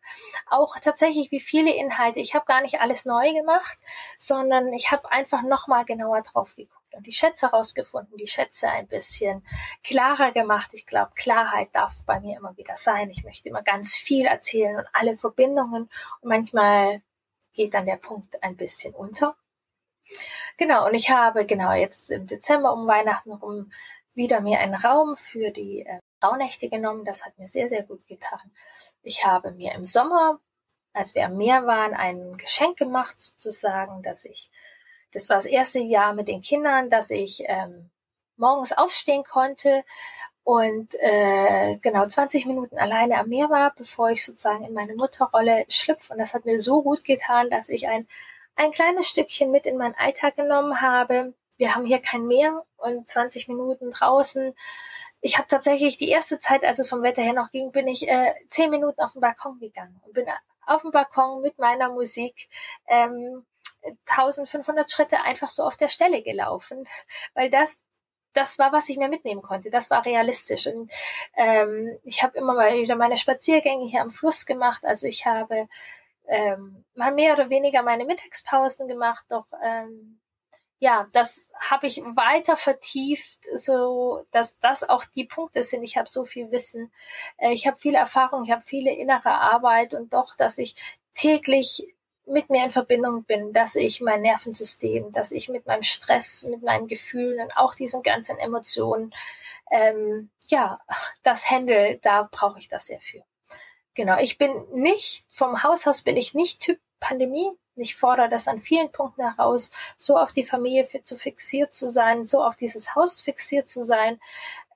Auch 0.49 0.79
tatsächlich 0.79 1.31
wie 1.31 1.39
viele 1.39 1.73
Inhalte. 1.73 2.19
Ich 2.19 2.33
habe 2.35 2.45
gar 2.45 2.61
nicht 2.61 2.81
alles 2.81 3.05
neu 3.05 3.33
gemacht, 3.33 3.77
sondern 4.17 4.71
ich 4.73 4.91
habe 4.91 5.11
einfach 5.11 5.43
nochmal 5.43 5.85
genauer 5.85 6.21
drauf 6.21 6.55
geguckt 6.55 6.93
und 6.93 7.05
die 7.05 7.11
Schätze 7.11 7.47
rausgefunden, 7.47 8.17
die 8.17 8.27
Schätze 8.27 8.69
ein 8.69 8.87
bisschen 8.87 9.43
klarer 9.83 10.31
gemacht. 10.31 10.71
Ich 10.73 10.85
glaube, 10.85 11.11
Klarheit 11.15 11.69
darf 11.73 12.03
bei 12.05 12.19
mir 12.19 12.37
immer 12.37 12.55
wieder 12.57 12.77
sein. 12.77 13.09
Ich 13.09 13.23
möchte 13.23 13.49
immer 13.49 13.63
ganz 13.63 13.95
viel 13.95 14.25
erzählen 14.25 14.77
und 14.77 14.87
alle 14.93 15.15
Verbindungen. 15.15 15.89
Und 16.21 16.29
manchmal 16.29 17.01
geht 17.53 17.73
dann 17.73 17.85
der 17.85 17.97
Punkt 17.97 18.41
ein 18.43 18.55
bisschen 18.55 18.93
unter. 18.93 19.35
Genau, 20.57 20.85
und 20.85 20.93
ich 20.93 21.09
habe 21.09 21.45
genau 21.45 21.73
jetzt 21.73 22.11
im 22.11 22.27
Dezember 22.27 22.73
um 22.73 22.87
Weihnachten 22.87 23.31
rum 23.31 23.71
wieder 24.13 24.41
mir 24.41 24.59
einen 24.59 24.75
Raum 24.75 25.15
für 25.15 25.51
die 25.51 25.85
äh, 25.85 25.99
Rauhnächte 26.23 26.69
genommen. 26.69 27.05
Das 27.05 27.25
hat 27.25 27.37
mir 27.37 27.47
sehr, 27.47 27.67
sehr 27.69 27.83
gut 27.83 28.07
getan. 28.07 28.51
Ich 29.03 29.25
habe 29.25 29.51
mir 29.51 29.73
im 29.73 29.85
Sommer, 29.85 30.39
als 30.93 31.15
wir 31.15 31.25
am 31.25 31.37
Meer 31.37 31.65
waren, 31.65 31.93
ein 31.93 32.37
Geschenk 32.37 32.77
gemacht, 32.77 33.19
sozusagen, 33.19 34.03
dass 34.03 34.25
ich, 34.25 34.49
das 35.11 35.29
war 35.29 35.37
das 35.37 35.45
erste 35.45 35.79
Jahr 35.79 36.13
mit 36.13 36.27
den 36.27 36.41
Kindern, 36.41 36.89
dass 36.89 37.09
ich 37.09 37.43
ähm, 37.47 37.89
morgens 38.37 38.73
aufstehen 38.73 39.23
konnte 39.23 39.83
und 40.43 40.95
äh, 40.99 41.77
genau 41.77 42.05
20 42.05 42.45
Minuten 42.45 42.77
alleine 42.77 43.17
am 43.17 43.29
Meer 43.29 43.49
war, 43.49 43.73
bevor 43.75 44.09
ich 44.09 44.25
sozusagen 44.25 44.65
in 44.65 44.73
meine 44.73 44.95
Mutterrolle 44.95 45.65
schlüpfe. 45.69 46.13
Und 46.13 46.19
das 46.19 46.33
hat 46.33 46.45
mir 46.45 46.59
so 46.59 46.81
gut 46.83 47.03
getan, 47.03 47.49
dass 47.49 47.69
ich 47.69 47.87
ein, 47.87 48.07
ein 48.55 48.71
kleines 48.71 49.07
Stückchen 49.07 49.51
mit 49.51 49.65
in 49.65 49.77
meinen 49.77 49.95
Alltag 49.95 50.35
genommen 50.35 50.81
habe 50.81 51.33
wir 51.61 51.75
haben 51.75 51.85
hier 51.85 51.99
kein 51.99 52.25
Meer 52.25 52.65
und 52.77 53.07
20 53.07 53.47
Minuten 53.47 53.91
draußen. 53.91 54.55
Ich 55.21 55.37
habe 55.37 55.47
tatsächlich 55.47 55.99
die 55.99 56.09
erste 56.09 56.39
Zeit, 56.39 56.65
als 56.65 56.79
es 56.79 56.89
vom 56.89 57.03
Wetter 57.03 57.21
her 57.21 57.33
noch 57.33 57.51
ging, 57.51 57.71
bin 57.71 57.87
ich 57.87 58.09
äh, 58.09 58.33
zehn 58.49 58.71
Minuten 58.71 58.99
auf 58.99 59.11
den 59.11 59.21
Balkon 59.21 59.59
gegangen 59.59 60.01
und 60.03 60.13
bin 60.13 60.25
auf 60.65 60.81
dem 60.81 60.89
Balkon 60.89 61.43
mit 61.43 61.59
meiner 61.59 61.89
Musik 61.89 62.49
ähm, 62.87 63.45
1500 64.09 64.89
Schritte 64.89 65.21
einfach 65.21 65.49
so 65.49 65.63
auf 65.63 65.77
der 65.77 65.89
Stelle 65.89 66.23
gelaufen, 66.23 66.87
weil 67.35 67.51
das 67.51 67.79
das 68.33 68.57
war, 68.57 68.71
was 68.71 68.89
ich 68.89 68.97
mir 68.97 69.09
mitnehmen 69.09 69.43
konnte. 69.43 69.69
Das 69.69 69.91
war 69.91 70.03
realistisch. 70.03 70.65
Und 70.65 70.89
ähm, 71.35 71.99
ich 72.03 72.23
habe 72.23 72.39
immer 72.39 72.53
mal 72.53 72.73
wieder 72.73 72.95
meine 72.95 73.17
Spaziergänge 73.17 73.85
hier 73.85 74.01
am 74.01 74.09
Fluss 74.09 74.47
gemacht. 74.47 74.83
Also 74.83 75.05
ich 75.05 75.27
habe 75.27 75.67
ähm, 76.27 76.85
mal 76.95 77.11
mehr 77.11 77.33
oder 77.33 77.49
weniger 77.51 77.83
meine 77.83 78.05
Mittagspausen 78.05 78.87
gemacht, 78.87 79.25
doch 79.29 79.45
ähm, 79.61 80.20
ja, 80.81 81.07
das 81.11 81.51
habe 81.59 81.85
ich 81.85 81.97
weiter 82.01 82.57
vertieft, 82.57 83.45
so 83.53 84.25
dass 84.31 84.57
das 84.57 84.81
auch 84.81 85.05
die 85.05 85.25
Punkte 85.25 85.61
sind. 85.61 85.83
Ich 85.83 85.95
habe 85.95 86.09
so 86.09 86.25
viel 86.25 86.49
Wissen, 86.49 86.91
äh, 87.37 87.51
ich 87.51 87.67
habe 87.67 87.77
viel 87.77 87.93
Erfahrung, 87.93 88.43
ich 88.43 88.51
habe 88.51 88.63
viele 88.63 88.91
innere 88.91 89.29
Arbeit 89.29 89.93
und 89.93 90.11
doch, 90.11 90.35
dass 90.35 90.57
ich 90.57 90.73
täglich 91.13 91.87
mit 92.25 92.49
mir 92.49 92.63
in 92.63 92.71
Verbindung 92.71 93.25
bin, 93.25 93.53
dass 93.53 93.75
ich 93.75 94.01
mein 94.01 94.21
Nervensystem, 94.21 95.11
dass 95.11 95.31
ich 95.31 95.49
mit 95.49 95.67
meinem 95.67 95.83
Stress, 95.83 96.47
mit 96.49 96.63
meinen 96.63 96.87
Gefühlen 96.87 97.39
und 97.39 97.55
auch 97.55 97.75
diesen 97.75 98.01
ganzen 98.01 98.39
Emotionen, 98.39 99.13
ähm, 99.69 100.31
ja, 100.47 100.81
das 101.21 101.47
Händel, 101.47 101.99
da 102.01 102.27
brauche 102.31 102.57
ich 102.57 102.69
das 102.69 102.87
sehr 102.87 103.01
für. 103.01 103.23
Genau, 103.93 104.17
ich 104.17 104.39
bin 104.39 104.65
nicht, 104.73 105.27
vom 105.29 105.61
Haus 105.61 105.85
aus 105.85 106.01
bin 106.01 106.17
ich 106.17 106.33
nicht 106.33 106.59
Typ 106.59 106.79
Pandemie. 106.99 107.51
Ich 107.81 107.95
fordere 107.95 108.29
das 108.29 108.47
an 108.47 108.59
vielen 108.59 108.91
Punkten 108.91 109.23
heraus, 109.23 109.71
so 109.97 110.17
auf 110.17 110.31
die 110.31 110.43
Familie 110.43 110.85
zu 111.03 111.17
fixiert 111.17 111.73
zu 111.73 111.89
sein, 111.89 112.25
so 112.25 112.43
auf 112.43 112.55
dieses 112.55 112.95
Haus 112.95 113.21
fixiert 113.21 113.67
zu 113.67 113.83
sein. 113.83 114.19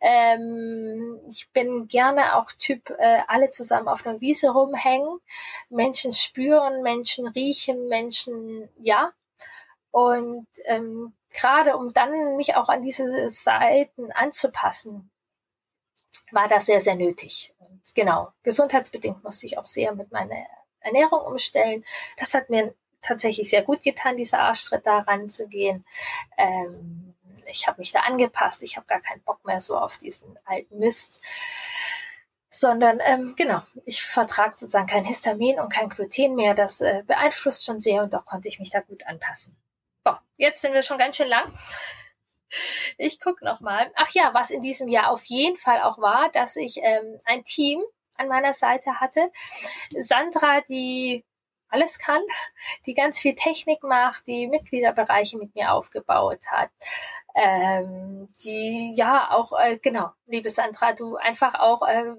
Ähm, 0.01 1.19
ich 1.29 1.49
bin 1.51 1.87
gerne 1.87 2.35
auch 2.35 2.51
Typ, 2.51 2.89
äh, 2.91 3.21
alle 3.27 3.51
zusammen 3.51 3.87
auf 3.87 4.05
einer 4.05 4.21
Wiese 4.21 4.49
rumhängen, 4.49 5.19
Menschen 5.69 6.13
spüren, 6.13 6.83
Menschen 6.83 7.27
riechen, 7.27 7.87
Menschen, 7.87 8.69
ja. 8.77 9.11
Und 9.91 10.47
ähm, 10.65 11.13
gerade 11.31 11.77
um 11.77 11.93
dann 11.93 12.35
mich 12.35 12.55
auch 12.55 12.69
an 12.69 12.81
diese 12.81 13.29
Seiten 13.29 14.11
anzupassen, 14.11 15.09
war 16.31 16.47
das 16.47 16.65
sehr, 16.65 16.81
sehr 16.81 16.95
nötig. 16.95 17.53
Und 17.59 17.81
genau, 17.95 18.31
gesundheitsbedingt 18.43 19.23
musste 19.23 19.45
ich 19.45 19.57
auch 19.57 19.65
sehr 19.65 19.93
mit 19.93 20.11
meiner 20.11 20.45
Ernährung 20.79 21.21
umstellen. 21.21 21.83
Das 22.17 22.33
hat 22.33 22.49
mir 22.49 22.73
tatsächlich 23.05 23.49
sehr 23.49 23.63
gut 23.63 23.83
getan, 23.83 24.17
dieser 24.17 24.39
Arschtritt 24.39 24.85
da 24.85 24.99
ranzugehen. 24.99 25.85
Ähm, 26.37 27.13
ich 27.47 27.67
habe 27.67 27.79
mich 27.79 27.91
da 27.91 28.01
angepasst. 28.01 28.63
Ich 28.63 28.77
habe 28.77 28.87
gar 28.87 29.01
keinen 29.01 29.21
Bock 29.21 29.45
mehr 29.45 29.61
so 29.61 29.77
auf 29.77 29.97
diesen 29.97 30.37
alten 30.45 30.79
Mist. 30.79 31.21
Sondern 32.49 33.01
ähm, 33.05 33.33
genau, 33.35 33.61
ich 33.85 34.01
vertrage 34.01 34.55
sozusagen 34.55 34.87
kein 34.87 35.03
Histamin 35.03 35.59
und 35.59 35.71
kein 35.71 35.89
Gluten 35.89 36.35
mehr. 36.35 36.53
Das 36.53 36.81
äh, 36.81 37.03
beeinflusst 37.05 37.65
schon 37.65 37.79
sehr 37.79 38.01
und 38.01 38.13
doch 38.13 38.25
konnte 38.25 38.47
ich 38.47 38.59
mich 38.59 38.69
da 38.69 38.79
gut 38.79 39.05
anpassen. 39.07 39.57
Boah, 40.03 40.21
jetzt 40.37 40.61
sind 40.61 40.73
wir 40.73 40.81
schon 40.81 40.97
ganz 40.97 41.17
schön 41.17 41.27
lang. 41.27 41.51
Ich 42.97 43.19
gucke 43.19 43.43
noch 43.43 43.59
mal. 43.59 43.91
Ach 43.95 44.09
ja, 44.11 44.31
was 44.33 44.49
in 44.49 44.61
diesem 44.61 44.87
Jahr 44.87 45.11
auf 45.11 45.25
jeden 45.25 45.57
Fall 45.57 45.81
auch 45.81 45.97
war, 45.97 46.29
dass 46.31 46.55
ich 46.55 46.77
ähm, 46.81 47.17
ein 47.25 47.43
Team 47.43 47.83
an 48.17 48.29
meiner 48.29 48.53
Seite 48.53 49.01
hatte. 49.01 49.31
Sandra, 49.97 50.61
die 50.61 51.25
alles 51.69 51.99
kann, 51.99 52.21
die 52.85 52.93
ganz 52.93 53.19
viel 53.19 53.35
Technik 53.35 53.83
macht, 53.83 54.25
die 54.27 54.47
Mitgliederbereiche 54.47 55.37
mit 55.37 55.55
mir 55.55 55.71
aufgebaut 55.71 56.47
hat, 56.47 56.69
ähm, 57.35 58.29
die 58.43 58.93
ja 58.95 59.31
auch, 59.31 59.51
äh, 59.59 59.77
genau, 59.77 60.11
liebe 60.25 60.49
Sandra, 60.49 60.93
du 60.93 61.17
einfach 61.17 61.55
auch 61.55 61.87
äh, 61.87 62.15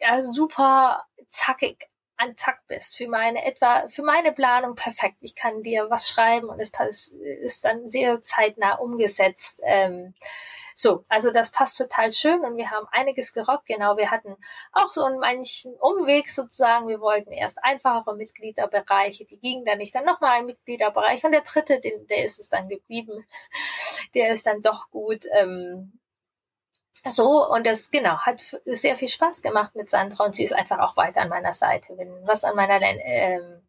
ja, 0.00 0.22
super 0.22 1.04
zackig 1.28 1.88
an 2.16 2.36
Zack 2.36 2.60
bist. 2.66 2.96
Für 2.96 3.08
meine 3.08 3.44
etwa, 3.44 3.88
für 3.88 4.02
meine 4.02 4.32
Planung 4.32 4.74
perfekt. 4.74 5.16
Ich 5.20 5.34
kann 5.34 5.62
dir 5.62 5.90
was 5.90 6.08
schreiben 6.08 6.48
und 6.48 6.60
es 6.60 7.08
ist 7.08 7.64
dann 7.64 7.88
sehr 7.88 8.22
zeitnah 8.22 8.76
umgesetzt. 8.76 9.60
Ähm, 9.64 10.14
so, 10.78 11.06
also 11.08 11.32
das 11.32 11.50
passt 11.50 11.78
total 11.78 12.12
schön 12.12 12.44
und 12.44 12.58
wir 12.58 12.70
haben 12.70 12.86
einiges 12.92 13.32
gerockt. 13.32 13.64
Genau, 13.64 13.96
wir 13.96 14.10
hatten 14.10 14.36
auch 14.72 14.92
so 14.92 15.04
einen 15.04 15.18
manchen 15.18 15.74
Umweg 15.76 16.28
sozusagen. 16.28 16.86
Wir 16.86 17.00
wollten 17.00 17.32
erst 17.32 17.64
einfachere 17.64 18.14
Mitgliederbereiche, 18.14 19.24
die 19.24 19.38
gingen 19.38 19.64
dann 19.64 19.78
nicht. 19.78 19.94
Dann 19.94 20.04
nochmal 20.04 20.32
ein 20.32 20.44
Mitgliederbereich 20.44 21.24
und 21.24 21.32
der 21.32 21.40
dritte, 21.40 21.80
den, 21.80 22.06
der 22.08 22.24
ist 22.26 22.38
es 22.38 22.50
dann 22.50 22.68
geblieben. 22.68 23.24
Der 24.14 24.30
ist 24.32 24.46
dann 24.46 24.62
doch 24.62 24.90
gut. 24.90 25.24
Ähm, 25.32 25.98
so, 27.08 27.48
und 27.48 27.66
das, 27.66 27.90
genau, 27.90 28.18
hat 28.18 28.42
sehr 28.66 28.96
viel 28.96 29.08
Spaß 29.08 29.42
gemacht 29.42 29.74
mit 29.74 29.90
Sandra 29.90 30.24
und 30.24 30.34
sie 30.34 30.44
ist 30.44 30.52
einfach 30.52 30.78
auch 30.78 30.96
weiter 30.96 31.22
an 31.22 31.28
meiner 31.28 31.54
Seite. 31.54 31.96
Wenn 31.96 32.26
was 32.26 32.44
an 32.44 32.56
meiner 32.56 32.80
ähm, 32.82 33.65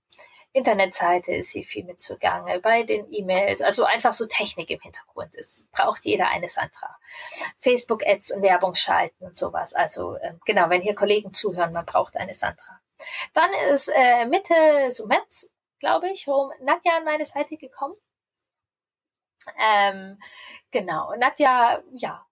Internetseite 0.57 1.33
ist 1.33 1.51
sie 1.51 1.63
viel 1.63 1.85
mit 1.85 2.01
zugange, 2.01 2.59
bei 2.59 2.83
den 2.83 3.11
E-Mails, 3.11 3.61
also 3.61 3.85
einfach 3.85 4.13
so 4.13 4.25
Technik 4.25 4.69
im 4.69 4.81
Hintergrund 4.81 5.35
ist. 5.35 5.71
Braucht 5.71 6.05
jeder 6.05 6.27
eine 6.29 6.49
Sandra. 6.49 6.97
Facebook-Ads 7.59 8.31
und 8.31 8.41
Werbung 8.41 8.75
schalten 8.75 9.25
und 9.25 9.37
sowas. 9.37 9.73
Also 9.73 10.15
äh, 10.15 10.33
genau, 10.45 10.69
wenn 10.69 10.81
hier 10.81 10.95
Kollegen 10.95 11.33
zuhören, 11.33 11.73
man 11.73 11.85
braucht 11.85 12.17
eine 12.17 12.33
Sandra. 12.33 12.79
Dann 13.33 13.49
ist 13.71 13.89
äh, 13.95 14.25
Mitte, 14.25 14.89
so 14.89 15.05
März, 15.05 15.49
glaube 15.79 16.09
ich, 16.09 16.27
rum 16.27 16.51
Nadja 16.61 16.97
an 16.97 17.05
meine 17.05 17.25
Seite 17.25 17.57
gekommen. 17.57 17.95
Ähm, 19.59 20.19
genau, 20.71 21.13
Nadja, 21.15 21.81
ja, 21.93 22.25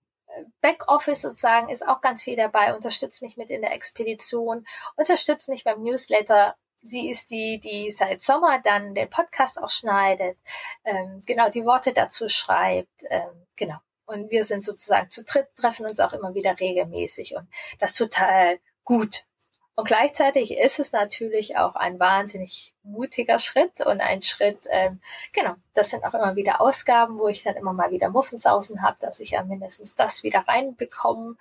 Backoffice 0.61 1.21
sozusagen 1.21 1.69
ist 1.69 1.87
auch 1.87 2.01
ganz 2.01 2.23
viel 2.23 2.35
dabei, 2.35 2.73
unterstützt 2.75 3.21
mich 3.21 3.37
mit 3.37 3.49
in 3.51 3.61
der 3.61 3.73
Expedition, 3.73 4.65
unterstützt 4.95 5.49
mich 5.49 5.63
beim 5.63 5.81
Newsletter. 5.81 6.55
Sie 6.85 7.09
ist 7.09 7.31
die, 7.31 7.59
die 7.59 7.89
seit 7.89 8.21
Sommer 8.21 8.61
dann 8.63 8.93
den 8.93 9.09
Podcast 9.09 9.61
auch 9.61 9.69
schneidet, 9.69 10.37
ähm, 10.83 11.21
genau 11.25 11.49
die 11.49 11.65
Worte 11.65 11.93
dazu 11.93 12.27
schreibt, 12.29 13.03
ähm, 13.09 13.47
genau. 13.55 13.77
Und 14.05 14.29
wir 14.29 14.43
sind 14.43 14.63
sozusagen 14.63 15.09
zu 15.09 15.23
dritt, 15.23 15.47
treffen 15.55 15.87
uns 15.87 15.99
auch 15.99 16.13
immer 16.13 16.35
wieder 16.35 16.59
regelmäßig 16.59 17.35
und 17.35 17.47
das 17.79 17.95
total 17.95 18.59
gut. 18.83 19.25
Und 19.75 19.87
gleichzeitig 19.87 20.57
ist 20.57 20.79
es 20.79 20.93
natürlich 20.93 21.57
auch 21.57 21.75
ein 21.75 21.99
wahnsinnig 21.99 22.73
mutiger 22.83 23.39
Schritt 23.39 23.81
und 23.81 23.99
ein 23.99 24.21
Schritt, 24.21 24.59
ähm, 24.69 25.01
genau, 25.33 25.55
das 25.73 25.89
sind 25.89 26.05
auch 26.05 26.13
immer 26.13 26.37
wieder 26.37 26.61
Ausgaben, 26.61 27.19
wo 27.19 27.27
ich 27.27 27.43
dann 27.43 27.57
immer 27.57 27.73
mal 27.73 27.91
wieder 27.91 28.09
Muffensausen 28.09 28.81
habe, 28.81 28.95
dass 29.01 29.19
ich 29.19 29.31
ja 29.31 29.43
mindestens 29.43 29.93
das 29.93 30.23
wieder 30.23 30.45
reinbekommen 30.47 31.37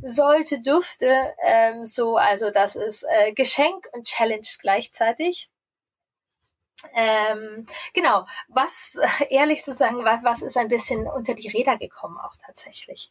sollte, 0.00 0.60
dürfte. 0.60 1.34
Ähm, 1.42 1.84
so, 1.84 2.16
also 2.16 2.50
das 2.50 2.76
ist 2.76 3.04
äh, 3.08 3.32
Geschenk 3.32 3.88
und 3.92 4.06
Challenge 4.06 4.46
gleichzeitig. 4.60 5.50
Ähm, 6.94 7.66
genau, 7.94 8.26
was 8.48 8.98
ehrlich 9.30 9.64
sozusagen, 9.64 10.04
was, 10.04 10.22
was 10.22 10.42
ist 10.42 10.56
ein 10.56 10.68
bisschen 10.68 11.06
unter 11.06 11.34
die 11.34 11.48
Räder 11.48 11.76
gekommen 11.76 12.18
auch 12.18 12.36
tatsächlich 12.44 13.10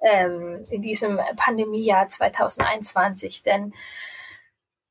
ähm, 0.00 0.64
in 0.70 0.82
diesem 0.82 1.20
Pandemiejahr 1.36 2.08
2021, 2.08 3.42
denn 3.42 3.74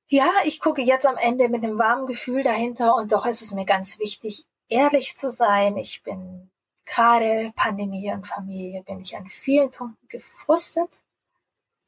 ja, 0.09 0.29
ich 0.45 0.59
gucke 0.61 0.81
jetzt 0.81 1.05
am 1.05 1.17
Ende 1.17 1.49
mit 1.49 1.63
einem 1.63 1.77
warmen 1.77 2.07
Gefühl 2.07 2.41
dahinter 2.43 2.95
und 2.95 3.11
doch 3.11 3.25
ist 3.25 3.41
es 3.41 3.51
mir 3.51 3.65
ganz 3.65 3.99
wichtig, 3.99 4.45
ehrlich 4.69 5.17
zu 5.17 5.29
sein. 5.29 5.75
Ich 5.75 6.01
bin 6.01 6.49
gerade 6.85 7.51
Pandemie 7.55 8.13
und 8.13 8.25
Familie, 8.25 8.83
bin 8.83 9.01
ich 9.01 9.17
an 9.17 9.27
vielen 9.27 9.69
Punkten 9.69 10.07
gefrustet. 10.07 11.01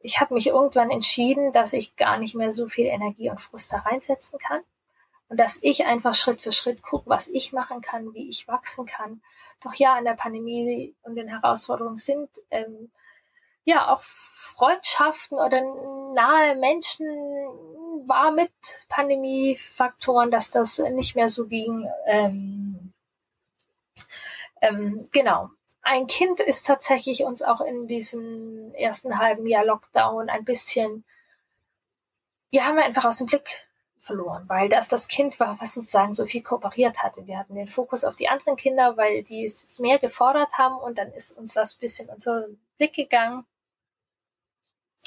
Ich 0.02 0.20
habe 0.20 0.34
mich 0.34 0.48
irgendwann 0.48 0.92
entschieden, 0.92 1.54
dass 1.54 1.74
ich 1.74 1.96
gar 1.96 2.18
nicht 2.18 2.36
mehr 2.36 2.52
so 2.52 2.68
viel 2.68 2.88
Energie 2.88 3.30
und 3.30 3.40
Frust 3.40 3.72
da 3.72 3.78
reinsetzen 3.80 4.38
kann 4.40 4.62
und 5.30 5.40
dass 5.40 5.60
ich 5.62 5.86
einfach 5.86 6.16
Schritt 6.16 6.42
für 6.42 6.52
Schritt 6.52 6.82
gucke, 6.82 7.10
was 7.10 7.28
ich 7.28 7.54
machen 7.54 7.82
kann, 7.82 8.14
wie 8.14 8.30
ich 8.30 8.48
wachsen 8.48 8.86
kann. 8.86 9.22
Doch 9.64 9.76
ja, 9.76 9.98
in 9.98 10.06
der 10.06 10.14
Pandemie 10.14 10.96
und 11.04 11.16
den 11.16 11.28
Herausforderungen 11.28 11.98
sind 11.98 12.30
ähm, 12.50 12.90
ja 13.64 13.94
auch 13.94 14.02
Freundschaften 14.02 15.38
oder 15.38 15.62
nahe 16.14 16.56
Menschen 16.56 17.06
war 18.08 18.32
mit 18.32 18.52
Pandemiefaktoren, 18.90 20.32
dass 20.32 20.50
das 20.50 20.80
nicht 20.80 21.16
mehr 21.16 21.30
so 21.30 21.46
ging. 21.46 21.88
Ähm, 22.08 22.94
ähm, 24.62 25.08
genau. 25.12 25.52
Ein 25.82 26.08
Kind 26.08 26.40
ist 26.40 26.66
tatsächlich 26.66 27.24
uns 27.24 27.42
auch 27.42 27.62
in 27.62 27.88
diesem 27.88 28.74
ersten 28.74 29.20
halben 29.20 29.48
Jahr 29.48 29.66
Lockdown 29.66 30.30
ein 30.30 30.44
bisschen, 30.44 31.04
ja, 32.52 32.64
haben 32.64 32.78
wir 32.78 32.86
einfach 32.86 33.06
aus 33.06 33.18
dem 33.18 33.28
Blick 33.28 33.69
verloren, 34.02 34.44
weil 34.48 34.70
das 34.70 34.88
das 34.88 35.08
Kind 35.08 35.40
war, 35.40 35.60
was 35.60 35.74
sozusagen 35.74 36.14
so 36.14 36.26
viel 36.26 36.42
kooperiert 36.42 37.04
hatte. 37.04 37.28
Wir 37.28 37.38
hatten 37.38 37.56
den 37.56 37.68
Fokus 37.68 38.04
auf 38.04 38.16
die 38.16 38.30
anderen 38.30 38.56
Kinder, 38.56 38.98
weil 38.98 39.24
die 39.24 39.46
es 39.46 39.80
mehr 39.80 40.00
gefordert 40.00 40.58
haben 40.58 40.78
und 40.78 40.98
dann 40.98 41.12
ist 41.12 41.38
uns 41.38 41.54
das 41.54 41.76
bisschen 41.76 42.10
unter 42.10 42.42
den 42.42 42.60
Blick 42.78 42.94
gegangen. 42.94 43.46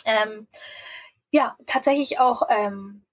Ähm, 0.05 0.47
ja, 1.31 1.57
tatsächlich 1.67 2.19
auch 2.19 2.43
ähm, 2.49 3.05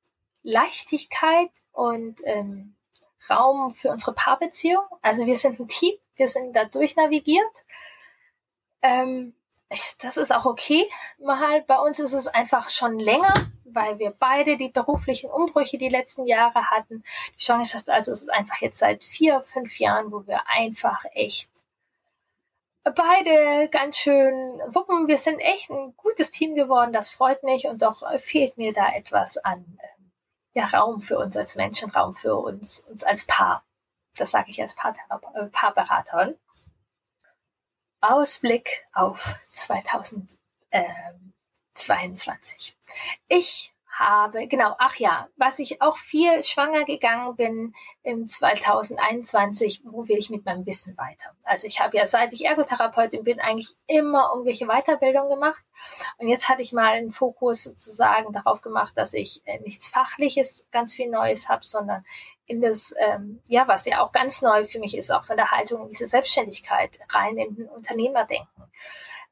Leichtigkeit 0.43 1.51
und 1.71 2.21
ähm, 2.25 2.75
Raum 3.30 3.71
für 3.71 3.89
unsere 3.89 4.13
Paarbeziehung. 4.13 4.84
Also 5.01 5.25
wir 5.25 5.38
sind 5.38 5.59
ein 5.59 5.67
Team, 5.67 5.95
wir 6.15 6.27
sind 6.27 6.53
da 6.53 6.65
durchnavigiert. 6.65 7.65
Ähm, 8.82 9.36
das 10.01 10.17
ist 10.17 10.34
auch 10.34 10.45
okay. 10.45 10.89
Mal 11.19 11.61
bei 11.61 11.77
uns 11.77 11.99
ist 11.99 12.13
es 12.13 12.27
einfach 12.27 12.69
schon 12.69 12.97
länger 12.97 13.34
weil 13.74 13.99
wir 13.99 14.11
beide 14.11 14.57
die 14.57 14.70
beruflichen 14.70 15.30
Umbrüche 15.30 15.78
die 15.78 15.89
letzten 15.89 16.26
Jahre 16.26 16.70
hatten. 16.70 17.03
Die 17.38 17.43
Schwangerschaft, 17.43 17.89
also 17.89 18.11
es 18.11 18.22
ist 18.22 18.34
einfach 18.34 18.61
jetzt 18.61 18.80
seit 18.80 19.03
vier, 19.03 19.41
fünf 19.41 19.80
Jahren, 19.80 20.11
wo 20.11 20.26
wir 20.28 20.41
einfach 20.47 21.05
echt 21.13 21.49
beide 22.84 23.70
ganz 23.70 23.97
schön 23.97 24.34
wuppen. 24.67 25.07
Wir 25.07 25.17
sind 25.17 25.39
echt 25.39 25.70
ein 25.70 25.93
gutes 25.97 26.32
Team 26.32 26.55
geworden, 26.55 26.93
das 26.93 27.09
freut 27.09 27.43
mich 27.43 27.67
und 27.67 27.82
doch 27.82 28.03
fehlt 28.20 28.57
mir 28.57 28.74
da 28.74 28.93
etwas 28.93 29.38
an 29.38 29.78
ähm, 29.82 30.11
ja, 30.53 30.65
Raum 30.65 31.01
für 31.01 31.17
uns 31.17 31.36
als 31.38 31.55
Menschen, 31.55 31.91
Raum 31.91 32.13
für 32.13 32.36
uns, 32.36 32.82
uns 32.89 33.03
als 33.03 33.26
Paar. 33.26 33.63
Das 34.15 34.32
sage 34.32 34.49
ich 34.49 34.61
als 34.61 34.76
Paarthera 34.76 35.22
äh, 35.36 35.45
Paarberaterin. 35.45 36.38
Ausblick 38.01 38.88
auf 38.93 39.36
2000. 39.51 40.38
Ähm, 40.72 41.34
22. 41.80 42.75
Ich 43.27 43.73
habe, 43.99 44.47
genau, 44.47 44.75
ach 44.80 44.95
ja, 44.95 45.27
was 45.36 45.59
ich 45.59 45.82
auch 45.82 45.97
viel 45.97 46.41
schwanger 46.41 46.86
gegangen 46.86 47.36
bin 47.36 47.73
im 48.01 48.30
2021, 48.30 49.82
wo 49.84 50.07
will 50.07 50.17
ich 50.17 50.30
mit 50.30 50.45
meinem 50.45 50.65
Wissen 50.65 50.97
weiter? 50.97 51.36
Also 51.43 51.67
ich 51.67 51.82
habe 51.82 51.97
ja, 51.97 52.05
seit 52.05 52.32
ich 52.32 52.45
Ergotherapeutin 52.45 53.25
bin, 53.25 53.41
eigentlich 53.41 53.75
immer 53.88 54.30
irgendwelche 54.34 54.67
Weiterbildungen 54.67 55.30
gemacht. 55.30 55.63
Und 56.17 56.27
jetzt 56.27 56.47
hatte 56.47 56.61
ich 56.61 56.71
mal 56.71 56.93
einen 56.93 57.11
Fokus 57.11 57.63
sozusagen 57.63 58.32
darauf 58.32 58.61
gemacht, 58.61 58.93
dass 58.95 59.13
ich 59.13 59.41
äh, 59.45 59.59
nichts 59.59 59.89
Fachliches, 59.89 60.67
ganz 60.71 60.93
viel 60.93 61.09
Neues 61.09 61.49
habe, 61.49 61.65
sondern 61.65 62.05
in 62.45 62.61
das, 62.61 62.95
ähm, 62.97 63.41
ja, 63.47 63.67
was 63.67 63.86
ja 63.86 64.01
auch 64.01 64.13
ganz 64.13 64.41
neu 64.41 64.63
für 64.63 64.80
mich 64.80 64.95
ist, 64.95 65.11
auch 65.11 65.25
von 65.25 65.36
der 65.36 65.51
Haltung 65.51 65.84
in 65.84 65.89
diese 65.89 66.07
Selbstständigkeit 66.07 66.99
rein 67.09 67.38
in 67.38 67.55
den 67.55 67.67
Unternehmerdenken 67.67 68.63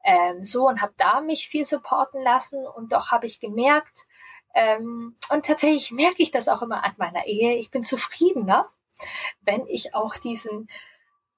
ähm, 0.08 0.42
so 0.42 0.66
und 0.66 0.80
habe 0.80 0.94
da 0.96 1.20
mich 1.20 1.48
viel 1.48 1.66
supporten 1.66 2.22
lassen 2.22 2.66
und 2.66 2.92
doch 2.92 3.10
habe 3.10 3.26
ich 3.26 3.40
gemerkt, 3.40 4.06
ähm, 4.54 5.14
und 5.30 5.44
tatsächlich 5.44 5.90
merke 5.90 6.22
ich 6.22 6.30
das 6.30 6.48
auch 6.48 6.62
immer 6.62 6.82
an 6.82 6.94
meiner 6.96 7.26
Ehe, 7.26 7.56
ich 7.56 7.70
bin 7.70 7.82
zufriedener, 7.82 8.68
wenn 9.42 9.66
ich 9.66 9.94
auch 9.94 10.16
diesen 10.16 10.68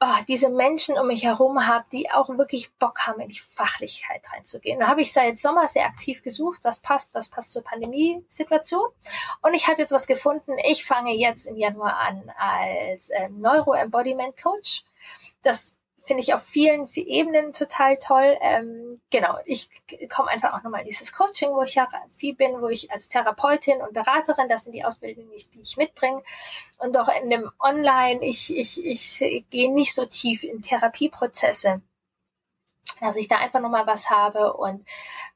oh, 0.03 0.25
diese 0.29 0.49
Menschen 0.49 0.99
um 0.99 1.09
mich 1.09 1.25
herum 1.25 1.67
habe, 1.67 1.85
die 1.93 2.11
auch 2.11 2.31
wirklich 2.31 2.73
Bock 2.79 3.07
haben, 3.07 3.21
in 3.21 3.29
die 3.29 3.39
Fachlichkeit 3.39 4.23
reinzugehen. 4.33 4.81
Da 4.81 4.87
habe 4.87 5.03
ich 5.03 5.13
seit 5.13 5.39
Sommer 5.39 5.69
sehr 5.69 5.85
aktiv 5.85 6.23
gesucht, 6.23 6.61
was 6.63 6.81
passt, 6.81 7.13
was 7.13 7.29
passt 7.29 7.53
zur 7.53 7.63
Pandemiesituation. 7.63 8.89
Und 9.43 9.53
ich 9.53 9.69
habe 9.69 9.83
jetzt 9.83 9.93
was 9.93 10.07
gefunden. 10.07 10.53
Ich 10.65 10.87
fange 10.87 11.15
jetzt 11.15 11.45
im 11.45 11.57
Januar 11.57 11.99
an 11.99 12.33
als 12.39 13.11
ähm, 13.15 13.41
Neuro-Embodiment-Coach. 13.41 14.85
Das 15.43 15.77
finde 16.03 16.23
ich 16.23 16.33
auf 16.35 16.43
vielen, 16.43 16.89
Ebenen 16.95 17.53
total 17.53 17.99
toll. 17.99 18.37
Ähm, 18.41 19.01
genau, 19.11 19.37
ich 19.45 19.69
komme 20.09 20.31
einfach 20.31 20.55
auch 20.55 20.63
nochmal 20.63 20.81
in 20.81 20.87
dieses 20.87 21.13
Coaching, 21.13 21.51
wo 21.51 21.63
ich 21.63 21.75
ja 21.75 21.89
viel 22.17 22.35
bin, 22.35 22.61
wo 22.61 22.69
ich 22.69 22.91
als 22.91 23.09
Therapeutin 23.09 23.83
und 23.83 23.93
Beraterin, 23.93 24.49
das 24.49 24.65
sind 24.65 24.73
die 24.73 24.85
Ausbildungen, 24.85 25.31
die, 25.31 25.47
die 25.51 25.63
ich 25.63 25.77
mitbringe. 25.77 26.23
Und 26.79 26.97
auch 26.97 27.09
in 27.09 27.31
dem 27.31 27.51
Online, 27.61 28.25
ich, 28.25 28.57
ich, 28.57 28.85
ich 28.85 29.45
gehe 29.51 29.73
nicht 29.73 29.95
so 29.95 30.07
tief 30.07 30.43
in 30.43 30.63
Therapieprozesse, 30.63 31.83
dass 33.01 33.17
ich 33.17 33.29
da 33.29 33.37
einfach 33.37 33.61
nochmal 33.61 33.87
was 33.87 34.11
habe 34.11 34.55
und 34.55 34.87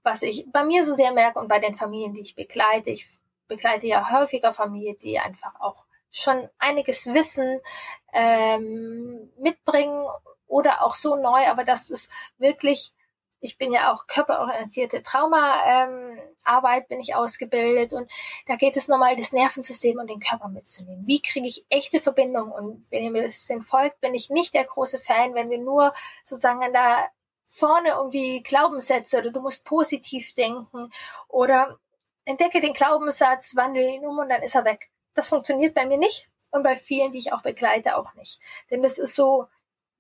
was 0.03 0.23
ich 0.23 0.47
bei 0.51 0.65
mir 0.65 0.83
so 0.85 0.95
sehr 0.95 1.13
merke 1.13 1.39
und 1.39 1.49
bei 1.49 1.59
den 1.59 1.75
Familien, 1.75 2.15
die 2.15 2.23
ich 2.23 2.35
begleite. 2.35 2.91
Ich 2.91 3.07
begleite 3.49 3.87
ja 3.87 4.11
häufiger 4.11 4.53
Familien, 4.53 4.97
die 4.99 5.19
einfach 5.19 5.61
auch 5.61 5.85
schon 6.11 6.49
einiges 6.59 7.13
Wissen 7.13 7.61
ähm, 8.13 9.31
mitbringen 9.39 10.07
oder 10.47 10.83
auch 10.83 10.95
so 10.95 11.17
neu, 11.17 11.47
aber 11.47 11.65
das 11.65 11.91
ist 11.91 12.11
wirklich, 12.39 12.93
ich 13.41 13.59
bin 13.59 13.73
ja 13.73 13.93
auch 13.93 14.07
körperorientierte 14.07 15.03
Traumaarbeit, 15.03 16.83
ähm, 16.83 16.89
bin 16.89 17.01
ich 17.01 17.15
ausgebildet 17.15 17.93
und 17.93 18.11
da 18.47 18.57
geht 18.57 18.77
es 18.77 18.89
nochmal 18.89 19.17
das 19.17 19.33
Nervensystem 19.33 19.99
und 19.99 20.09
den 20.09 20.21
Körper 20.21 20.49
mitzunehmen. 20.49 21.07
Wie 21.07 21.21
kriege 21.21 21.47
ich 21.47 21.67
echte 21.69 22.01
Verbindung? 22.01 22.51
Und 22.53 22.87
wenn 22.91 23.05
ihr 23.05 23.11
mir 23.11 23.23
das 23.23 23.39
bisschen 23.39 23.63
folgt, 23.63 24.01
bin 24.01 24.15
ich 24.15 24.31
nicht 24.31 24.55
der 24.55 24.65
große 24.65 24.99
Fan, 24.99 25.35
wenn 25.35 25.51
wir 25.51 25.59
nur 25.59 25.93
sozusagen 26.25 26.73
da 26.73 27.07
vorne 27.47 27.91
irgendwie 27.91 28.43
Glaubenssätze 28.43 29.19
oder 29.19 29.31
du 29.31 29.41
musst 29.41 29.65
positiv 29.65 30.35
denken 30.35 30.91
oder 31.29 31.79
entdecke 32.25 32.61
den 32.61 32.73
Glaubenssatz, 32.73 33.55
wandle 33.57 33.95
ihn 33.95 34.07
um 34.07 34.19
und 34.19 34.29
dann 34.29 34.43
ist 34.43 34.55
er 34.55 34.65
weg. 34.65 34.91
Das 35.15 35.29
funktioniert 35.29 35.75
bei 35.75 35.87
mir 35.87 35.99
nicht 35.99 36.29
und 36.51 36.63
bei 36.63 36.77
vielen, 36.77 37.13
die 37.13 37.19
ich 37.19 37.33
auch 37.33 37.43
begleite, 37.43 37.97
auch 37.97 38.15
nicht. 38.15 38.41
Denn 38.71 38.83
das 38.83 38.99
ist 38.99 39.15
so, 39.15 39.47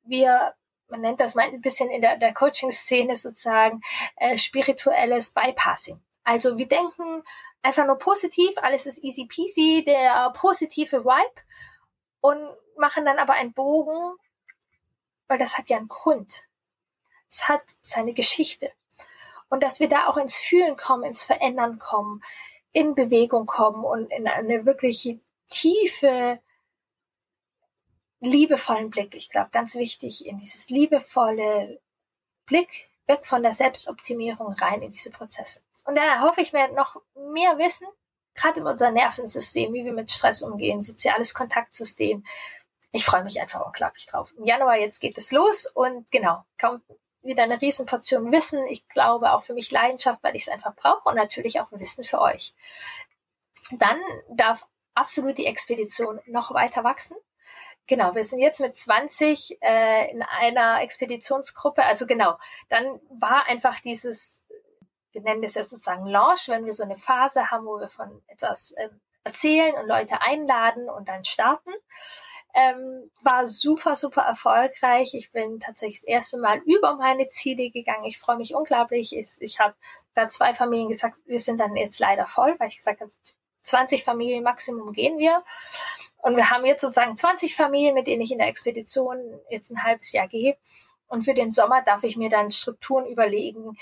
wir, 0.04 0.54
man 0.88 1.00
nennt 1.00 1.20
das 1.20 1.34
mal 1.34 1.44
ein 1.44 1.60
bisschen 1.60 1.90
in 1.90 2.00
der, 2.00 2.16
der 2.16 2.32
Coaching-Szene 2.32 3.16
sozusagen, 3.16 3.80
äh, 4.16 4.36
spirituelles 4.36 5.30
Bypassing. 5.30 6.00
Also 6.24 6.56
wir 6.58 6.68
denken 6.68 7.22
einfach 7.62 7.86
nur 7.86 7.98
positiv, 7.98 8.50
alles 8.56 8.86
ist 8.86 9.02
easy 9.02 9.26
peasy, 9.26 9.84
der 9.86 10.30
positive 10.34 11.04
Vibe 11.04 11.42
und 12.20 12.38
machen 12.78 13.04
dann 13.04 13.18
aber 13.18 13.34
einen 13.34 13.52
Bogen, 13.52 14.16
weil 15.28 15.38
das 15.38 15.58
hat 15.58 15.68
ja 15.68 15.76
einen 15.76 15.88
Grund. 15.88 16.42
Es 17.30 17.48
hat 17.48 17.62
seine 17.82 18.12
Geschichte. 18.12 18.72
Und 19.48 19.62
dass 19.62 19.80
wir 19.80 19.88
da 19.88 20.06
auch 20.06 20.16
ins 20.16 20.38
Fühlen 20.38 20.76
kommen, 20.76 21.04
ins 21.04 21.22
Verändern 21.22 21.78
kommen, 21.78 22.22
in 22.72 22.94
Bewegung 22.94 23.46
kommen 23.46 23.84
und 23.84 24.10
in 24.10 24.26
eine 24.26 24.66
wirklich 24.66 25.18
tiefe 25.48 26.40
liebevollen 28.24 28.90
Blick. 28.90 29.14
Ich 29.14 29.30
glaube, 29.30 29.50
ganz 29.50 29.74
wichtig 29.74 30.26
in 30.26 30.38
dieses 30.38 30.68
liebevolle 30.68 31.80
Blick 32.46 32.90
weg 33.06 33.26
von 33.26 33.42
der 33.42 33.52
Selbstoptimierung 33.52 34.54
rein 34.54 34.82
in 34.82 34.90
diese 34.90 35.10
Prozesse. 35.10 35.60
Und 35.84 35.96
da 35.96 36.20
hoffe 36.20 36.40
ich 36.40 36.52
mir 36.52 36.68
noch 36.72 36.96
mehr 37.14 37.58
Wissen, 37.58 37.86
gerade 38.34 38.60
über 38.60 38.72
unser 38.72 38.90
Nervensystem, 38.90 39.72
wie 39.72 39.84
wir 39.84 39.92
mit 39.92 40.10
Stress 40.10 40.42
umgehen, 40.42 40.82
soziales 40.82 41.34
Kontaktsystem. 41.34 42.24
Ich 42.92 43.04
freue 43.04 43.24
mich 43.24 43.40
einfach 43.40 43.64
unglaublich 43.64 44.06
drauf. 44.06 44.32
Im 44.36 44.44
Januar 44.44 44.78
jetzt 44.78 45.00
geht 45.00 45.18
es 45.18 45.30
los 45.30 45.66
und 45.66 46.10
genau, 46.10 46.44
kommt 46.60 46.82
wieder 47.22 47.42
eine 47.42 47.60
Riesenportion 47.60 48.30
Wissen. 48.32 48.66
Ich 48.66 48.88
glaube 48.88 49.32
auch 49.32 49.42
für 49.42 49.54
mich 49.54 49.70
Leidenschaft, 49.70 50.22
weil 50.22 50.36
ich 50.36 50.42
es 50.42 50.48
einfach 50.48 50.74
brauche 50.74 51.08
und 51.08 51.16
natürlich 51.16 51.60
auch 51.60 51.72
Wissen 51.72 52.04
für 52.04 52.20
euch. 52.20 52.54
Dann 53.72 53.98
darf 54.30 54.66
absolut 54.94 55.38
die 55.38 55.46
Expedition 55.46 56.20
noch 56.26 56.52
weiter 56.54 56.84
wachsen. 56.84 57.16
Genau, 57.86 58.14
wir 58.14 58.24
sind 58.24 58.38
jetzt 58.38 58.60
mit 58.60 58.74
20 58.74 59.58
äh, 59.60 60.10
in 60.10 60.22
einer 60.22 60.80
Expeditionsgruppe. 60.80 61.84
Also 61.84 62.06
genau, 62.06 62.38
dann 62.70 63.00
war 63.10 63.46
einfach 63.46 63.80
dieses, 63.80 64.42
wir 65.12 65.20
nennen 65.20 65.42
das 65.42 65.54
ja 65.54 65.64
sozusagen 65.64 66.06
Launch, 66.06 66.48
wenn 66.48 66.64
wir 66.64 66.72
so 66.72 66.82
eine 66.82 66.96
Phase 66.96 67.50
haben, 67.50 67.66
wo 67.66 67.78
wir 67.78 67.88
von 67.88 68.22
etwas 68.26 68.72
äh, 68.72 68.88
erzählen 69.22 69.74
und 69.74 69.86
Leute 69.86 70.20
einladen 70.22 70.88
und 70.88 71.08
dann 71.08 71.24
starten. 71.24 71.72
Ähm, 72.56 73.10
war 73.22 73.46
super, 73.48 73.96
super 73.96 74.22
erfolgreich. 74.22 75.12
Ich 75.14 75.32
bin 75.32 75.58
tatsächlich 75.58 76.00
das 76.00 76.08
erste 76.08 76.38
Mal 76.38 76.58
über 76.58 76.94
meine 76.94 77.26
Ziele 77.28 77.70
gegangen. 77.70 78.04
Ich 78.04 78.18
freue 78.18 78.36
mich 78.36 78.54
unglaublich. 78.54 79.14
Ich, 79.16 79.36
ich 79.40 79.58
habe 79.58 79.74
da 80.14 80.28
zwei 80.28 80.54
Familien 80.54 80.88
gesagt, 80.88 81.18
wir 81.26 81.40
sind 81.40 81.58
dann 81.58 81.74
jetzt 81.74 81.98
leider 81.98 82.26
voll, 82.26 82.54
weil 82.58 82.68
ich 82.68 82.76
gesagt 82.76 83.00
habe, 83.00 83.10
20 83.64 84.04
Familien 84.04 84.44
Maximum 84.44 84.92
gehen 84.92 85.18
wir. 85.18 85.42
Und 86.24 86.36
wir 86.36 86.48
haben 86.48 86.64
jetzt 86.64 86.80
sozusagen 86.80 87.18
20 87.18 87.54
Familien, 87.54 87.92
mit 87.92 88.06
denen 88.06 88.22
ich 88.22 88.32
in 88.32 88.38
der 88.38 88.48
Expedition 88.48 89.18
jetzt 89.50 89.70
ein 89.70 89.82
halbes 89.82 90.10
Jahr 90.12 90.26
gehe. 90.26 90.56
Und 91.06 91.20
für 91.20 91.34
den 91.34 91.52
Sommer 91.52 91.82
darf 91.82 92.02
ich 92.02 92.16
mir 92.16 92.30
dann 92.30 92.50
Strukturen 92.50 93.04
überlegen, 93.04 93.76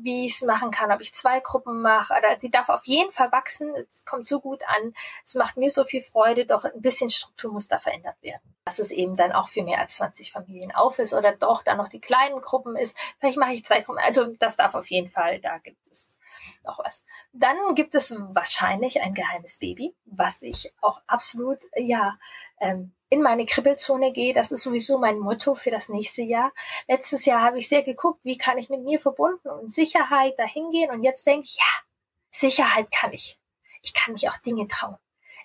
wie 0.00 0.26
ich 0.26 0.34
es 0.34 0.42
machen 0.42 0.70
kann, 0.70 0.92
ob 0.92 1.00
ich 1.00 1.12
zwei 1.12 1.40
Gruppen 1.40 1.82
mache. 1.82 2.14
Oder 2.16 2.36
die 2.36 2.48
darf 2.48 2.68
auf 2.68 2.86
jeden 2.86 3.10
Fall 3.10 3.32
wachsen. 3.32 3.74
Es 3.90 4.04
kommt 4.04 4.24
so 4.24 4.38
gut 4.38 4.62
an. 4.68 4.94
Es 5.24 5.34
macht 5.34 5.56
mir 5.56 5.68
so 5.68 5.82
viel 5.82 6.00
Freude, 6.00 6.46
doch 6.46 6.64
ein 6.64 6.80
bisschen 6.80 7.10
Struktur 7.10 7.52
muss 7.52 7.66
da 7.66 7.80
verändert 7.80 8.22
werden. 8.22 8.54
Dass 8.64 8.78
es 8.78 8.92
eben 8.92 9.16
dann 9.16 9.32
auch 9.32 9.48
für 9.48 9.64
mehr 9.64 9.80
als 9.80 9.96
20 9.96 10.30
Familien 10.30 10.70
auf 10.70 11.00
ist 11.00 11.12
oder 11.12 11.32
doch 11.32 11.64
dann 11.64 11.78
noch 11.78 11.88
die 11.88 12.00
kleinen 12.00 12.40
Gruppen 12.40 12.76
ist. 12.76 12.96
Vielleicht 13.18 13.36
mache 13.36 13.52
ich 13.52 13.64
zwei 13.64 13.80
Gruppen. 13.80 13.98
Also 13.98 14.26
das 14.38 14.56
darf 14.56 14.76
auf 14.76 14.88
jeden 14.90 15.08
Fall, 15.08 15.40
da 15.40 15.58
gibt 15.58 15.84
es 15.90 16.19
noch 16.64 16.78
was. 16.78 17.04
Dann 17.32 17.74
gibt 17.74 17.94
es 17.94 18.14
wahrscheinlich 18.18 19.00
ein 19.00 19.14
geheimes 19.14 19.58
Baby, 19.58 19.94
was 20.04 20.42
ich 20.42 20.72
auch 20.80 21.00
absolut, 21.06 21.58
ja, 21.76 22.18
ähm, 22.60 22.92
in 23.08 23.22
meine 23.22 23.46
Kribbelzone 23.46 24.12
gehe. 24.12 24.32
Das 24.32 24.52
ist 24.52 24.62
sowieso 24.62 24.98
mein 24.98 25.18
Motto 25.18 25.54
für 25.54 25.70
das 25.70 25.88
nächste 25.88 26.22
Jahr. 26.22 26.52
Letztes 26.88 27.24
Jahr 27.24 27.42
habe 27.42 27.58
ich 27.58 27.68
sehr 27.68 27.82
geguckt, 27.82 28.24
wie 28.24 28.38
kann 28.38 28.58
ich 28.58 28.70
mit 28.70 28.82
mir 28.82 29.00
verbunden 29.00 29.48
und 29.48 29.72
Sicherheit 29.72 30.38
dahin 30.38 30.70
gehen. 30.70 30.90
Und 30.90 31.02
jetzt 31.02 31.26
denke 31.26 31.44
ich, 31.44 31.56
ja, 31.56 31.84
Sicherheit 32.30 32.90
kann 32.92 33.12
ich. 33.12 33.38
Ich 33.82 33.94
kann 33.94 34.12
mich 34.12 34.28
auch 34.28 34.36
Dinge 34.38 34.68
trauen. 34.68 34.96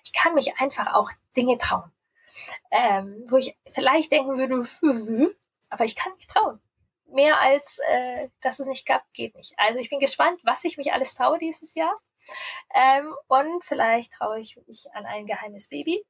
Ich 0.04 0.12
kann 0.12 0.34
mich 0.34 0.60
einfach 0.60 0.94
auch 0.94 1.10
Dinge 1.36 1.58
trauen. 1.58 1.90
Ähm, 2.70 3.24
wo 3.28 3.36
ich 3.36 3.56
vielleicht 3.68 4.12
denken 4.12 4.36
würde, 4.36 4.68
aber 5.70 5.84
ich 5.84 5.96
kann 5.96 6.12
mich 6.14 6.26
trauen 6.26 6.60
mehr 7.08 7.40
als, 7.40 7.78
äh, 7.88 8.28
dass 8.40 8.58
es 8.58 8.66
nicht 8.66 8.86
klappt, 8.86 9.12
geht 9.14 9.34
nicht. 9.34 9.54
Also 9.56 9.78
ich 9.78 9.90
bin 9.90 10.00
gespannt, 10.00 10.40
was 10.42 10.64
ich 10.64 10.76
mich 10.76 10.92
alles 10.92 11.14
traue 11.14 11.38
dieses 11.38 11.74
Jahr. 11.74 11.98
Ähm, 12.74 13.14
und 13.28 13.64
vielleicht 13.64 14.12
traue 14.12 14.40
ich 14.40 14.58
mich 14.66 14.86
an 14.92 15.06
ein 15.06 15.26
geheimes 15.26 15.68
Baby. 15.68 16.04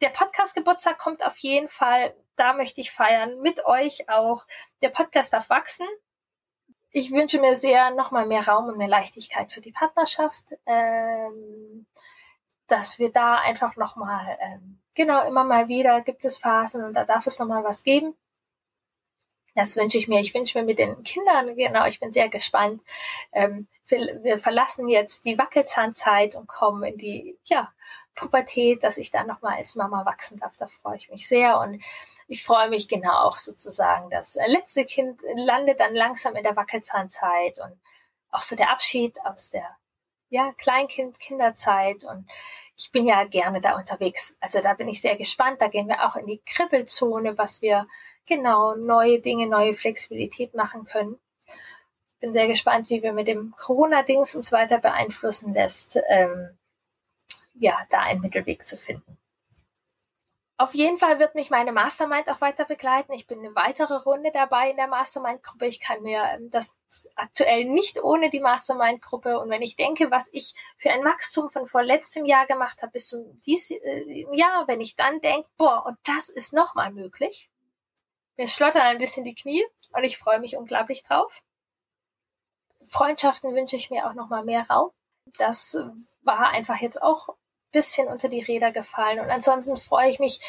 Der 0.00 0.10
Podcast-Geburtstag 0.10 0.98
kommt 0.98 1.24
auf 1.24 1.38
jeden 1.38 1.68
Fall. 1.68 2.14
Da 2.36 2.54
möchte 2.54 2.80
ich 2.80 2.90
feiern. 2.90 3.40
Mit 3.40 3.64
euch 3.66 4.08
auch. 4.08 4.46
Der 4.82 4.88
Podcast 4.88 5.32
darf 5.32 5.48
wachsen. 5.48 5.86
Ich 6.90 7.12
wünsche 7.12 7.40
mir 7.40 7.56
sehr 7.56 7.90
nochmal 7.92 8.26
mehr 8.26 8.46
Raum 8.46 8.66
und 8.66 8.76
mehr 8.76 8.88
Leichtigkeit 8.88 9.52
für 9.52 9.60
die 9.60 9.72
Partnerschaft. 9.72 10.44
Ähm, 10.66 11.86
dass 12.66 12.98
wir 12.98 13.12
da 13.12 13.36
einfach 13.36 13.76
nochmal, 13.76 14.38
ähm, 14.40 14.80
genau, 14.94 15.26
immer 15.26 15.44
mal 15.44 15.68
wieder 15.68 16.00
gibt 16.00 16.24
es 16.24 16.38
Phasen 16.38 16.82
und 16.84 16.94
da 16.94 17.04
darf 17.04 17.26
es 17.26 17.38
nochmal 17.38 17.64
was 17.64 17.82
geben. 17.82 18.16
Das 19.54 19.76
wünsche 19.76 19.98
ich 19.98 20.08
mir. 20.08 20.20
Ich 20.20 20.34
wünsche 20.34 20.58
mir 20.58 20.64
mit 20.64 20.78
den 20.78 21.02
Kindern, 21.02 21.54
genau, 21.56 21.86
ich 21.86 22.00
bin 22.00 22.12
sehr 22.12 22.28
gespannt. 22.28 22.82
Ähm, 23.32 23.68
wir, 23.86 24.22
wir, 24.22 24.38
verlassen 24.38 24.88
jetzt 24.88 25.24
die 25.24 25.36
Wackelzahnzeit 25.36 26.34
und 26.36 26.46
kommen 26.46 26.84
in 26.84 26.98
die, 26.98 27.38
ja, 27.44 27.72
Pubertät, 28.14 28.82
dass 28.82 28.98
ich 28.98 29.10
dann 29.10 29.26
nochmal 29.26 29.56
als 29.56 29.74
Mama 29.74 30.04
wachsen 30.04 30.38
darf. 30.38 30.56
Da 30.56 30.66
freue 30.66 30.96
ich 30.96 31.10
mich 31.10 31.26
sehr 31.28 31.58
und 31.58 31.82
ich 32.28 32.42
freue 32.42 32.68
mich 32.68 32.88
genau 32.88 33.12
auch 33.12 33.38
sozusagen. 33.38 34.10
Das 34.10 34.38
letzte 34.46 34.84
Kind 34.84 35.20
landet 35.34 35.80
dann 35.80 35.94
langsam 35.94 36.36
in 36.36 36.42
der 36.42 36.56
Wackelzahnzeit 36.56 37.58
und 37.58 37.78
auch 38.30 38.40
so 38.40 38.56
der 38.56 38.70
Abschied 38.70 39.18
aus 39.24 39.50
der, 39.50 39.76
ja, 40.30 40.52
Kleinkind-Kinderzeit 40.56 42.04
und 42.04 42.26
ich 42.76 42.90
bin 42.90 43.06
ja 43.06 43.24
gerne 43.24 43.60
da 43.60 43.76
unterwegs. 43.76 44.36
Also 44.40 44.60
da 44.62 44.74
bin 44.74 44.88
ich 44.88 45.00
sehr 45.02 45.16
gespannt. 45.16 45.60
Da 45.60 45.68
gehen 45.68 45.88
wir 45.88 46.06
auch 46.06 46.16
in 46.16 46.26
die 46.26 46.40
Kribbelzone, 46.44 47.36
was 47.36 47.60
wir 47.60 47.86
genau 48.26 48.74
neue 48.74 49.20
Dinge, 49.20 49.46
neue 49.46 49.74
Flexibilität 49.74 50.54
machen 50.54 50.84
können. 50.84 51.18
Ich 51.46 52.20
bin 52.20 52.32
sehr 52.32 52.46
gespannt, 52.46 52.88
wie 52.90 53.02
wir 53.02 53.12
mit 53.12 53.26
dem 53.26 53.52
Corona-Dings 53.56 54.36
uns 54.36 54.52
weiter 54.52 54.78
beeinflussen 54.78 55.52
lässt, 55.52 55.98
ähm, 56.08 56.56
ja, 57.54 57.78
da 57.90 58.00
einen 58.00 58.20
Mittelweg 58.20 58.66
zu 58.66 58.76
finden. 58.76 59.18
Auf 60.62 60.74
jeden 60.74 60.96
Fall 60.96 61.18
wird 61.18 61.34
mich 61.34 61.50
meine 61.50 61.72
Mastermind 61.72 62.30
auch 62.30 62.40
weiter 62.40 62.64
begleiten. 62.64 63.12
Ich 63.14 63.26
bin 63.26 63.40
eine 63.40 63.52
weitere 63.56 63.96
Runde 63.96 64.30
dabei 64.32 64.70
in 64.70 64.76
der 64.76 64.86
Mastermind-Gruppe. 64.86 65.66
Ich 65.66 65.80
kann 65.80 66.02
mir 66.02 66.22
ähm, 66.34 66.50
das 66.50 66.72
aktuell 67.16 67.64
nicht 67.64 68.00
ohne 68.00 68.30
die 68.30 68.38
Mastermind-Gruppe. 68.38 69.40
Und 69.40 69.50
wenn 69.50 69.62
ich 69.62 69.74
denke, 69.74 70.12
was 70.12 70.28
ich 70.30 70.54
für 70.76 70.90
ein 70.90 71.04
Wachstum 71.04 71.50
von 71.50 71.66
vorletztem 71.66 72.26
Jahr 72.26 72.46
gemacht 72.46 72.80
habe 72.82 72.92
bis 72.92 73.08
zum 73.08 73.40
diesem 73.40 73.78
äh, 73.82 74.36
Jahr, 74.36 74.68
wenn 74.68 74.80
ich 74.80 74.94
dann 74.94 75.20
denke, 75.20 75.48
boah, 75.56 75.84
und 75.84 75.98
das 76.04 76.28
ist 76.28 76.52
nochmal 76.52 76.92
möglich, 76.92 77.50
mir 78.36 78.48
schlottern 78.48 78.82
ein 78.82 78.98
bisschen 78.98 79.24
die 79.24 79.34
Knie 79.34 79.64
und 79.92 80.04
ich 80.04 80.18
freue 80.18 80.40
mich 80.40 80.56
unglaublich 80.56 81.02
drauf. 81.02 81.42
Freundschaften 82.86 83.54
wünsche 83.54 83.76
ich 83.76 83.90
mir 83.90 84.06
auch 84.08 84.14
nochmal 84.14 84.44
mehr 84.44 84.66
Raum. 84.68 84.90
Das 85.36 85.78
war 86.22 86.50
einfach 86.50 86.80
jetzt 86.80 87.00
auch 87.00 87.28
ein 87.28 87.34
bisschen 87.72 88.08
unter 88.08 88.28
die 88.28 88.42
Räder 88.42 88.72
gefallen. 88.72 89.20
Und 89.20 89.30
ansonsten 89.30 89.76
freue 89.76 90.10
ich 90.10 90.18
mich 90.18 90.40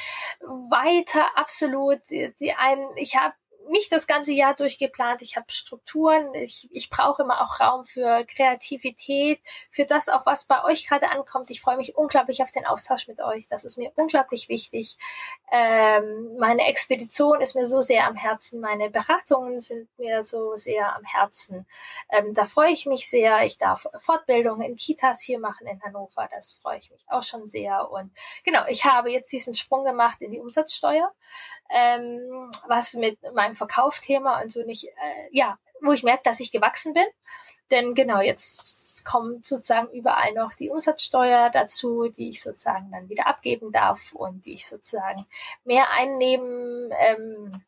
weiter 0.41 1.37
absolut. 1.37 1.99
Die, 2.09 2.33
die 2.39 2.53
einen, 2.53 2.97
ich 2.97 3.15
habe 3.15 3.35
nicht 3.69 3.91
das 3.91 4.07
ganze 4.07 4.33
Jahr 4.33 4.53
durchgeplant. 4.53 5.21
Ich 5.21 5.35
habe 5.35 5.45
Strukturen. 5.49 6.33
Ich, 6.35 6.67
ich 6.71 6.89
brauche 6.89 7.23
immer 7.23 7.41
auch 7.41 7.59
Raum 7.59 7.85
für 7.85 8.25
Kreativität, 8.25 9.39
für 9.69 9.85
das 9.85 10.09
auch, 10.09 10.25
was 10.25 10.45
bei 10.45 10.63
euch 10.63 10.87
gerade 10.87 11.09
ankommt. 11.09 11.49
Ich 11.49 11.61
freue 11.61 11.77
mich 11.77 11.95
unglaublich 11.95 12.41
auf 12.41 12.51
den 12.51 12.65
Austausch 12.65 13.07
mit 13.07 13.21
euch. 13.21 13.47
Das 13.47 13.63
ist 13.63 13.77
mir 13.77 13.91
unglaublich 13.95 14.49
wichtig. 14.49 14.97
Ähm, 15.51 16.35
meine 16.37 16.65
Expedition 16.67 17.41
ist 17.41 17.55
mir 17.55 17.65
so 17.65 17.81
sehr 17.81 18.07
am 18.07 18.15
Herzen. 18.15 18.59
Meine 18.59 18.89
Beratungen 18.89 19.59
sind 19.59 19.87
mir 19.97 20.23
so 20.23 20.55
sehr 20.55 20.95
am 20.95 21.03
Herzen. 21.03 21.65
Ähm, 22.09 22.33
da 22.33 22.45
freue 22.45 22.71
ich 22.71 22.85
mich 22.85 23.09
sehr. 23.09 23.43
Ich 23.43 23.57
darf 23.57 23.87
Fortbildungen 23.97 24.67
in 24.67 24.75
Kitas 24.75 25.21
hier 25.21 25.39
machen 25.39 25.67
in 25.67 25.81
Hannover. 25.81 26.27
Das 26.31 26.53
freue 26.53 26.79
ich 26.79 26.91
mich 26.91 27.05
auch 27.07 27.23
schon 27.23 27.47
sehr. 27.47 27.89
Und 27.89 28.11
genau, 28.43 28.65
ich 28.67 28.85
habe 28.85 29.11
jetzt 29.11 29.31
diesen 29.31 29.55
Sprung 29.55 29.85
gemacht 29.85 30.21
in 30.21 30.31
die 30.31 30.39
Umsatzsteuer 30.39 31.13
ähm, 31.73 32.51
was 32.67 32.93
mit 32.93 33.17
meinem 33.33 33.52
Verkaufthema 33.53 34.41
und 34.41 34.51
so 34.51 34.63
nicht, 34.63 34.87
äh, 34.87 35.29
ja, 35.31 35.57
wo 35.81 35.91
ich 35.91 36.03
merke, 36.03 36.23
dass 36.23 36.39
ich 36.39 36.51
gewachsen 36.51 36.93
bin. 36.93 37.05
Denn 37.71 37.95
genau, 37.95 38.21
jetzt 38.21 39.03
kommt 39.05 39.45
sozusagen 39.45 39.89
überall 39.89 40.33
noch 40.33 40.53
die 40.53 40.69
Umsatzsteuer 40.69 41.49
dazu, 41.49 42.07
die 42.07 42.29
ich 42.29 42.41
sozusagen 42.41 42.91
dann 42.91 43.09
wieder 43.09 43.27
abgeben 43.27 43.71
darf 43.71 44.13
und 44.13 44.45
die 44.45 44.53
ich 44.53 44.67
sozusagen 44.67 45.25
mehr 45.63 45.89
einnehmen, 45.91 46.91
ähm, 46.99 47.63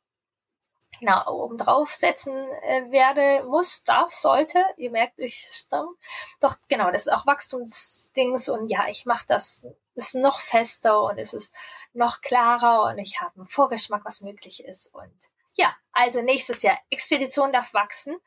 genau, 0.99 1.43
oben 1.43 1.57
drauf 1.57 1.95
setzen 1.95 2.33
äh, 2.63 2.91
werde, 2.91 3.45
muss, 3.47 3.83
darf, 3.83 4.13
sollte. 4.13 4.63
Ihr 4.77 4.91
merkt, 4.91 5.17
ich 5.17 5.49
stamm. 5.51 5.95
Doch 6.39 6.55
genau, 6.67 6.91
das 6.91 7.07
ist 7.07 7.13
auch 7.13 7.25
Wachstumsdings 7.25 8.49
und 8.49 8.69
ja, 8.69 8.87
ich 8.87 9.05
mache 9.05 9.25
das, 9.27 9.67
ist 9.95 10.15
noch 10.15 10.39
fester 10.39 11.03
und 11.03 11.17
es 11.17 11.33
ist 11.33 11.53
noch 11.93 12.21
klarer 12.21 12.83
und 12.91 12.99
ich 12.99 13.21
habe 13.21 13.35
einen 13.35 13.45
Vorgeschmack, 13.45 14.03
was 14.05 14.21
möglich 14.21 14.63
ist. 14.63 14.93
Und 14.93 15.13
ja, 15.55 15.75
also 15.91 16.21
nächstes 16.21 16.61
Jahr, 16.61 16.77
Expedition 16.89 17.51
darf 17.51 17.73
wachsen. 17.73 18.17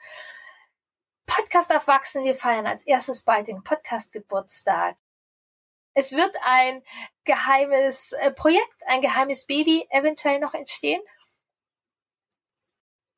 Podcast 1.27 1.71
darf 1.71 1.87
wachsen. 1.87 2.25
Wir 2.25 2.35
feiern 2.35 2.67
als 2.67 2.85
erstes 2.87 3.23
bald 3.23 3.49
den 3.49 3.63
Podcast-Geburtstag. 3.63 4.97
Es 5.95 6.13
wird 6.13 6.35
ein 6.43 6.83
geheimes 7.25 8.13
äh, 8.13 8.31
Projekt, 8.31 8.77
ein 8.87 9.03
geheimes 9.03 9.47
Baby 9.47 9.87
eventuell 9.91 10.39
noch 10.39 10.55
entstehen. 10.55 11.03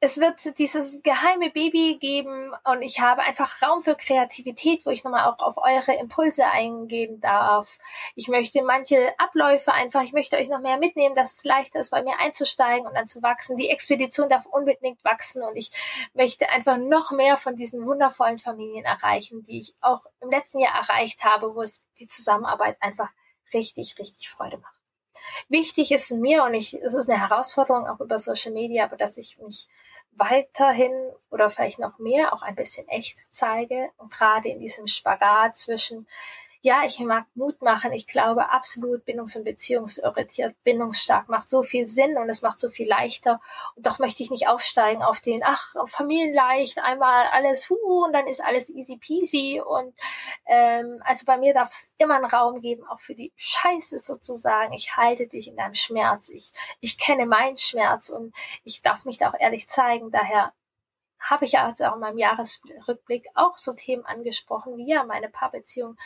Es 0.02 0.18
wird 0.18 0.58
dieses 0.58 1.02
geheime 1.02 1.50
Baby 1.50 1.98
geben 2.00 2.54
und 2.64 2.80
ich 2.80 3.00
habe 3.00 3.20
einfach 3.20 3.60
Raum 3.60 3.82
für 3.82 3.94
Kreativität, 3.94 4.86
wo 4.86 4.90
ich 4.90 5.04
nochmal 5.04 5.26
auch 5.26 5.38
auf 5.40 5.58
eure 5.58 5.92
Impulse 5.92 6.46
eingehen 6.46 7.20
darf. 7.20 7.78
Ich 8.14 8.28
möchte 8.28 8.62
manche 8.62 9.12
Abläufe 9.18 9.72
einfach, 9.72 10.02
ich 10.02 10.14
möchte 10.14 10.38
euch 10.38 10.48
noch 10.48 10.60
mehr 10.60 10.78
mitnehmen, 10.78 11.14
dass 11.14 11.34
es 11.34 11.44
leichter 11.44 11.80
ist, 11.80 11.90
bei 11.90 12.02
mir 12.02 12.18
einzusteigen 12.18 12.86
und 12.86 12.94
dann 12.94 13.08
zu 13.08 13.22
wachsen. 13.22 13.58
Die 13.58 13.68
Expedition 13.68 14.30
darf 14.30 14.46
unbedingt 14.46 15.04
wachsen 15.04 15.42
und 15.42 15.54
ich 15.56 15.70
möchte 16.14 16.48
einfach 16.48 16.78
noch 16.78 17.10
mehr 17.10 17.36
von 17.36 17.56
diesen 17.56 17.84
wundervollen 17.84 18.38
Familien 18.38 18.86
erreichen, 18.86 19.42
die 19.42 19.60
ich 19.60 19.74
auch 19.82 20.06
im 20.20 20.30
letzten 20.30 20.60
Jahr 20.60 20.76
erreicht 20.76 21.24
habe, 21.24 21.54
wo 21.54 21.60
es 21.60 21.82
die 21.98 22.08
Zusammenarbeit 22.08 22.78
einfach 22.80 23.10
richtig, 23.52 23.98
richtig 23.98 24.30
Freude 24.30 24.56
macht. 24.56 24.79
Wichtig 25.48 25.92
ist 25.92 26.12
mir, 26.12 26.44
und 26.44 26.54
ich, 26.54 26.74
es 26.74 26.94
ist 26.94 27.08
eine 27.08 27.20
Herausforderung 27.20 27.86
auch 27.86 28.00
über 28.00 28.18
Social 28.18 28.52
Media, 28.52 28.84
aber 28.84 28.96
dass 28.96 29.16
ich 29.16 29.38
mich 29.38 29.68
weiterhin 30.12 30.92
oder 31.30 31.50
vielleicht 31.50 31.78
noch 31.78 31.98
mehr 31.98 32.32
auch 32.32 32.42
ein 32.42 32.54
bisschen 32.54 32.86
echt 32.88 33.18
zeige 33.30 33.90
und 33.96 34.12
gerade 34.12 34.48
in 34.48 34.58
diesem 34.58 34.86
Spagat 34.86 35.56
zwischen 35.56 36.06
ja, 36.62 36.84
ich 36.84 36.98
mag 37.00 37.24
Mut 37.34 37.62
machen. 37.62 37.92
Ich 37.92 38.06
glaube 38.06 38.50
absolut 38.50 39.06
bindungs- 39.06 39.36
und 39.36 39.44
beziehungsorientiert, 39.44 40.54
bindungsstark 40.62 41.28
macht 41.30 41.48
so 41.48 41.62
viel 41.62 41.86
Sinn 41.86 42.18
und 42.18 42.28
es 42.28 42.42
macht 42.42 42.60
so 42.60 42.68
viel 42.68 42.86
leichter. 42.86 43.40
Und 43.76 43.86
doch 43.86 43.98
möchte 43.98 44.22
ich 44.22 44.30
nicht 44.30 44.46
aufsteigen 44.46 45.02
auf 45.02 45.20
den, 45.20 45.42
ach, 45.42 45.74
Familienleicht, 45.86 46.78
einmal 46.78 47.28
alles, 47.32 47.70
hu, 47.70 48.04
und 48.04 48.12
dann 48.12 48.26
ist 48.26 48.44
alles 48.44 48.68
easy 48.68 48.98
peasy. 48.98 49.62
Und 49.64 49.94
ähm, 50.46 51.02
also 51.04 51.24
bei 51.24 51.38
mir 51.38 51.54
darf 51.54 51.70
es 51.70 51.90
immer 51.96 52.16
einen 52.16 52.26
Raum 52.26 52.60
geben, 52.60 52.86
auch 52.86 53.00
für 53.00 53.14
die 53.14 53.32
Scheiße 53.36 53.98
sozusagen. 53.98 54.74
Ich 54.74 54.96
halte 54.96 55.26
dich 55.26 55.48
in 55.48 55.56
deinem 55.56 55.74
Schmerz. 55.74 56.28
Ich, 56.28 56.52
ich 56.80 56.98
kenne 56.98 57.24
meinen 57.24 57.56
Schmerz 57.56 58.10
und 58.10 58.34
ich 58.64 58.82
darf 58.82 59.06
mich 59.06 59.16
da 59.16 59.30
auch 59.30 59.40
ehrlich 59.40 59.66
zeigen. 59.68 60.10
Daher 60.10 60.52
habe 61.18 61.46
ich 61.46 61.52
ja 61.52 61.68
auch 61.70 61.94
in 61.94 62.00
meinem 62.00 62.18
Jahresrückblick 62.18 63.28
auch 63.34 63.56
so 63.56 63.72
Themen 63.72 64.04
angesprochen, 64.04 64.76
wie 64.76 64.88
ja 64.88 65.04
meine 65.04 65.28
Paarbeziehung 65.28 65.96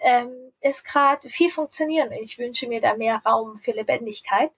ähm, 0.00 0.52
ist 0.60 0.84
gerade 0.84 1.28
viel 1.28 1.50
funktionieren. 1.50 2.12
Ich 2.12 2.38
wünsche 2.38 2.68
mir 2.68 2.80
da 2.80 2.94
mehr 2.94 3.22
Raum 3.24 3.58
für 3.58 3.72
Lebendigkeit. 3.72 4.50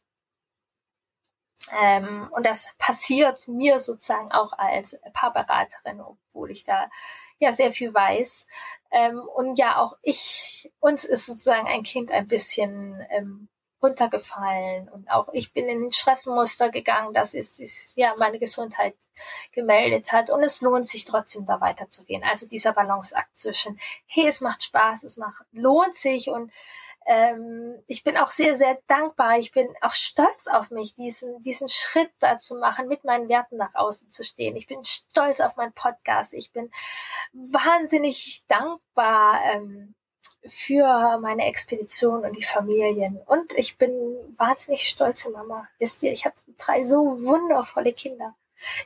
Ähm, 1.80 2.28
und 2.32 2.46
das 2.46 2.74
passiert 2.78 3.46
mir 3.48 3.78
sozusagen 3.78 4.32
auch 4.32 4.52
als 4.52 4.98
Paarberaterin, 5.12 6.00
obwohl 6.00 6.50
ich 6.50 6.64
da 6.64 6.90
ja 7.38 7.52
sehr 7.52 7.72
viel 7.72 7.92
weiß. 7.92 8.46
Ähm, 8.90 9.20
und 9.20 9.58
ja, 9.58 9.78
auch 9.78 9.96
ich, 10.02 10.72
uns 10.80 11.04
ist 11.04 11.26
sozusagen 11.26 11.66
ein 11.66 11.82
Kind 11.82 12.10
ein 12.10 12.26
bisschen 12.26 13.04
ähm, 13.10 13.48
runtergefallen 13.82 14.88
und 14.88 15.10
auch 15.10 15.28
ich 15.32 15.52
bin 15.52 15.68
in 15.68 15.86
ein 15.86 15.92
Stressmuster 15.92 16.70
gegangen, 16.70 17.14
das 17.14 17.34
ist, 17.34 17.60
ist 17.60 17.96
ja 17.96 18.14
meine 18.18 18.38
Gesundheit 18.38 18.94
gemeldet 19.52 20.12
hat 20.12 20.30
und 20.30 20.42
es 20.42 20.60
lohnt 20.60 20.88
sich 20.88 21.04
trotzdem 21.04 21.46
da 21.46 21.60
weiterzugehen. 21.60 22.22
Also 22.24 22.46
dieser 22.46 22.72
Balanceakt 22.72 23.36
zwischen, 23.38 23.78
hey, 24.06 24.26
es 24.26 24.40
macht 24.40 24.62
Spaß, 24.62 25.04
es 25.04 25.16
macht, 25.16 25.44
lohnt 25.52 25.94
sich 25.94 26.28
und 26.28 26.52
ähm, 27.10 27.82
ich 27.86 28.04
bin 28.04 28.18
auch 28.18 28.28
sehr, 28.28 28.54
sehr 28.54 28.78
dankbar. 28.86 29.38
Ich 29.38 29.50
bin 29.52 29.66
auch 29.80 29.94
stolz 29.94 30.46
auf 30.46 30.70
mich, 30.70 30.94
diesen, 30.94 31.40
diesen 31.40 31.68
Schritt 31.70 32.10
da 32.18 32.36
zu 32.36 32.56
machen, 32.56 32.86
mit 32.86 33.02
meinen 33.04 33.30
Werten 33.30 33.56
nach 33.56 33.74
außen 33.74 34.10
zu 34.10 34.24
stehen. 34.24 34.56
Ich 34.56 34.66
bin 34.66 34.84
stolz 34.84 35.40
auf 35.40 35.56
meinen 35.56 35.72
Podcast. 35.72 36.34
Ich 36.34 36.52
bin 36.52 36.70
wahnsinnig 37.32 38.44
dankbar, 38.46 39.40
ähm, 39.44 39.94
für 40.44 41.18
meine 41.18 41.46
Expedition 41.46 42.24
und 42.24 42.36
die 42.36 42.42
Familien. 42.42 43.18
Und 43.26 43.52
ich 43.52 43.76
bin 43.76 43.90
wahnsinnig 44.36 44.88
stolze 44.88 45.30
Mama. 45.30 45.68
Wisst 45.78 46.02
ihr, 46.02 46.12
ich 46.12 46.24
habe 46.24 46.36
drei 46.56 46.82
so 46.82 47.22
wundervolle 47.22 47.92
Kinder. 47.92 48.34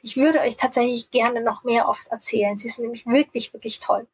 Ich 0.03 0.16
würde 0.16 0.40
euch 0.40 0.57
tatsächlich 0.57 1.11
gerne 1.11 1.40
noch 1.40 1.64
mehr 1.64 1.88
oft 1.88 2.09
erzählen. 2.09 2.59
Sie 2.59 2.68
sind 2.68 2.84
nämlich 2.84 3.07
wirklich, 3.07 3.53
wirklich 3.53 3.80
toll. 3.80 4.07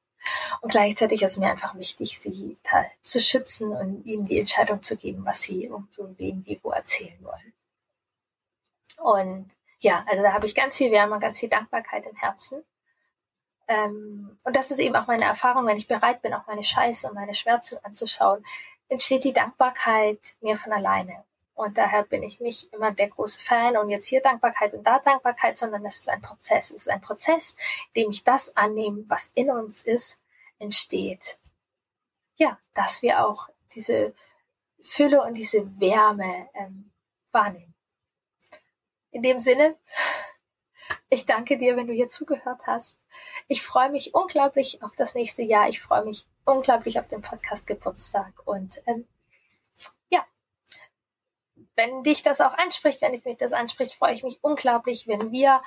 Und 0.60 0.70
gleichzeitig 0.70 1.22
ist 1.22 1.38
mir 1.38 1.50
einfach 1.50 1.76
wichtig, 1.76 2.18
sie 2.18 2.56
da 2.64 2.84
zu 3.02 3.20
schützen 3.20 3.70
und 3.72 4.04
ihnen 4.04 4.24
die 4.24 4.38
Entscheidung 4.38 4.82
zu 4.82 4.96
geben, 4.96 5.24
was 5.24 5.42
sie 5.42 5.68
und 5.68 5.88
wem, 6.18 6.44
wie, 6.46 6.60
wo 6.62 6.70
erzählen 6.70 7.18
wollen. 7.22 7.52
Und 8.96 9.50
ja, 9.80 10.04
also 10.08 10.22
da 10.22 10.32
habe 10.32 10.46
ich 10.46 10.54
ganz 10.54 10.76
viel 10.76 10.90
Wärme, 10.90 11.18
ganz 11.18 11.38
viel 11.38 11.48
Dankbarkeit 11.48 12.06
im 12.06 12.16
Herzen. 12.16 12.64
Ähm, 13.68 14.38
und 14.44 14.56
das 14.56 14.70
ist 14.70 14.78
eben 14.78 14.96
auch 14.96 15.06
meine 15.06 15.26
Erfahrung, 15.26 15.66
wenn 15.66 15.76
ich 15.76 15.86
bereit 15.86 16.22
bin, 16.22 16.34
auch 16.34 16.46
meine 16.46 16.62
Scheiße 16.62 17.06
und 17.06 17.14
meine 17.14 17.34
Schmerzen 17.34 17.78
anzuschauen, 17.84 18.44
entsteht 18.88 19.24
die 19.24 19.34
Dankbarkeit 19.34 20.34
mir 20.40 20.56
von 20.56 20.72
alleine. 20.72 21.24
Und 21.54 21.76
daher 21.76 22.04
bin 22.04 22.22
ich 22.22 22.40
nicht 22.40 22.72
immer 22.72 22.92
der 22.92 23.08
große 23.08 23.40
Fan 23.40 23.76
und 23.76 23.90
jetzt 23.90 24.06
hier 24.06 24.22
Dankbarkeit 24.22 24.74
und 24.74 24.84
da 24.84 25.00
Dankbarkeit, 25.00 25.58
sondern 25.58 25.84
es 25.84 25.98
ist 25.98 26.08
ein 26.08 26.22
Prozess. 26.22 26.70
Es 26.70 26.82
ist 26.82 26.88
ein 26.88 27.00
Prozess, 27.00 27.56
in 27.92 28.02
dem 28.02 28.10
ich 28.10 28.24
das 28.24 28.56
annehme, 28.56 29.04
was 29.08 29.32
in 29.34 29.50
uns 29.50 29.82
ist, 29.82 30.20
entsteht. 30.58 31.38
Ja, 32.36 32.58
dass 32.74 33.02
wir 33.02 33.26
auch 33.26 33.48
diese 33.74 34.14
Fülle 34.80 35.20
und 35.22 35.34
diese 35.34 35.80
Wärme 35.80 36.48
ähm, 36.54 36.92
wahrnehmen. 37.32 37.74
In 39.10 39.22
dem 39.22 39.40
Sinne, 39.40 39.76
ich 41.10 41.24
danke 41.24 41.56
dir, 41.56 41.76
wenn 41.76 41.86
du 41.86 41.92
hier 41.92 42.08
zugehört 42.08 42.66
hast. 42.66 42.98
Ich 43.46 43.62
freue 43.62 43.90
mich 43.90 44.14
unglaublich 44.14 44.82
auf 44.82 44.94
das 44.94 45.14
nächste 45.14 45.42
Jahr. 45.42 45.68
Ich 45.68 45.80
freue 45.80 46.04
mich 46.04 46.26
unglaublich 46.44 46.98
auf 46.98 47.08
den 47.08 47.22
Podcast 47.22 47.66
Geburtstag. 47.66 48.32
Und 48.44 48.82
ähm, 48.86 49.06
ja, 50.10 50.26
wenn 51.76 52.02
dich 52.02 52.22
das 52.22 52.40
auch 52.40 52.54
anspricht, 52.58 53.00
wenn 53.00 53.12
dich 53.12 53.24
mich 53.24 53.38
das 53.38 53.52
anspricht, 53.52 53.94
freue 53.94 54.12
ich 54.12 54.22
mich 54.22 54.38
unglaublich, 54.42 55.06
wenn 55.06 55.32
wir 55.32 55.62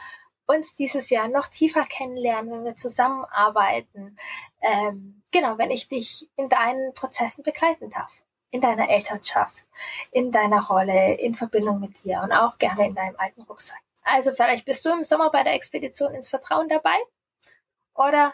uns 0.45 0.75
dieses 0.75 1.09
Jahr 1.09 1.27
noch 1.27 1.47
tiefer 1.47 1.85
kennenlernen, 1.85 2.51
wenn 2.51 2.65
wir 2.65 2.75
zusammenarbeiten. 2.75 4.17
Ähm, 4.61 5.23
genau, 5.31 5.57
wenn 5.57 5.71
ich 5.71 5.87
dich 5.87 6.29
in 6.35 6.49
deinen 6.49 6.93
Prozessen 6.93 7.43
begleiten 7.43 7.89
darf. 7.89 8.13
In 8.53 8.59
deiner 8.59 8.89
Elternschaft, 8.89 9.65
in 10.11 10.29
deiner 10.29 10.61
Rolle, 10.61 11.13
in 11.13 11.35
Verbindung 11.35 11.79
mit 11.79 12.03
dir 12.03 12.19
und 12.21 12.33
auch 12.33 12.57
gerne 12.57 12.85
in 12.85 12.95
deinem 12.95 13.15
alten 13.17 13.43
Rucksack. 13.43 13.79
Also 14.03 14.33
vielleicht 14.33 14.65
bist 14.65 14.85
du 14.85 14.91
im 14.91 15.03
Sommer 15.03 15.31
bei 15.31 15.43
der 15.43 15.53
Expedition 15.53 16.13
ins 16.13 16.29
Vertrauen 16.29 16.69
dabei 16.69 16.97
oder 17.93 18.33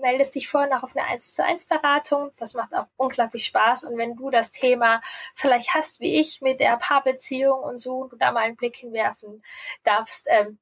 meldest 0.00 0.34
dich 0.34 0.48
vorher 0.48 0.70
noch 0.70 0.82
auf 0.82 0.96
eine 0.96 1.06
1 1.06 1.34
zu 1.34 1.44
1 1.44 1.66
Beratung. 1.66 2.30
Das 2.38 2.54
macht 2.54 2.74
auch 2.74 2.86
unglaublich 2.96 3.44
Spaß. 3.44 3.84
Und 3.84 3.98
wenn 3.98 4.16
du 4.16 4.30
das 4.30 4.50
Thema 4.50 5.02
vielleicht 5.34 5.74
hast 5.74 6.00
wie 6.00 6.18
ich 6.18 6.40
mit 6.40 6.60
der 6.60 6.78
Paarbeziehung 6.78 7.60
und 7.60 7.76
so, 7.78 8.04
du 8.04 8.16
da 8.16 8.32
mal 8.32 8.44
einen 8.44 8.56
Blick 8.56 8.76
hinwerfen 8.76 9.44
darfst, 9.84 10.26
ähm, 10.30 10.58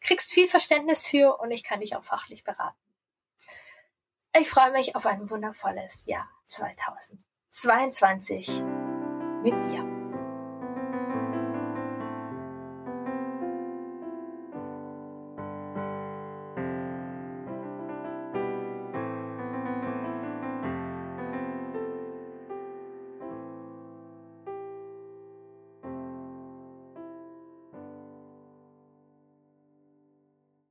kriegst 0.00 0.32
viel 0.32 0.48
Verständnis 0.48 1.06
für 1.06 1.38
und 1.38 1.50
ich 1.50 1.62
kann 1.62 1.80
dich 1.80 1.94
auch 1.96 2.04
fachlich 2.04 2.44
beraten. 2.44 2.78
Ich 4.38 4.48
freue 4.48 4.70
mich 4.70 4.96
auf 4.96 5.04
ein 5.06 5.28
wundervolles 5.28 6.06
Jahr 6.06 6.30
2022 6.46 8.62
mit 9.42 9.54
dir. 9.66 9.99